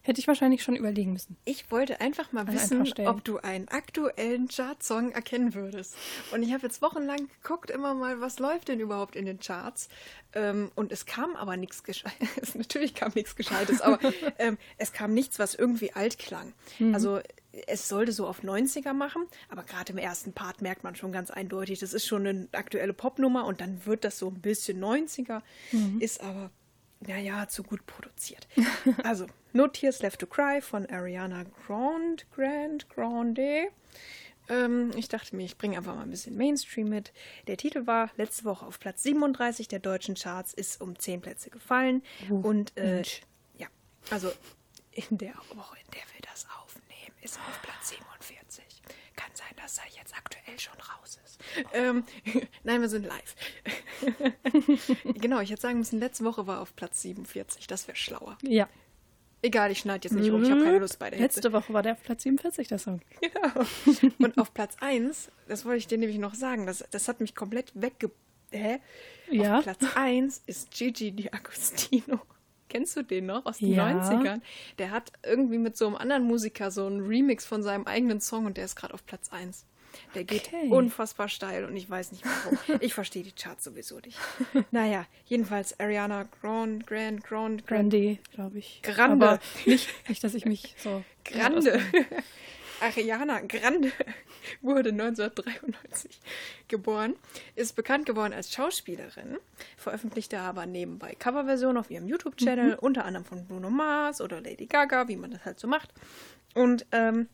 hätte 0.05 0.21
ich 0.21 0.29
wahrscheinlich 0.29 0.63
schon 0.63 0.77
überlegen 0.77 1.13
müssen. 1.15 1.37
Ich 1.45 1.71
wollte 1.71 2.01
einfach 2.01 2.31
mal 2.31 2.43
An 2.43 2.49
ein 2.49 2.55
wissen, 2.55 3.07
ob 3.07 3.25
du 3.25 3.39
einen 3.39 3.69
aktuellen 3.69 4.49
Chartsong 4.49 5.11
erkennen 5.13 5.55
würdest. 5.55 5.97
Und 6.31 6.43
ich 6.43 6.53
habe 6.53 6.67
jetzt 6.67 6.83
wochenlang 6.83 7.29
geguckt, 7.43 7.71
immer 7.71 7.95
mal, 7.95 8.21
was 8.21 8.39
läuft 8.39 8.69
denn 8.69 8.81
überhaupt 8.81 9.17
in 9.17 9.25
den 9.25 9.41
Charts. 9.41 9.89
Ähm, 10.35 10.71
und 10.75 10.93
es 10.93 11.07
kam 11.07 11.35
aber 11.37 11.57
nichts 11.57 11.83
Gescheites. 11.85 12.55
Natürlich 12.55 12.95
kam 12.95 13.13
nichts 13.15 13.35
Gescheites, 13.35 13.81
aber 13.81 13.99
ähm, 14.39 14.59
es 14.77 14.93
kam 14.93 15.15
nichts, 15.15 15.39
was 15.39 15.55
irgendwie 15.55 15.93
alt 15.93 16.19
klang. 16.19 16.53
Mhm. 16.79 16.95
Also 16.95 17.21
es 17.67 17.89
sollte 17.89 18.13
so 18.13 18.27
auf 18.27 18.43
90er 18.43 18.93
machen, 18.93 19.23
aber 19.49 19.63
gerade 19.63 19.93
im 19.93 19.99
ersten 19.99 20.33
Part 20.35 20.61
merkt 20.61 20.85
man 20.85 20.97
schon 20.97 21.13
ganz 21.13 21.31
eindeutig, 21.31 21.79
das 21.79 21.95
ist 21.95 22.07
schon 22.07 22.27
eine 22.27 22.49
aktuelle 22.53 22.93
Popnummer 22.93 23.47
und 23.47 23.61
dann 23.61 23.87
wird 23.87 24.05
das 24.05 24.19
so 24.19 24.29
ein 24.29 24.41
bisschen 24.41 24.83
90er, 24.85 25.41
Mhm. 25.73 26.01
ist 26.01 26.21
aber 26.21 26.51
naja, 27.07 27.49
zu 27.49 27.63
gut 27.63 27.87
produziert. 27.87 28.47
Also, 29.05 29.27
No 29.53 29.69
Tears 29.69 30.03
Left 30.03 30.21
to 30.21 30.27
Cry 30.27 30.61
von 30.61 30.87
Ariana 30.87 31.45
Grande, 31.67 32.25
Grand, 32.35 32.89
Grande. 32.91 33.69
Ähm, 34.49 34.91
ich 34.97 35.09
dachte 35.09 35.35
mir, 35.37 35.45
ich 35.45 35.57
bringe 35.57 35.77
einfach 35.79 35.95
mal 35.95 36.03
ein 36.03 36.11
bisschen 36.11 36.37
Mainstream 36.37 36.89
mit. 36.89 37.13
Der 37.47 37.57
Titel 37.57 37.87
war 37.87 38.11
letzte 38.17 38.45
Woche 38.45 38.67
auf 38.67 38.79
Platz 38.79 39.03
37 39.03 39.69
der 39.69 39.79
deutschen 39.79 40.17
Charts, 40.17 40.53
ist 40.53 40.81
um 40.81 40.99
10 40.99 41.23
Plätze 41.23 41.51
gefallen. 41.51 42.03
und 42.29 42.77
äh, 42.77 43.03
ja, 43.57 43.69
also 44.11 44.31
in 44.93 45.19
der 45.19 45.35
Woche, 45.55 45.79
in 45.79 45.91
der 45.93 46.03
wir 46.15 46.23
das 46.31 46.47
aufnehmen, 46.63 47.17
ist 47.23 47.37
er 47.37 47.49
auf 47.49 47.63
Platz 47.63 47.89
47. 47.91 48.64
Kann 49.17 49.31
sein, 49.35 49.55
dass 49.57 49.79
er 49.79 49.85
jetzt 49.97 50.15
aktuell 50.17 50.59
schon 50.59 50.75
raus 50.75 51.19
ist. 51.25 51.41
Ähm, 51.73 52.05
nein, 52.65 52.81
wir 52.81 52.89
sind 52.89 53.07
live. 53.07 53.37
genau, 55.15 55.41
ich 55.41 55.51
hätte 55.51 55.62
sagen 55.62 55.79
müssen, 55.79 56.01
letzte 56.01 56.25
Woche 56.25 56.47
war 56.47 56.61
auf 56.61 56.75
Platz 56.75 57.03
47. 57.03 57.67
Das 57.67 57.87
wäre 57.87 57.97
schlauer. 57.97 58.39
Ja. 58.43 58.69
Egal, 59.43 59.71
ich 59.71 59.81
schneide 59.81 60.09
jetzt 60.09 60.15
nicht 60.15 60.33
rum. 60.33 60.43
Ich 60.43 60.51
habe 60.51 60.65
keine 60.65 60.79
Lust 60.79 60.99
bei 60.99 61.11
der 61.11 61.19
Hitze. 61.19 61.41
Letzte 61.41 61.53
Woche 61.53 61.73
war 61.75 61.83
der 61.83 61.93
auf 61.93 62.03
Platz 62.03 62.23
47, 62.23 62.67
der 62.69 62.79
Song. 62.79 63.01
Genau. 63.21 64.15
Und 64.19 64.39
auf 64.39 64.55
Platz 64.55 64.77
1, 64.81 65.31
das 65.49 65.67
wollte 65.67 65.79
ich 65.79 65.87
dir 65.87 65.99
nämlich 65.99 66.19
noch 66.19 66.35
sagen, 66.35 66.67
das, 66.67 66.83
das 66.91 67.09
hat 67.09 67.21
mich 67.21 67.35
komplett 67.35 67.71
wegge... 67.75 68.11
Hä? 68.51 68.79
Ja. 69.31 69.59
Auf 69.59 69.65
Platz 69.65 69.85
1 69.97 70.43
ist 70.47 70.71
Gigi 70.71 71.11
D'Agostino. 71.11 72.21
Kennst 72.75 72.97
du 72.97 73.03
den 73.05 73.27
noch 73.27 73.47
aus 73.47 73.59
den 73.59 73.72
Ja. 73.72 73.87
90ern? 73.89 74.41
Der 74.79 74.91
hat 74.91 75.12
irgendwie 75.25 75.59
mit 75.59 75.77
so 75.77 75.87
einem 75.87 75.95
anderen 75.95 76.25
Musiker 76.25 76.72
so 76.72 76.85
einen 76.87 77.07
Remix 77.07 77.47
von 77.47 77.62
seinem 77.62 77.87
eigenen 77.87 78.20
Song 78.20 78.47
und 78.47 78.57
der 78.57 78.64
ist 78.64 78.75
gerade 78.75 78.93
auf 78.93 79.07
Platz 79.07 79.29
1. 79.31 79.64
Der 80.16 80.25
geht 80.25 80.49
Okay. 80.49 80.70
unfassbar 80.70 81.29
steil 81.29 81.64
und 81.66 81.77
ich 81.77 81.89
weiß 81.89 82.11
nicht 82.11 82.25
warum. 82.25 82.59
Ich 82.81 82.95
verstehe 82.95 83.22
die 83.22 83.31
Charts 83.31 83.62
sowieso 83.62 84.01
nicht. 84.01 84.18
Naja, 84.72 85.07
jedenfalls 85.27 85.79
Ariana 85.79 86.27
Grande, 86.41 86.85
Grand, 86.85 87.22
Grande, 87.22 87.62
Grande, 87.62 88.18
glaube 88.33 88.59
ich. 88.59 88.81
Grande. 88.83 89.25
Aber 89.29 89.41
nicht, 89.66 89.89
nicht, 90.09 90.25
dass 90.25 90.35
ich 90.35 90.47
mich 90.47 90.75
so. 90.79 91.05
Grande. 91.25 91.81
Ariana 92.81 93.41
Grande 93.41 93.93
wurde 94.62 94.91
1993 94.91 96.20
geboren, 96.68 97.14
ist 97.55 97.77
bekannt 97.77 98.07
geworden 98.07 98.33
als 98.33 98.53
Schauspielerin, 98.53 99.39
veröffentlichte 99.77 100.39
aber 100.39 100.66
nebenbei 100.66 101.14
Coverversionen 101.14 101.79
auf 101.79 101.91
ihrem 101.91 102.07
YouTube-Channel, 102.07 102.75
unter 102.77 103.05
anderem 103.05 103.25
von 103.25 103.47
Bruno 103.47 103.70
Mars 103.70 104.20
oder 104.20 104.41
Lady 104.41 104.66
Gaga, 104.66 105.09
wie 105.09 105.16
man 105.16 105.31
das 105.31 105.45
halt 105.45 105.59
so 105.59 105.68
macht. 105.68 105.93
Und 106.55 106.87
ähm, 106.93 107.29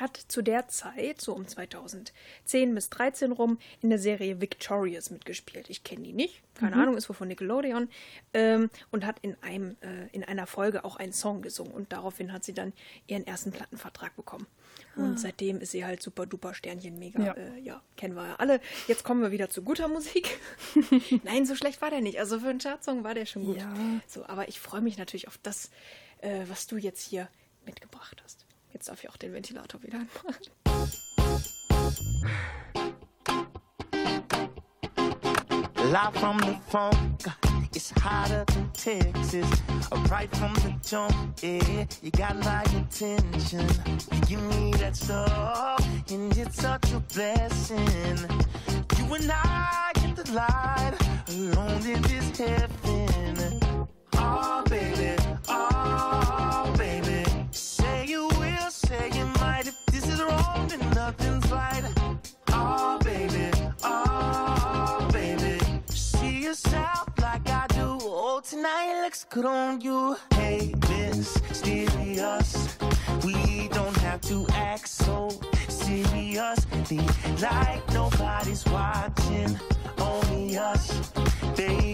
hat 0.00 0.16
zu 0.16 0.42
der 0.42 0.68
Zeit, 0.68 1.20
so 1.20 1.32
um 1.34 1.46
2010 1.46 2.74
bis 2.74 2.90
13 2.90 3.32
rum, 3.32 3.58
in 3.80 3.90
der 3.90 3.98
Serie 3.98 4.40
Victorious 4.40 5.10
mitgespielt. 5.10 5.68
Ich 5.70 5.84
kenne 5.84 6.02
die 6.02 6.12
nicht, 6.12 6.42
keine 6.54 6.76
Mhm. 6.76 6.82
Ahnung, 6.82 6.96
ist 6.96 7.08
wohl 7.08 7.16
von 7.16 7.28
Nickelodeon. 7.28 7.88
Ähm, 8.34 8.70
und 8.90 9.06
hat 9.06 9.18
in, 9.22 9.36
einem, 9.42 9.76
äh, 9.80 10.06
in 10.12 10.24
einer 10.24 10.46
Folge 10.46 10.84
auch 10.84 10.96
einen 10.96 11.12
Song 11.12 11.42
gesungen. 11.42 11.72
Und 11.72 11.92
daraufhin 11.92 12.32
hat 12.32 12.44
sie 12.44 12.52
dann 12.54 12.72
ihren 13.06 13.26
ersten 13.26 13.52
Plattenvertrag 13.52 14.14
bekommen. 14.16 14.46
Und 14.96 15.14
Ah. 15.14 15.18
seitdem 15.18 15.60
ist 15.60 15.70
sie 15.72 15.84
halt 15.84 16.02
super 16.02 16.26
duper 16.26 16.54
Sternchen 16.54 16.98
mega. 16.98 17.22
Ja. 17.22 17.32
Äh, 17.34 17.58
ja, 17.60 17.82
kennen 17.96 18.14
wir 18.14 18.26
ja 18.26 18.34
alle. 18.36 18.60
Jetzt 18.88 19.04
kommen 19.04 19.22
wir 19.22 19.30
wieder 19.30 19.48
zu 19.50 19.62
guter 19.62 19.88
Musik. 19.88 20.38
Nein, 21.24 21.46
so 21.46 21.54
schlecht 21.54 21.80
war 21.82 21.90
der 21.90 22.00
nicht. 22.00 22.18
Also 22.18 22.40
für 22.40 22.48
einen 22.48 22.58
Chartsong 22.58 23.04
war 23.04 23.14
der 23.14 23.26
schon 23.26 23.44
gut. 23.44 23.56
Ja. 23.58 23.72
So, 24.06 24.24
aber 24.26 24.48
ich 24.48 24.60
freue 24.60 24.80
mich 24.80 24.98
natürlich 24.98 25.28
auf 25.28 25.38
das, 25.42 25.70
äh, 26.20 26.44
was 26.48 26.66
du 26.66 26.76
jetzt 26.76 27.02
hier 27.02 27.28
mitgebracht 27.64 28.20
hast. 28.24 28.41
Jetzt 28.72 28.88
darf 28.88 29.02
ich 29.02 29.10
auch 29.10 29.16
den 29.16 29.32
Ventilator 29.32 29.82
wieder 29.82 29.98
anmachen. 29.98 30.46
Live 35.90 36.14
from 36.18 36.38
the 36.38 36.56
funk, 36.68 36.96
it's 37.74 37.92
hotter 38.02 38.46
Texas. 38.72 39.46
Right 40.08 40.34
from 40.36 40.54
the 40.54 40.72
jump, 40.88 41.12
yeah, 41.42 41.86
you 42.00 42.10
got 42.12 42.36
my 42.42 42.62
attention. 42.76 43.68
You 44.10 44.20
give 44.26 44.42
me 44.56 44.70
that 44.78 44.96
stuff, 44.96 45.84
and 46.10 46.34
it's 46.36 46.56
such 46.56 46.92
a 46.92 47.00
blessing. 47.12 47.78
You 48.96 49.14
and 49.14 49.30
I 49.30 49.92
get 49.94 50.16
the 50.16 50.32
light, 50.32 50.94
alone 51.28 51.84
in 51.86 52.00
this 52.02 52.38
heaven. 52.38 53.60
Oh, 54.16 54.62
baby, 54.68 55.16
nothing's 61.18 61.52
right. 61.52 61.84
Oh, 62.48 62.98
baby, 63.04 63.50
oh, 63.82 65.08
baby. 65.12 65.58
See 65.88 66.44
yourself 66.44 67.08
like 67.20 67.48
I 67.48 67.66
do. 67.68 67.98
Oh, 68.02 68.40
tonight 68.44 69.02
looks 69.02 69.24
good 69.24 69.44
on 69.44 69.80
you. 69.80 70.16
Hey, 70.34 70.74
mysterious. 70.88 72.78
We 73.24 73.68
don't 73.68 73.96
have 73.98 74.20
to 74.22 74.46
act 74.52 74.88
so 74.88 75.30
seriously 75.68 77.00
like 77.40 77.82
nobody's 77.92 78.64
watching. 78.66 79.58
Only 79.98 80.56
us, 80.58 81.12
baby. 81.56 81.91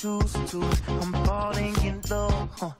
Choose 0.00 0.32
to. 0.46 0.62
I'm 0.86 1.12
falling 1.24 1.74
in 1.84 2.00
love, 2.08 2.48
huh? 2.52 2.70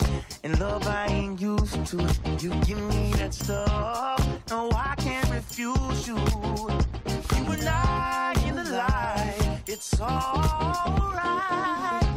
in 0.44 0.56
love 0.60 0.86
I 0.86 1.06
ain't 1.06 1.40
used 1.40 1.84
to. 1.86 1.96
You 2.38 2.50
give 2.64 2.78
me 2.78 3.12
that 3.14 3.34
stuff, 3.34 4.24
no, 4.50 4.70
I 4.70 4.94
can't 4.98 5.28
refuse 5.30 6.06
you. 6.06 6.16
You 6.16 7.44
and 7.54 7.68
I 7.68 8.34
in 8.46 8.54
the 8.54 8.64
light, 8.70 9.62
it's 9.66 10.00
alright, 10.00 11.10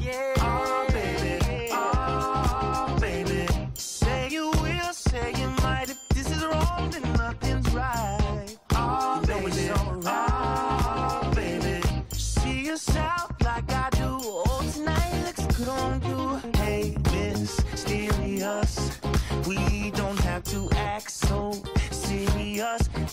yeah. 0.03 0.40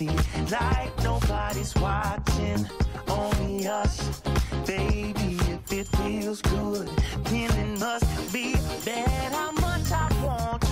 Like 0.07 1.03
nobody's 1.03 1.75
watching. 1.77 2.69
Only 3.09 3.67
us, 3.67 4.21
baby. 4.67 5.39
If 5.49 5.73
it 5.73 5.89
feels 5.97 6.41
good, 6.43 6.89
it 7.27 7.81
must 7.81 8.33
be 8.33 8.55
bad 8.85 9.33
how 9.33 9.53
much 9.53 9.91
I 9.91 10.09
want 10.25 10.68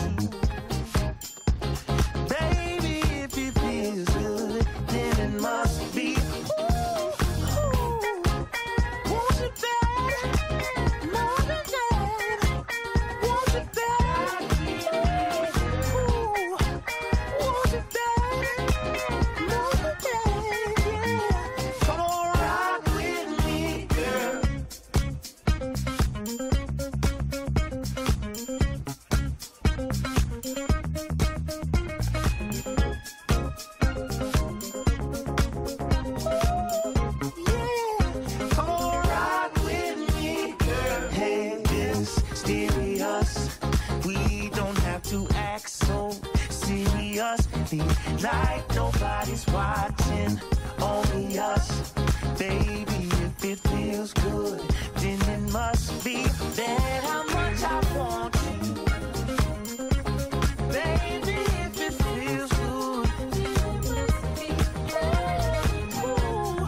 Like 48.23 48.75
nobody's 48.75 49.47
watching, 49.49 50.41
only 50.81 51.39
us. 51.39 51.93
Baby, 52.39 53.09
if 53.13 53.45
it 53.45 53.59
feels 53.69 54.15
good, 54.15 54.61
then 54.97 55.21
it 55.21 55.53
must 55.53 56.03
be 56.03 56.23
that 56.23 57.05
how 57.05 57.25
much 57.25 57.63
I 57.63 57.81
want 57.95 58.35
you. 58.37 58.75
Baby, 60.73 61.37
if 61.61 61.79
it 61.79 61.93
feels 61.93 62.51
good, 62.53 63.07
then 63.33 63.53
it 63.69 63.85
must 63.85 64.25
be 64.41 64.49
that. 64.93 65.63
Ooh. 66.07 66.67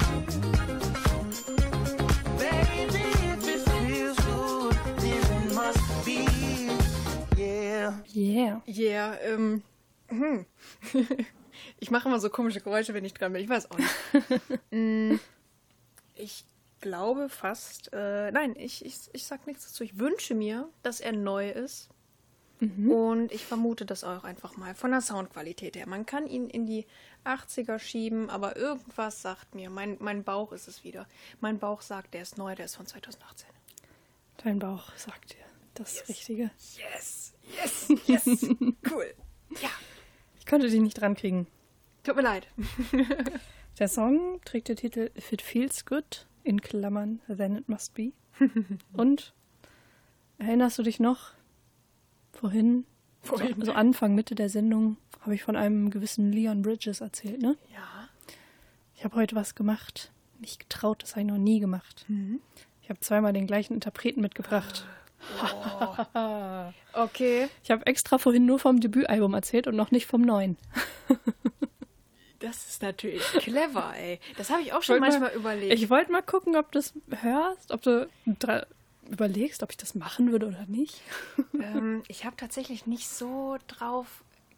Baby, 2.39 3.05
if 3.33 3.49
it 3.49 3.63
feels 3.71 4.19
good, 4.19 4.75
then 4.99 5.25
it 5.43 5.55
must 5.55 6.05
be, 6.05 6.21
yeah. 7.37 7.93
Yeah. 8.13 8.61
Yeah, 8.67 9.17
ähm. 9.25 9.63
hm. 10.11 10.47
ich 11.89 11.91
mache 11.91 12.07
immer 12.07 12.21
so 12.21 12.29
komische 12.29 12.61
Geräusche, 12.61 12.93
wenn 12.93 13.07
ich 13.07 13.15
dran 13.15 13.33
bin. 13.33 13.43
Ich 13.43 13.49
weiß 13.49 13.71
auch 13.71 13.79
nicht. 13.79 13.91
Mm, 14.71 15.19
ich 16.15 16.45
glaube 16.83 17.31
fast. 17.31 17.91
Äh, 17.95 18.31
nein, 18.31 18.55
ich, 18.59 18.85
ich, 18.85 19.09
ich 19.15 19.25
sag 19.25 19.47
nichts 19.47 19.65
dazu. 19.67 19.83
Ich 19.85 19.99
wünsche 19.99 20.35
mir, 20.35 20.69
dass 20.83 21.01
er 21.01 21.13
neu 21.13 21.49
ist. 21.51 21.89
Und 22.61 23.33
ich 23.33 23.47
vermute 23.47 23.87
das 23.87 24.05
auch 24.05 24.25
einfach 24.25 24.59
mal 24.59 24.75
von 24.75 24.91
der 24.91 25.01
Soundqualität 25.01 25.77
her. 25.77 25.89
Man 25.89 26.05
kann 26.05 26.27
ihn 26.27 26.51
in 26.51 26.67
die 26.67 26.87
80er 27.25 27.79
schieben, 27.79 28.29
aber 28.29 28.57
irgendwas 28.57 29.23
sagt 29.23 29.55
mir, 29.55 29.71
mein, 29.71 29.97
mein 30.01 30.25
Bauch 30.25 30.53
ist 30.53 30.69
es 30.69 30.85
wieder. 30.85 31.07
Mein 31.41 31.59
Bauch 31.59 31.81
sagt, 31.81 32.13
der 32.13 32.23
ist 32.23 32.37
neu, 32.37 32.55
der 32.55 32.67
ist 32.67 32.77
von 32.77 32.85
2018. 32.85 33.49
Dein 34.39 34.59
Bauch 34.59 34.93
sagt 34.97 35.33
dir 35.33 35.45
das 35.75 36.07
Richtige. 36.09 36.51
Yes, 36.77 37.33
yes, 37.57 37.89
yes. 38.07 38.27
cool. 38.91 39.15
Ja, 39.63 39.71
Ich 40.39 40.45
konnte 40.45 40.69
dich 40.69 40.81
nicht 40.81 41.01
dran 41.01 41.15
kriegen. 41.15 41.47
Tut 42.03 42.17
mir 42.17 42.23
leid. 42.23 42.49
Der 43.79 43.89
Song 43.89 44.41
trägt 44.45 44.69
den 44.69 44.77
Titel 44.77 45.11
If 45.17 45.33
It 45.33 45.43
Feels 45.43 45.85
Good, 45.87 46.27
in 46.43 46.61
Klammern, 46.61 47.21
Then 47.29 47.57
It 47.57 47.69
Must 47.69 47.95
Be. 47.95 48.13
Und 48.93 49.33
erinnerst 50.39 50.79
du 50.79 50.83
dich 50.83 50.99
noch? 51.01 51.33
Vorhin, 52.33 52.85
Vorhin. 53.21 53.55
So, 53.59 53.67
so 53.67 53.73
Anfang, 53.73 54.15
Mitte 54.15 54.35
der 54.35 54.49
Sendung, 54.49 54.97
habe 55.21 55.35
ich 55.35 55.43
von 55.43 55.57
einem 55.57 55.91
gewissen 55.91 56.33
Leon 56.33 56.63
Bridges 56.63 57.01
erzählt, 57.01 57.43
ne? 57.43 57.57
Ja. 57.73 58.09
Ich 58.95 59.05
habe 59.05 59.17
heute 59.17 59.37
was 59.37 59.55
gemacht. 59.55 60.13
Nicht 60.41 60.61
getraut, 60.61 61.03
das 61.03 61.13
habe 61.13 61.23
ich 61.23 61.27
noch 61.27 61.39
nie 61.39 61.59
gemacht. 61.61 62.07
Ich 62.83 62.91
habe 62.91 63.01
zweimal 63.01 63.33
den 63.33 63.47
gleichen 63.47 63.75
Interpreten 63.75 64.21
mitgebracht. 64.21 64.87
Okay, 66.93 67.49
Ich 67.65 67.71
habe 67.73 67.85
extra 67.87 68.19
vorhin 68.19 68.47
nur 68.47 68.59
vom 68.61 68.79
Debütalbum 68.81 69.35
erzählt 69.35 69.67
und 69.67 69.75
noch 69.77 69.91
nicht 69.91 70.07
vom 70.07 70.23
neuen. 70.23 70.57
Das 72.41 72.69
ist 72.69 72.83
natürlich 72.83 73.23
clever, 73.39 73.93
ey. 73.97 74.21
Das 74.37 74.51
habe 74.51 74.63
ich 74.63 74.73
auch 74.73 74.83
schon 74.83 74.95
Wollt 75.01 75.11
manchmal 75.13 75.31
mal- 75.31 75.37
überlegt. 75.37 75.73
Ich 75.75 75.91
wollte 75.91 76.13
mal 76.13 76.23
gucken, 76.23 76.57
ob 76.57 76.71
du 76.73 76.79
das 76.79 76.93
hörst, 77.23 77.73
ob 77.73 77.83
du 77.83 78.09
überlegst, 79.11 79.63
ob 79.63 79.71
ich 79.71 79.77
das 79.77 79.95
machen 79.95 80.33
würde 80.33 80.47
oder 80.47 80.65
nicht. 80.67 81.01
ähm, 81.61 82.03
ich 82.09 82.25
habe 82.25 82.37
tatsächlich 82.37 82.87
nicht 82.87 83.09
so 83.09 83.57
drauf 83.67 84.07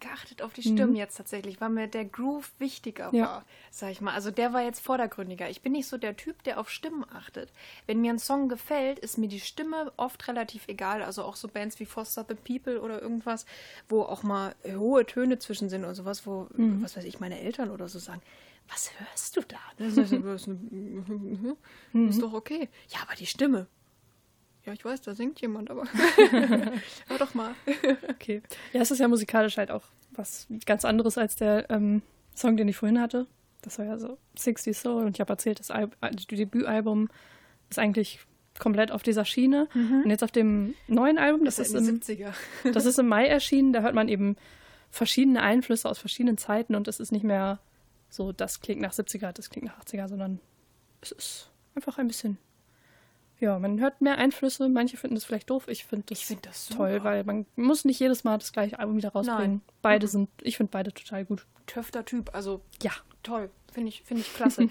geachtet 0.01 0.41
auf 0.41 0.51
die 0.51 0.61
Stimmen 0.63 0.95
jetzt 0.95 1.15
tatsächlich, 1.15 1.61
weil 1.61 1.69
mir 1.69 1.87
der 1.87 2.03
Groove 2.03 2.51
wichtiger 2.59 3.09
Ja. 3.13 3.25
war, 3.25 3.45
sag 3.69 3.91
ich 3.91 4.01
mal. 4.01 4.13
Also 4.13 4.31
der 4.31 4.51
war 4.51 4.61
jetzt 4.61 4.81
vordergründiger. 4.81 5.49
Ich 5.49 5.61
bin 5.61 5.71
nicht 5.71 5.87
so 5.87 5.97
der 5.97 6.17
Typ, 6.17 6.43
der 6.43 6.59
auf 6.59 6.69
Stimmen 6.69 7.05
achtet. 7.13 7.53
Wenn 7.87 8.01
mir 8.01 8.11
ein 8.11 8.19
Song 8.19 8.49
gefällt, 8.49 8.99
ist 8.99 9.17
mir 9.17 9.29
die 9.29 9.39
Stimme 9.39 9.93
oft 9.95 10.27
relativ 10.27 10.67
egal. 10.67 11.01
Also 11.03 11.23
auch 11.23 11.37
so 11.37 11.47
Bands 11.47 11.79
wie 11.79 11.85
Foster 11.85 12.25
the 12.27 12.35
People 12.35 12.81
oder 12.81 13.01
irgendwas, 13.01 13.45
wo 13.87 14.01
auch 14.01 14.23
mal 14.23 14.53
hohe 14.75 15.05
Töne 15.05 15.39
zwischen 15.39 15.69
sind 15.69 15.85
und 15.85 15.95
sowas, 15.95 16.25
wo, 16.27 16.47
was 16.81 16.97
weiß 16.97 17.05
ich, 17.05 17.19
meine 17.21 17.39
Eltern 17.39 17.69
oder 17.71 17.87
so 17.87 17.97
sagen. 17.99 18.21
Was 18.67 18.91
hörst 18.99 19.37
du 19.37 19.41
da? 19.41 19.57
Das 19.77 19.97
ist, 19.97 20.11
das 20.13 20.47
ist, 20.47 20.49
ist 21.93 22.21
doch 22.21 22.33
okay. 22.33 22.69
Ja, 22.89 22.99
aber 23.01 23.15
die 23.15 23.25
Stimme. 23.25 23.67
Ja, 24.65 24.73
ich 24.73 24.85
weiß, 24.85 25.01
da 25.01 25.15
singt 25.15 25.41
jemand, 25.41 25.71
aber 25.71 25.85
hör 27.07 27.17
doch 27.17 27.33
mal. 27.33 27.55
Okay. 28.09 28.41
Ja, 28.73 28.81
es 28.81 28.91
ist 28.91 28.99
ja 28.99 29.07
musikalisch 29.07 29.57
halt 29.57 29.71
auch 29.71 29.83
was 30.11 30.47
ganz 30.65 30.85
anderes 30.85 31.17
als 31.17 31.35
der 31.35 31.69
ähm, 31.69 32.01
Song, 32.35 32.57
den 32.57 32.67
ich 32.67 32.77
vorhin 32.77 33.01
hatte. 33.01 33.27
Das 33.61 33.79
war 33.79 33.85
ja 33.85 33.97
so 33.97 34.17
60 34.37 34.77
Soul 34.77 35.05
und 35.05 35.15
ich 35.15 35.21
habe 35.21 35.33
erzählt, 35.33 35.59
das, 35.59 35.71
Al 35.71 35.89
das 36.01 36.27
Debütalbum 36.27 37.09
ist 37.69 37.79
eigentlich 37.79 38.19
komplett 38.59 38.91
auf 38.91 39.01
dieser 39.01 39.25
Schiene. 39.25 39.67
Und 39.73 40.09
jetzt 40.09 40.23
auf 40.23 40.31
dem 40.31 40.75
neuen 40.87 41.17
Album, 41.17 41.45
das, 41.45 41.55
Das 41.55 41.69
ist 41.69 41.73
ist 41.73 41.87
im, 41.87 41.99
70er. 41.99 42.33
das 42.73 42.85
ist 42.85 42.99
im 42.99 43.07
Mai 43.07 43.27
erschienen, 43.27 43.73
da 43.73 43.81
hört 43.81 43.95
man 43.95 44.07
eben 44.07 44.35
verschiedene 44.89 45.41
Einflüsse 45.41 45.89
aus 45.89 45.99
verschiedenen 45.99 46.37
Zeiten 46.37 46.75
und 46.75 46.87
es 46.87 46.99
ist 46.99 47.11
nicht 47.11 47.23
mehr 47.23 47.59
so, 48.09 48.33
das 48.33 48.59
klingt 48.59 48.81
nach 48.81 48.93
70er, 48.93 49.31
das 49.31 49.49
klingt 49.49 49.67
nach 49.67 49.79
80er, 49.83 50.09
sondern 50.09 50.39
es 51.01 51.11
ist 51.11 51.49
einfach 51.75 51.97
ein 51.97 52.07
bisschen. 52.07 52.37
Ja, 53.41 53.57
man 53.59 53.79
hört 53.79 53.99
mehr 54.01 54.17
Einflüsse. 54.19 54.69
Manche 54.69 54.95
finden 54.97 55.15
das 55.15 55.25
vielleicht 55.25 55.49
doof. 55.49 55.67
Ich 55.67 55.83
finde 55.85 56.05
das, 56.09 56.19
Ich 56.19 56.25
find 56.27 56.45
das 56.45 56.67
toll, 56.67 57.03
weil 57.03 57.23
man 57.23 57.45
muss 57.55 57.83
nicht 57.85 57.99
jedes 57.99 58.23
Mal 58.23 58.37
das 58.37 58.53
gleiche 58.53 58.77
Album 58.79 58.95
wieder 58.97 59.09
rausbringen. 59.11 59.61
Nein. 59.65 59.75
Beide 59.81 60.07
sind, 60.07 60.29
ich 60.43 60.57
finde 60.57 60.69
beide 60.71 60.93
total 60.93 61.25
gut. 61.25 61.45
Töfter 61.65 62.05
Typ, 62.05 62.33
also 62.33 62.61
Ja. 62.83 62.91
toll. 63.23 63.49
Finde 63.73 63.89
ich, 63.89 64.03
finde 64.03 64.21
ich 64.21 64.33
klasse. 64.35 64.69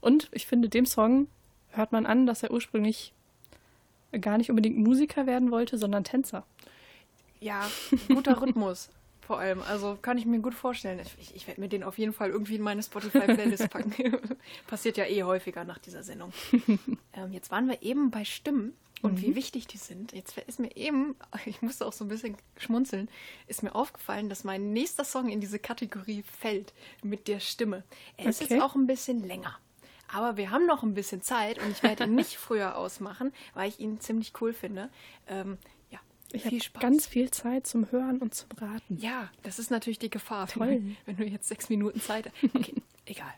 Und 0.00 0.28
ich 0.32 0.46
finde, 0.46 0.68
dem 0.68 0.86
Song 0.86 1.26
hört 1.70 1.90
man 1.92 2.06
an, 2.06 2.24
dass 2.26 2.42
er 2.44 2.52
ursprünglich 2.52 3.12
gar 4.20 4.38
nicht 4.38 4.48
unbedingt 4.50 4.78
Musiker 4.78 5.26
werden 5.26 5.50
wollte, 5.50 5.76
sondern 5.76 6.04
Tänzer. 6.04 6.46
ja, 7.40 7.68
guter 8.08 8.40
Rhythmus 8.40 8.90
vor 9.28 9.38
allem. 9.38 9.60
Also 9.60 9.98
kann 10.00 10.16
ich 10.16 10.24
mir 10.24 10.40
gut 10.40 10.54
vorstellen. 10.54 10.98
Ich, 11.20 11.36
ich 11.36 11.46
werde 11.46 11.60
mir 11.60 11.68
den 11.68 11.84
auf 11.84 11.98
jeden 11.98 12.14
Fall 12.14 12.30
irgendwie 12.30 12.56
in 12.56 12.62
meine 12.62 12.82
Spotify-Playlist 12.82 13.68
packen. 13.70 13.92
Passiert 14.66 14.96
ja 14.96 15.04
eh 15.04 15.22
häufiger 15.22 15.64
nach 15.64 15.76
dieser 15.76 16.02
Sendung. 16.02 16.32
ähm, 17.12 17.30
jetzt 17.32 17.50
waren 17.50 17.68
wir 17.68 17.82
eben 17.82 18.10
bei 18.10 18.24
Stimmen 18.24 18.74
und 19.02 19.20
wie 19.20 19.34
wichtig 19.34 19.66
die 19.66 19.76
sind. 19.76 20.12
Jetzt 20.12 20.38
ist 20.38 20.58
mir 20.58 20.74
eben, 20.76 21.14
ich 21.44 21.60
musste 21.60 21.84
auch 21.86 21.92
so 21.92 22.06
ein 22.06 22.08
bisschen 22.08 22.38
schmunzeln, 22.56 23.10
ist 23.46 23.62
mir 23.62 23.74
aufgefallen, 23.74 24.30
dass 24.30 24.44
mein 24.44 24.72
nächster 24.72 25.04
Song 25.04 25.28
in 25.28 25.40
diese 25.42 25.58
Kategorie 25.58 26.22
fällt 26.22 26.72
mit 27.02 27.28
der 27.28 27.38
Stimme. 27.40 27.84
Er 28.16 28.30
ist 28.30 28.40
Okay. 28.42 28.54
jetzt 28.54 28.62
auch 28.62 28.74
ein 28.76 28.86
bisschen 28.86 29.22
länger. 29.28 29.58
Aber 30.10 30.38
wir 30.38 30.50
haben 30.50 30.64
noch 30.64 30.82
ein 30.82 30.94
bisschen 30.94 31.20
Zeit 31.20 31.58
und 31.58 31.70
ich 31.70 31.82
werde 31.82 32.04
ihn 32.04 32.14
nicht 32.14 32.38
früher 32.38 32.78
ausmachen, 32.78 33.30
weil 33.52 33.68
ich 33.68 33.78
ihn 33.78 34.00
ziemlich 34.00 34.32
cool 34.40 34.54
finde. 34.54 34.88
Ähm, 35.28 35.58
Ich 36.32 36.44
habe 36.44 36.58
ganz 36.80 37.06
viel 37.06 37.30
Zeit 37.30 37.66
zum 37.66 37.90
Hören 37.90 38.18
und 38.18 38.34
zum 38.34 38.50
Raten. 38.58 38.98
Ja, 38.98 39.30
das 39.42 39.58
ist 39.58 39.70
natürlich 39.70 39.98
die 39.98 40.10
Gefahr, 40.10 40.46
Toll. 40.46 40.68
Wenn, 40.68 40.96
wenn 41.06 41.16
du 41.16 41.24
jetzt 41.24 41.48
sechs 41.48 41.68
Minuten 41.70 42.00
Zeit 42.00 42.26
hast. 42.26 42.54
Okay, 42.54 42.74
egal. 43.06 43.32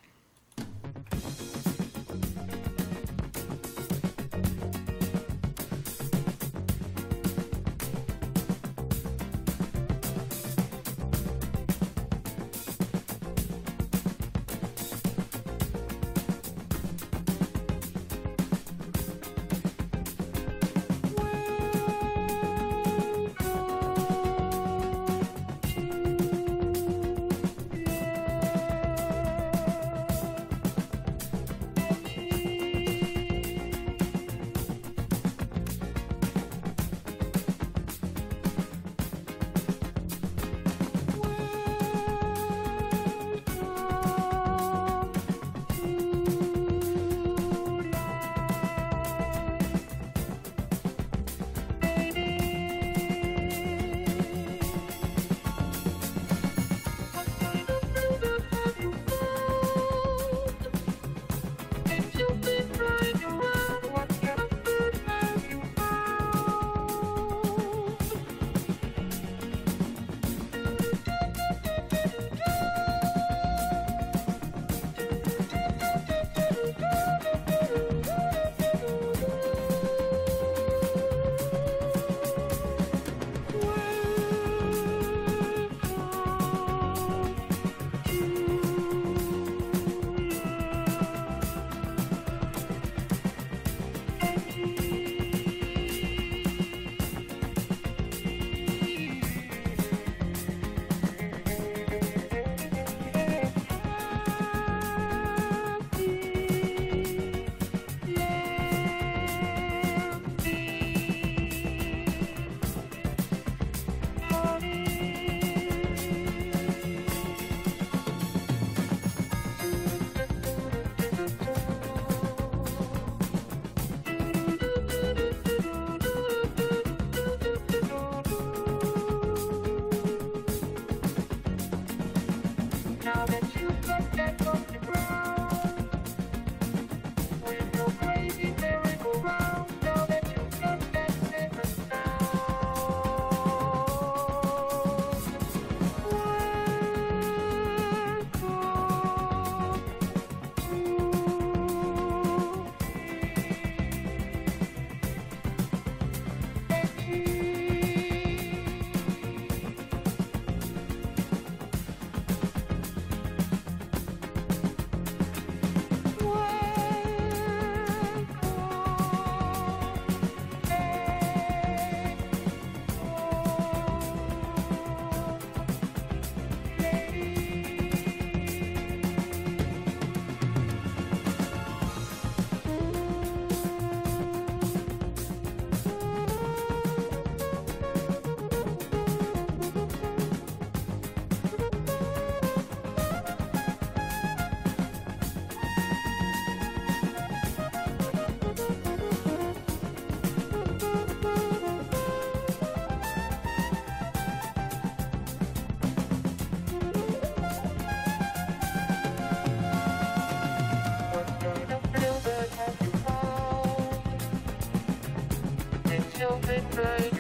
midnight. 216.51 217.20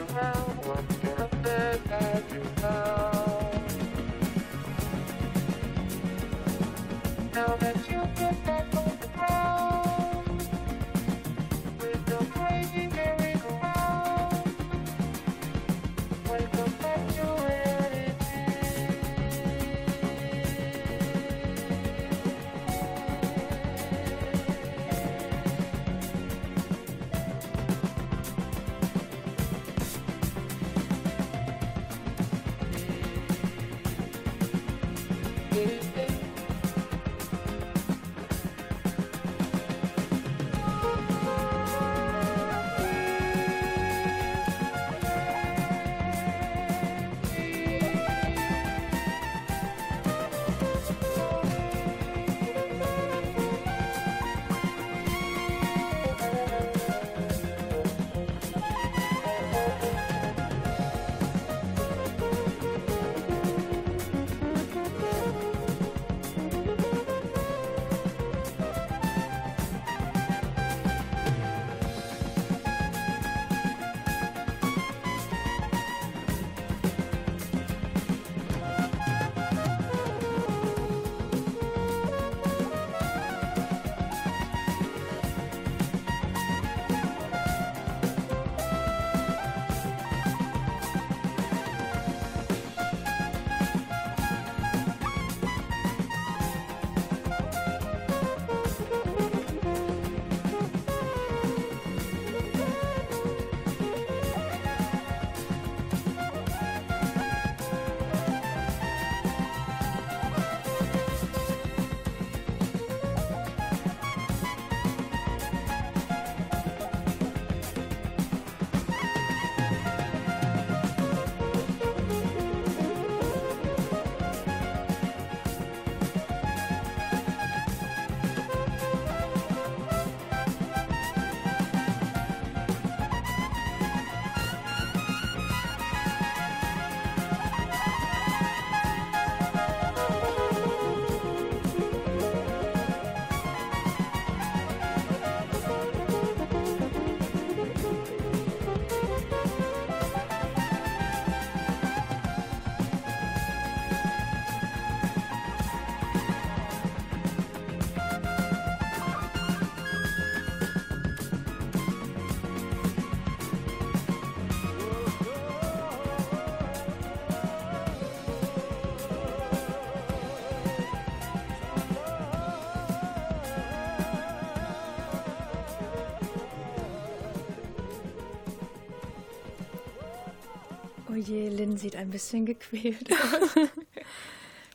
Oh 181.10 181.14
je, 181.14 181.48
Lynn 181.48 181.76
sieht 181.76 181.96
ein 181.96 182.10
bisschen 182.10 182.46
gequält 182.46 183.10
aus. 183.12 183.68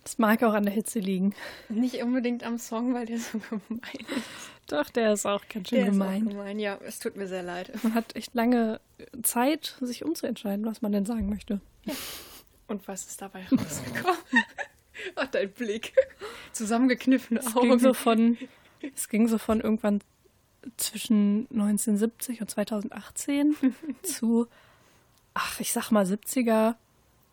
Das 0.04 0.18
mag 0.18 0.44
auch 0.44 0.54
an 0.54 0.64
der 0.66 0.74
Hitze 0.74 1.00
liegen. 1.00 1.34
Nicht 1.70 2.02
unbedingt 2.04 2.44
am 2.44 2.58
Song, 2.60 2.94
weil 2.94 3.06
der 3.06 3.18
so 3.20 3.40
gemein 3.40 4.06
ist. 4.18 4.50
Doch, 4.68 4.90
der 4.90 5.14
ist 5.14 5.26
auch 5.26 5.44
ganz 5.48 5.70
schön 5.70 5.80
Der 5.80 5.90
gemein. 5.92 6.22
Ist 6.24 6.28
auch 6.28 6.32
gemein. 6.32 6.60
Ja, 6.60 6.78
es 6.86 7.00
tut 7.00 7.16
mir 7.16 7.28
sehr 7.28 7.44
leid. 7.44 7.72
Man 7.84 7.94
hat 7.94 8.16
echt 8.16 8.34
lange 8.36 8.80
Zeit, 9.24 9.78
sich 9.82 10.04
umzuentscheiden, 10.04 10.66
was 10.66 10.82
man 10.82 10.92
denn 10.92 11.06
sagen 11.06 11.30
möchte. 11.30 11.62
Und 12.68 12.88
was 12.88 13.06
ist 13.08 13.22
dabei 13.22 13.46
rausgekommen? 13.52 14.18
Ach, 15.16 15.28
dein 15.28 15.52
Blick. 15.52 15.94
Zusammengekniffene 16.52 17.40
Es 17.40 17.56
Augen. 17.56 17.70
ging, 17.70 17.80
so 17.80 17.94
von, 17.94 18.38
es 18.96 19.08
ging 19.10 19.28
so 19.28 19.38
von 19.38 19.62
irgendwann 19.62 20.02
zwischen 20.78 21.48
1970 21.52 22.42
und 22.42 22.50
2018 22.50 23.56
zu, 24.04 24.48
ach, 25.36 25.60
ich 25.60 25.72
sag 25.72 25.92
mal 25.92 26.06
70er 26.06 26.74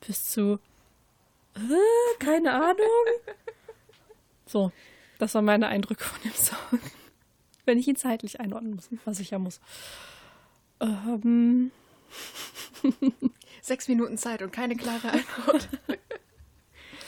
bis 0.06 0.30
zu, 0.30 0.58
äh, 1.54 2.18
keine 2.18 2.52
Ahnung. 2.52 2.76
So, 4.46 4.70
das 5.18 5.34
waren 5.34 5.46
meine 5.46 5.68
Eindrücke 5.68 6.04
von 6.04 6.20
dem 6.22 6.34
Song. 6.34 6.78
Wenn 7.64 7.78
ich 7.78 7.88
ihn 7.88 7.96
zeitlich 7.96 8.38
einordnen 8.38 8.74
muss, 8.74 8.88
was 9.06 9.18
ich 9.18 9.30
ja 9.30 9.38
muss. 9.38 9.60
Ähm, 10.80 11.70
Sechs 13.62 13.88
Minuten 13.88 14.18
Zeit 14.18 14.42
und 14.42 14.52
keine 14.52 14.76
klare 14.76 15.12
Antwort. 15.12 15.68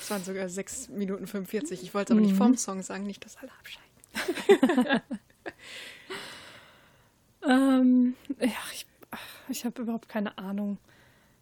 Es 0.01 0.11
waren 0.11 0.25
sogar 0.25 0.49
sechs 0.49 0.89
Minuten 0.89 1.27
45. 1.27 1.83
Ich 1.83 1.93
wollte 1.93 2.13
es 2.13 2.17
aber 2.17 2.23
nicht 2.25 2.33
Mhm. 2.35 2.39
vom 2.39 2.57
Song 2.57 2.81
sagen, 2.83 3.05
nicht, 3.05 3.23
dass 3.27 3.37
alle 3.37 3.51
abschalten. 3.59 5.03
Ähm, 7.47 8.15
ja, 8.41 8.49
ich, 8.73 8.87
ich 9.49 9.65
habe 9.65 9.83
überhaupt 9.83 10.09
keine 10.09 10.37
Ahnung. 10.39 10.79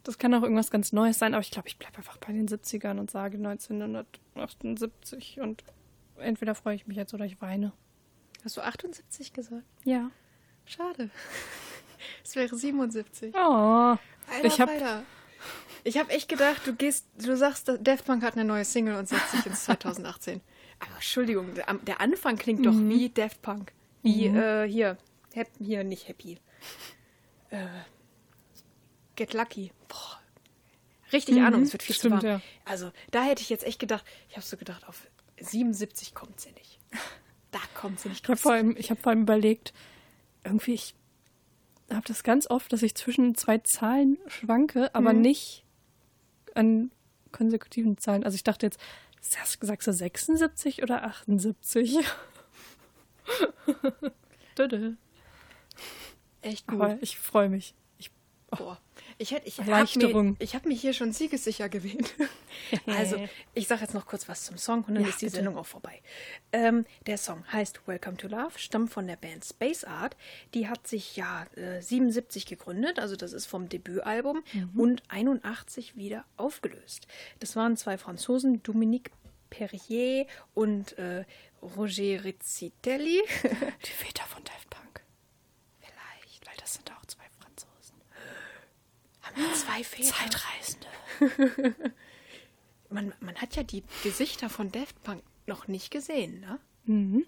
Das 0.04 0.18
kann 0.18 0.34
auch 0.34 0.42
irgendwas 0.42 0.70
ganz 0.70 0.92
Neues 0.92 1.18
sein, 1.18 1.34
aber 1.34 1.42
ich 1.42 1.50
glaube, 1.52 1.68
ich 1.68 1.78
bleibe 1.78 1.98
einfach 1.98 2.16
bei 2.18 2.32
den 2.32 2.48
70ern 2.48 2.98
und 2.98 3.10
sage 3.10 3.36
1978 4.34 5.40
und 5.40 5.62
entweder 6.16 6.54
freue 6.54 6.74
ich 6.74 6.86
mich 6.86 6.96
jetzt 6.96 7.14
oder 7.14 7.24
ich 7.24 7.40
weine. 7.40 7.72
Hast 8.44 8.56
du 8.56 8.60
78 8.62 9.32
gesagt? 9.32 9.64
Ja. 9.84 10.10
Schade. 10.64 11.10
Es 12.24 12.34
wäre 12.34 12.56
77. 12.56 13.32
Oh. 13.32 13.38
Alter, 13.38 13.98
ich 14.42 14.60
habe. 14.60 15.04
Ich 15.84 15.98
habe 15.98 16.10
echt 16.10 16.28
gedacht, 16.28 16.66
du 16.66 16.74
gehst, 16.74 17.06
du 17.16 17.36
sagst, 17.36 17.70
Daft 17.80 18.06
Punk 18.06 18.24
hat 18.24 18.32
eine 18.34 18.44
neue 18.44 18.64
Single 18.64 18.96
und 18.96 19.08
setzt 19.08 19.30
sich 19.30 19.46
ins 19.46 19.62
2018. 19.66 20.40
Aber 20.80 20.94
Entschuldigung, 20.96 21.54
der, 21.54 22.00
Anfang 22.00 22.36
klingt 22.36 22.66
doch 22.66 22.72
Mhm. 22.72 22.88
wie 22.88 23.08
Daft 23.08 23.40
Punk. 23.40 23.72
Wie, 24.02 24.28
Mhm. 24.28 24.36
äh, 24.36 24.68
hier, 24.68 24.98
hier, 25.60 25.84
nicht 25.84 26.08
Happy. 26.08 26.38
Äh, 27.50 27.66
Get 29.22 29.34
Lucky. 29.34 29.70
Boah. 29.86 30.20
Richtig 31.12 31.36
Mhm, 31.36 31.44
Ahnung, 31.44 31.62
es 31.62 31.72
wird 31.72 31.84
viel 31.84 31.94
stimmt, 31.94 32.22
zu 32.22 32.26
warm. 32.26 32.40
ja. 32.40 32.42
Also, 32.64 32.90
da 33.12 33.22
hätte 33.22 33.40
ich 33.42 33.50
jetzt 33.50 33.62
echt 33.64 33.78
gedacht, 33.78 34.04
ich 34.28 34.36
habe 34.36 34.44
so 34.44 34.56
gedacht, 34.56 34.84
auf 34.88 35.06
77 35.38 36.12
kommt 36.12 36.40
sie 36.40 36.50
nicht. 36.52 36.80
Da 37.52 37.60
kommt 37.74 38.00
sie 38.00 38.08
nicht. 38.08 38.24
Ich 38.24 38.28
habe 38.28 38.36
vor, 38.40 38.52
allem- 38.52 38.76
ich 38.76 38.90
hab 38.90 38.98
vor 39.00 39.10
allem 39.10 39.22
überlegt, 39.22 39.72
irgendwie, 40.42 40.72
ich 40.74 40.96
habe 41.88 42.04
das 42.08 42.24
ganz 42.24 42.48
oft, 42.50 42.72
dass 42.72 42.82
ich 42.82 42.96
zwischen 42.96 43.36
zwei 43.36 43.58
Zahlen 43.58 44.18
schwanke, 44.26 44.92
aber 44.94 45.12
Mhm. 45.12 45.20
nicht 45.20 45.64
an 46.54 46.90
konsekutiven 47.30 47.98
Zahlen. 47.98 48.24
Also 48.24 48.34
ich 48.34 48.42
dachte 48.44 48.66
jetzt, 48.66 48.80
sagst, 49.20 49.62
du 49.62 49.66
76 49.92 50.82
oder 50.82 51.04
78? 51.04 51.98
Dödel. 54.58 54.96
Echt 56.40 56.66
gut. 56.66 56.80
Aber 56.80 57.02
ich 57.02 57.18
freue 57.18 57.48
mich. 57.48 57.74
Ich 57.98 58.10
Boah. 58.50 58.80
Ich, 59.22 59.30
hätte, 59.30 59.46
ich 59.46 59.58
habe 59.60 59.70
Erleichterung. 59.70 60.30
mir, 60.32 60.36
ich 60.40 60.54
hab 60.56 60.66
mich 60.66 60.80
hier 60.80 60.92
schon 60.92 61.12
siegessicher 61.12 61.68
gewählt. 61.68 62.14
also, 62.86 63.24
ich 63.54 63.68
sage 63.68 63.82
jetzt 63.82 63.94
noch 63.94 64.04
kurz 64.06 64.28
was 64.28 64.44
zum 64.44 64.58
Song 64.58 64.82
und 64.82 64.94
dann 64.94 65.04
Ja, 65.04 65.10
ist 65.10 65.20
die 65.20 65.26
bitte. 65.26 65.36
Sendung 65.36 65.56
auch 65.58 65.66
vorbei. 65.66 66.02
Ähm, 66.52 66.84
der 67.06 67.18
Song 67.18 67.44
heißt 67.52 67.86
Welcome 67.86 68.16
to 68.16 68.26
Love, 68.26 68.58
stammt 68.58 68.90
von 68.92 69.06
der 69.06 69.14
Band 69.16 69.44
Space 69.44 69.84
Art. 69.84 70.16
Die 70.54 70.66
hat 70.68 70.88
sich 70.88 71.14
ja 71.16 71.44
äh, 71.54 71.80
77 71.80 72.46
gegründet, 72.46 72.98
also 72.98 73.14
das 73.14 73.32
ist 73.32 73.46
vom 73.46 73.68
Debütalbum 73.68 74.42
Mhm. 74.52 74.80
und 74.80 75.02
81 75.08 75.96
wieder 75.96 76.24
aufgelöst. 76.36 77.06
Das 77.38 77.54
waren 77.54 77.76
zwei 77.76 77.96
Franzosen, 77.98 78.62
Dominique 78.64 79.10
Perrier 79.50 80.26
und 80.54 80.98
äh, 80.98 81.24
Roger 81.62 82.24
Rizzitelli. 82.24 83.22
Die 83.86 83.90
Väter 83.90 84.24
von 84.24 84.42
Daft 84.44 84.68
Punk. 84.70 85.02
Vielleicht, 85.78 86.46
weil 86.46 86.56
das 86.58 86.74
sind 86.74 86.90
auch 86.90 87.04
zwei 87.06 87.22
Franzosen. 87.38 87.96
Haben 89.20 89.21
wir 89.21 89.21
zwei 89.54 89.84
Väter? 89.84 90.14
Zeitreisende. 90.14 91.84
Man, 92.90 93.12
man 93.20 93.36
hat 93.36 93.56
ja 93.56 93.62
die 93.62 93.82
Gesichter 94.02 94.50
von 94.50 94.70
Daft 94.70 95.02
Punk 95.02 95.22
noch 95.46 95.66
nicht 95.66 95.90
gesehen, 95.90 96.40
ne? 96.40 96.58
Mhm. 96.84 97.26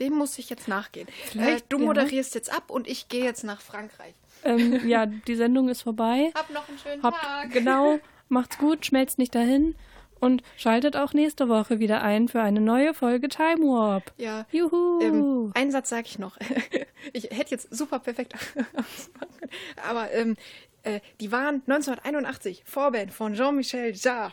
Dem 0.00 0.14
muss 0.14 0.38
ich 0.38 0.50
jetzt 0.50 0.66
nachgehen. 0.66 1.06
Vielleicht, 1.26 1.64
äh, 1.64 1.68
du 1.68 1.78
ja. 1.78 1.84
moderierst 1.84 2.34
jetzt 2.34 2.52
ab 2.52 2.70
und 2.70 2.88
ich 2.88 3.08
gehe 3.08 3.24
jetzt 3.24 3.44
nach 3.44 3.60
Frankreich. 3.60 4.14
Ähm, 4.42 4.86
ja, 4.88 5.06
die 5.06 5.36
Sendung 5.36 5.68
ist 5.68 5.82
vorbei. 5.82 6.32
Hab 6.34 6.50
noch 6.50 6.68
einen 6.68 6.78
schönen 6.78 7.02
Habt, 7.02 7.22
Tag. 7.22 7.52
genau, 7.52 8.00
macht's 8.28 8.58
gut, 8.58 8.84
schmelzt 8.84 9.18
nicht 9.18 9.34
dahin 9.34 9.76
und 10.18 10.42
schaltet 10.56 10.96
auch 10.96 11.12
nächste 11.12 11.48
Woche 11.48 11.78
wieder 11.78 12.02
ein 12.02 12.28
für 12.28 12.40
eine 12.40 12.60
neue 12.60 12.92
Folge 12.94 13.28
Time 13.28 13.60
Warp. 13.60 14.12
Ja. 14.16 14.46
Juhu. 14.50 15.00
Ähm, 15.00 15.52
einen 15.54 15.70
Satz 15.70 15.90
sage 15.90 16.06
ich 16.06 16.18
noch. 16.18 16.36
ich 17.12 17.24
hätte 17.24 17.52
jetzt 17.52 17.74
super 17.74 18.00
perfekt 18.00 18.34
ausmachen 18.74 19.36
können. 19.38 19.52
Aber 19.88 20.10
ähm, 20.12 20.36
äh, 20.84 21.00
die 21.20 21.32
waren 21.32 21.62
1981 21.66 22.62
Vorband 22.64 23.12
von 23.12 23.34
Jean-Michel 23.34 23.92
Jarre. 23.94 24.32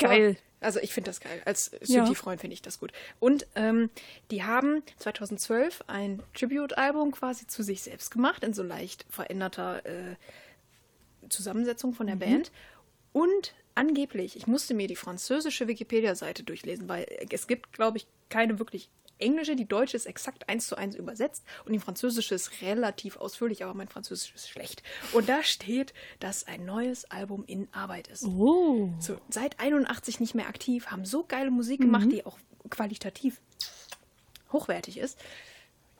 So. 0.00 0.06
Geil. 0.06 0.36
Also 0.60 0.80
ich 0.80 0.92
finde 0.92 1.10
das 1.10 1.20
geil. 1.20 1.40
Als 1.44 1.70
Ja. 1.82 2.04
Synthie-Freund 2.04 2.40
finde 2.40 2.54
ich 2.54 2.62
das 2.62 2.80
gut. 2.80 2.92
Und 3.20 3.46
ähm, 3.54 3.90
die 4.30 4.42
haben 4.42 4.82
2012 4.98 5.84
ein 5.86 6.20
Tribute-Album 6.34 7.12
quasi 7.12 7.46
zu 7.46 7.62
sich 7.62 7.82
selbst 7.82 8.10
gemacht, 8.10 8.42
in 8.42 8.54
so 8.54 8.62
leicht 8.64 9.04
veränderter 9.08 9.84
äh, 9.86 10.16
Zusammensetzung 11.28 11.92
von 11.92 12.06
der 12.06 12.16
Mhm. 12.16 12.20
Band. 12.20 12.52
Und 13.12 13.54
angeblich, 13.74 14.36
ich 14.36 14.46
musste 14.46 14.74
mir 14.74 14.88
die 14.88 14.96
französische 14.96 15.68
Wikipedia-Seite 15.68 16.42
durchlesen, 16.42 16.88
weil 16.88 17.06
es 17.30 17.46
gibt, 17.46 17.72
glaube 17.72 17.98
ich, 17.98 18.06
keine 18.28 18.58
wirklich 18.58 18.90
englische. 19.18 19.56
Die 19.56 19.66
deutsche 19.66 19.96
ist 19.96 20.06
exakt 20.06 20.48
eins 20.48 20.66
zu 20.66 20.76
eins 20.76 20.94
übersetzt 20.96 21.44
und 21.64 21.72
die 21.72 21.78
französische 21.78 22.34
ist 22.34 22.62
relativ 22.62 23.16
ausführlich, 23.16 23.64
aber 23.64 23.74
mein 23.74 23.88
Französisch 23.88 24.32
ist 24.34 24.48
schlecht. 24.48 24.82
Und 25.12 25.28
da 25.28 25.42
steht, 25.42 25.92
dass 26.20 26.46
ein 26.46 26.64
neues 26.64 27.04
Album 27.10 27.44
in 27.46 27.68
Arbeit 27.72 28.08
ist. 28.08 28.24
Oh. 28.24 28.90
So, 29.00 29.18
seit 29.28 29.60
81 29.60 30.20
nicht 30.20 30.34
mehr 30.34 30.48
aktiv, 30.48 30.86
haben 30.88 31.04
so 31.04 31.24
geile 31.24 31.50
Musik 31.50 31.80
gemacht, 31.80 32.06
Mhm. 32.06 32.10
die 32.10 32.26
auch 32.26 32.38
qualitativ 32.70 33.40
hochwertig 34.52 34.98
ist. 34.98 35.18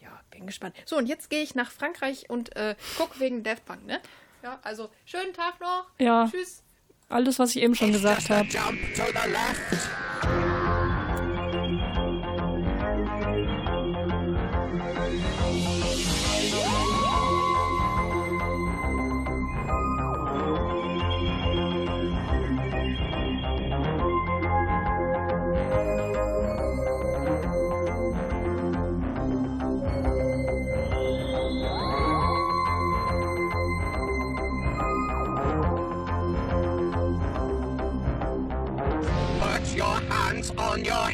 Ja, 0.01 0.21
bin 0.31 0.47
gespannt. 0.47 0.75
So, 0.87 0.97
und 0.97 1.07
jetzt 1.07 1.29
gehe 1.31 1.43
ich 1.43 1.55
nach 1.55 1.71
Frankreich 1.71 2.31
und 2.31 2.55
äh, 2.57 2.77
guck 2.97 3.21
wegen 3.21 3.43
Daft 3.43 3.65
Punk, 3.67 3.85
ne? 3.87 4.01
Ja, 4.43 4.59
also 4.63 4.89
schönen 5.05 5.33
Tag 5.33 5.61
noch. 5.61 5.87
Ja. 5.99 6.29
Tschüss. 6.31 6.63
Alles, 7.09 7.39
was 7.39 7.57
ich 7.57 7.63
eben 7.63 7.75
schon 7.75 7.93
gesagt 7.93 8.29
habe. 8.31 8.47
On 40.79 40.85
your. 40.85 41.08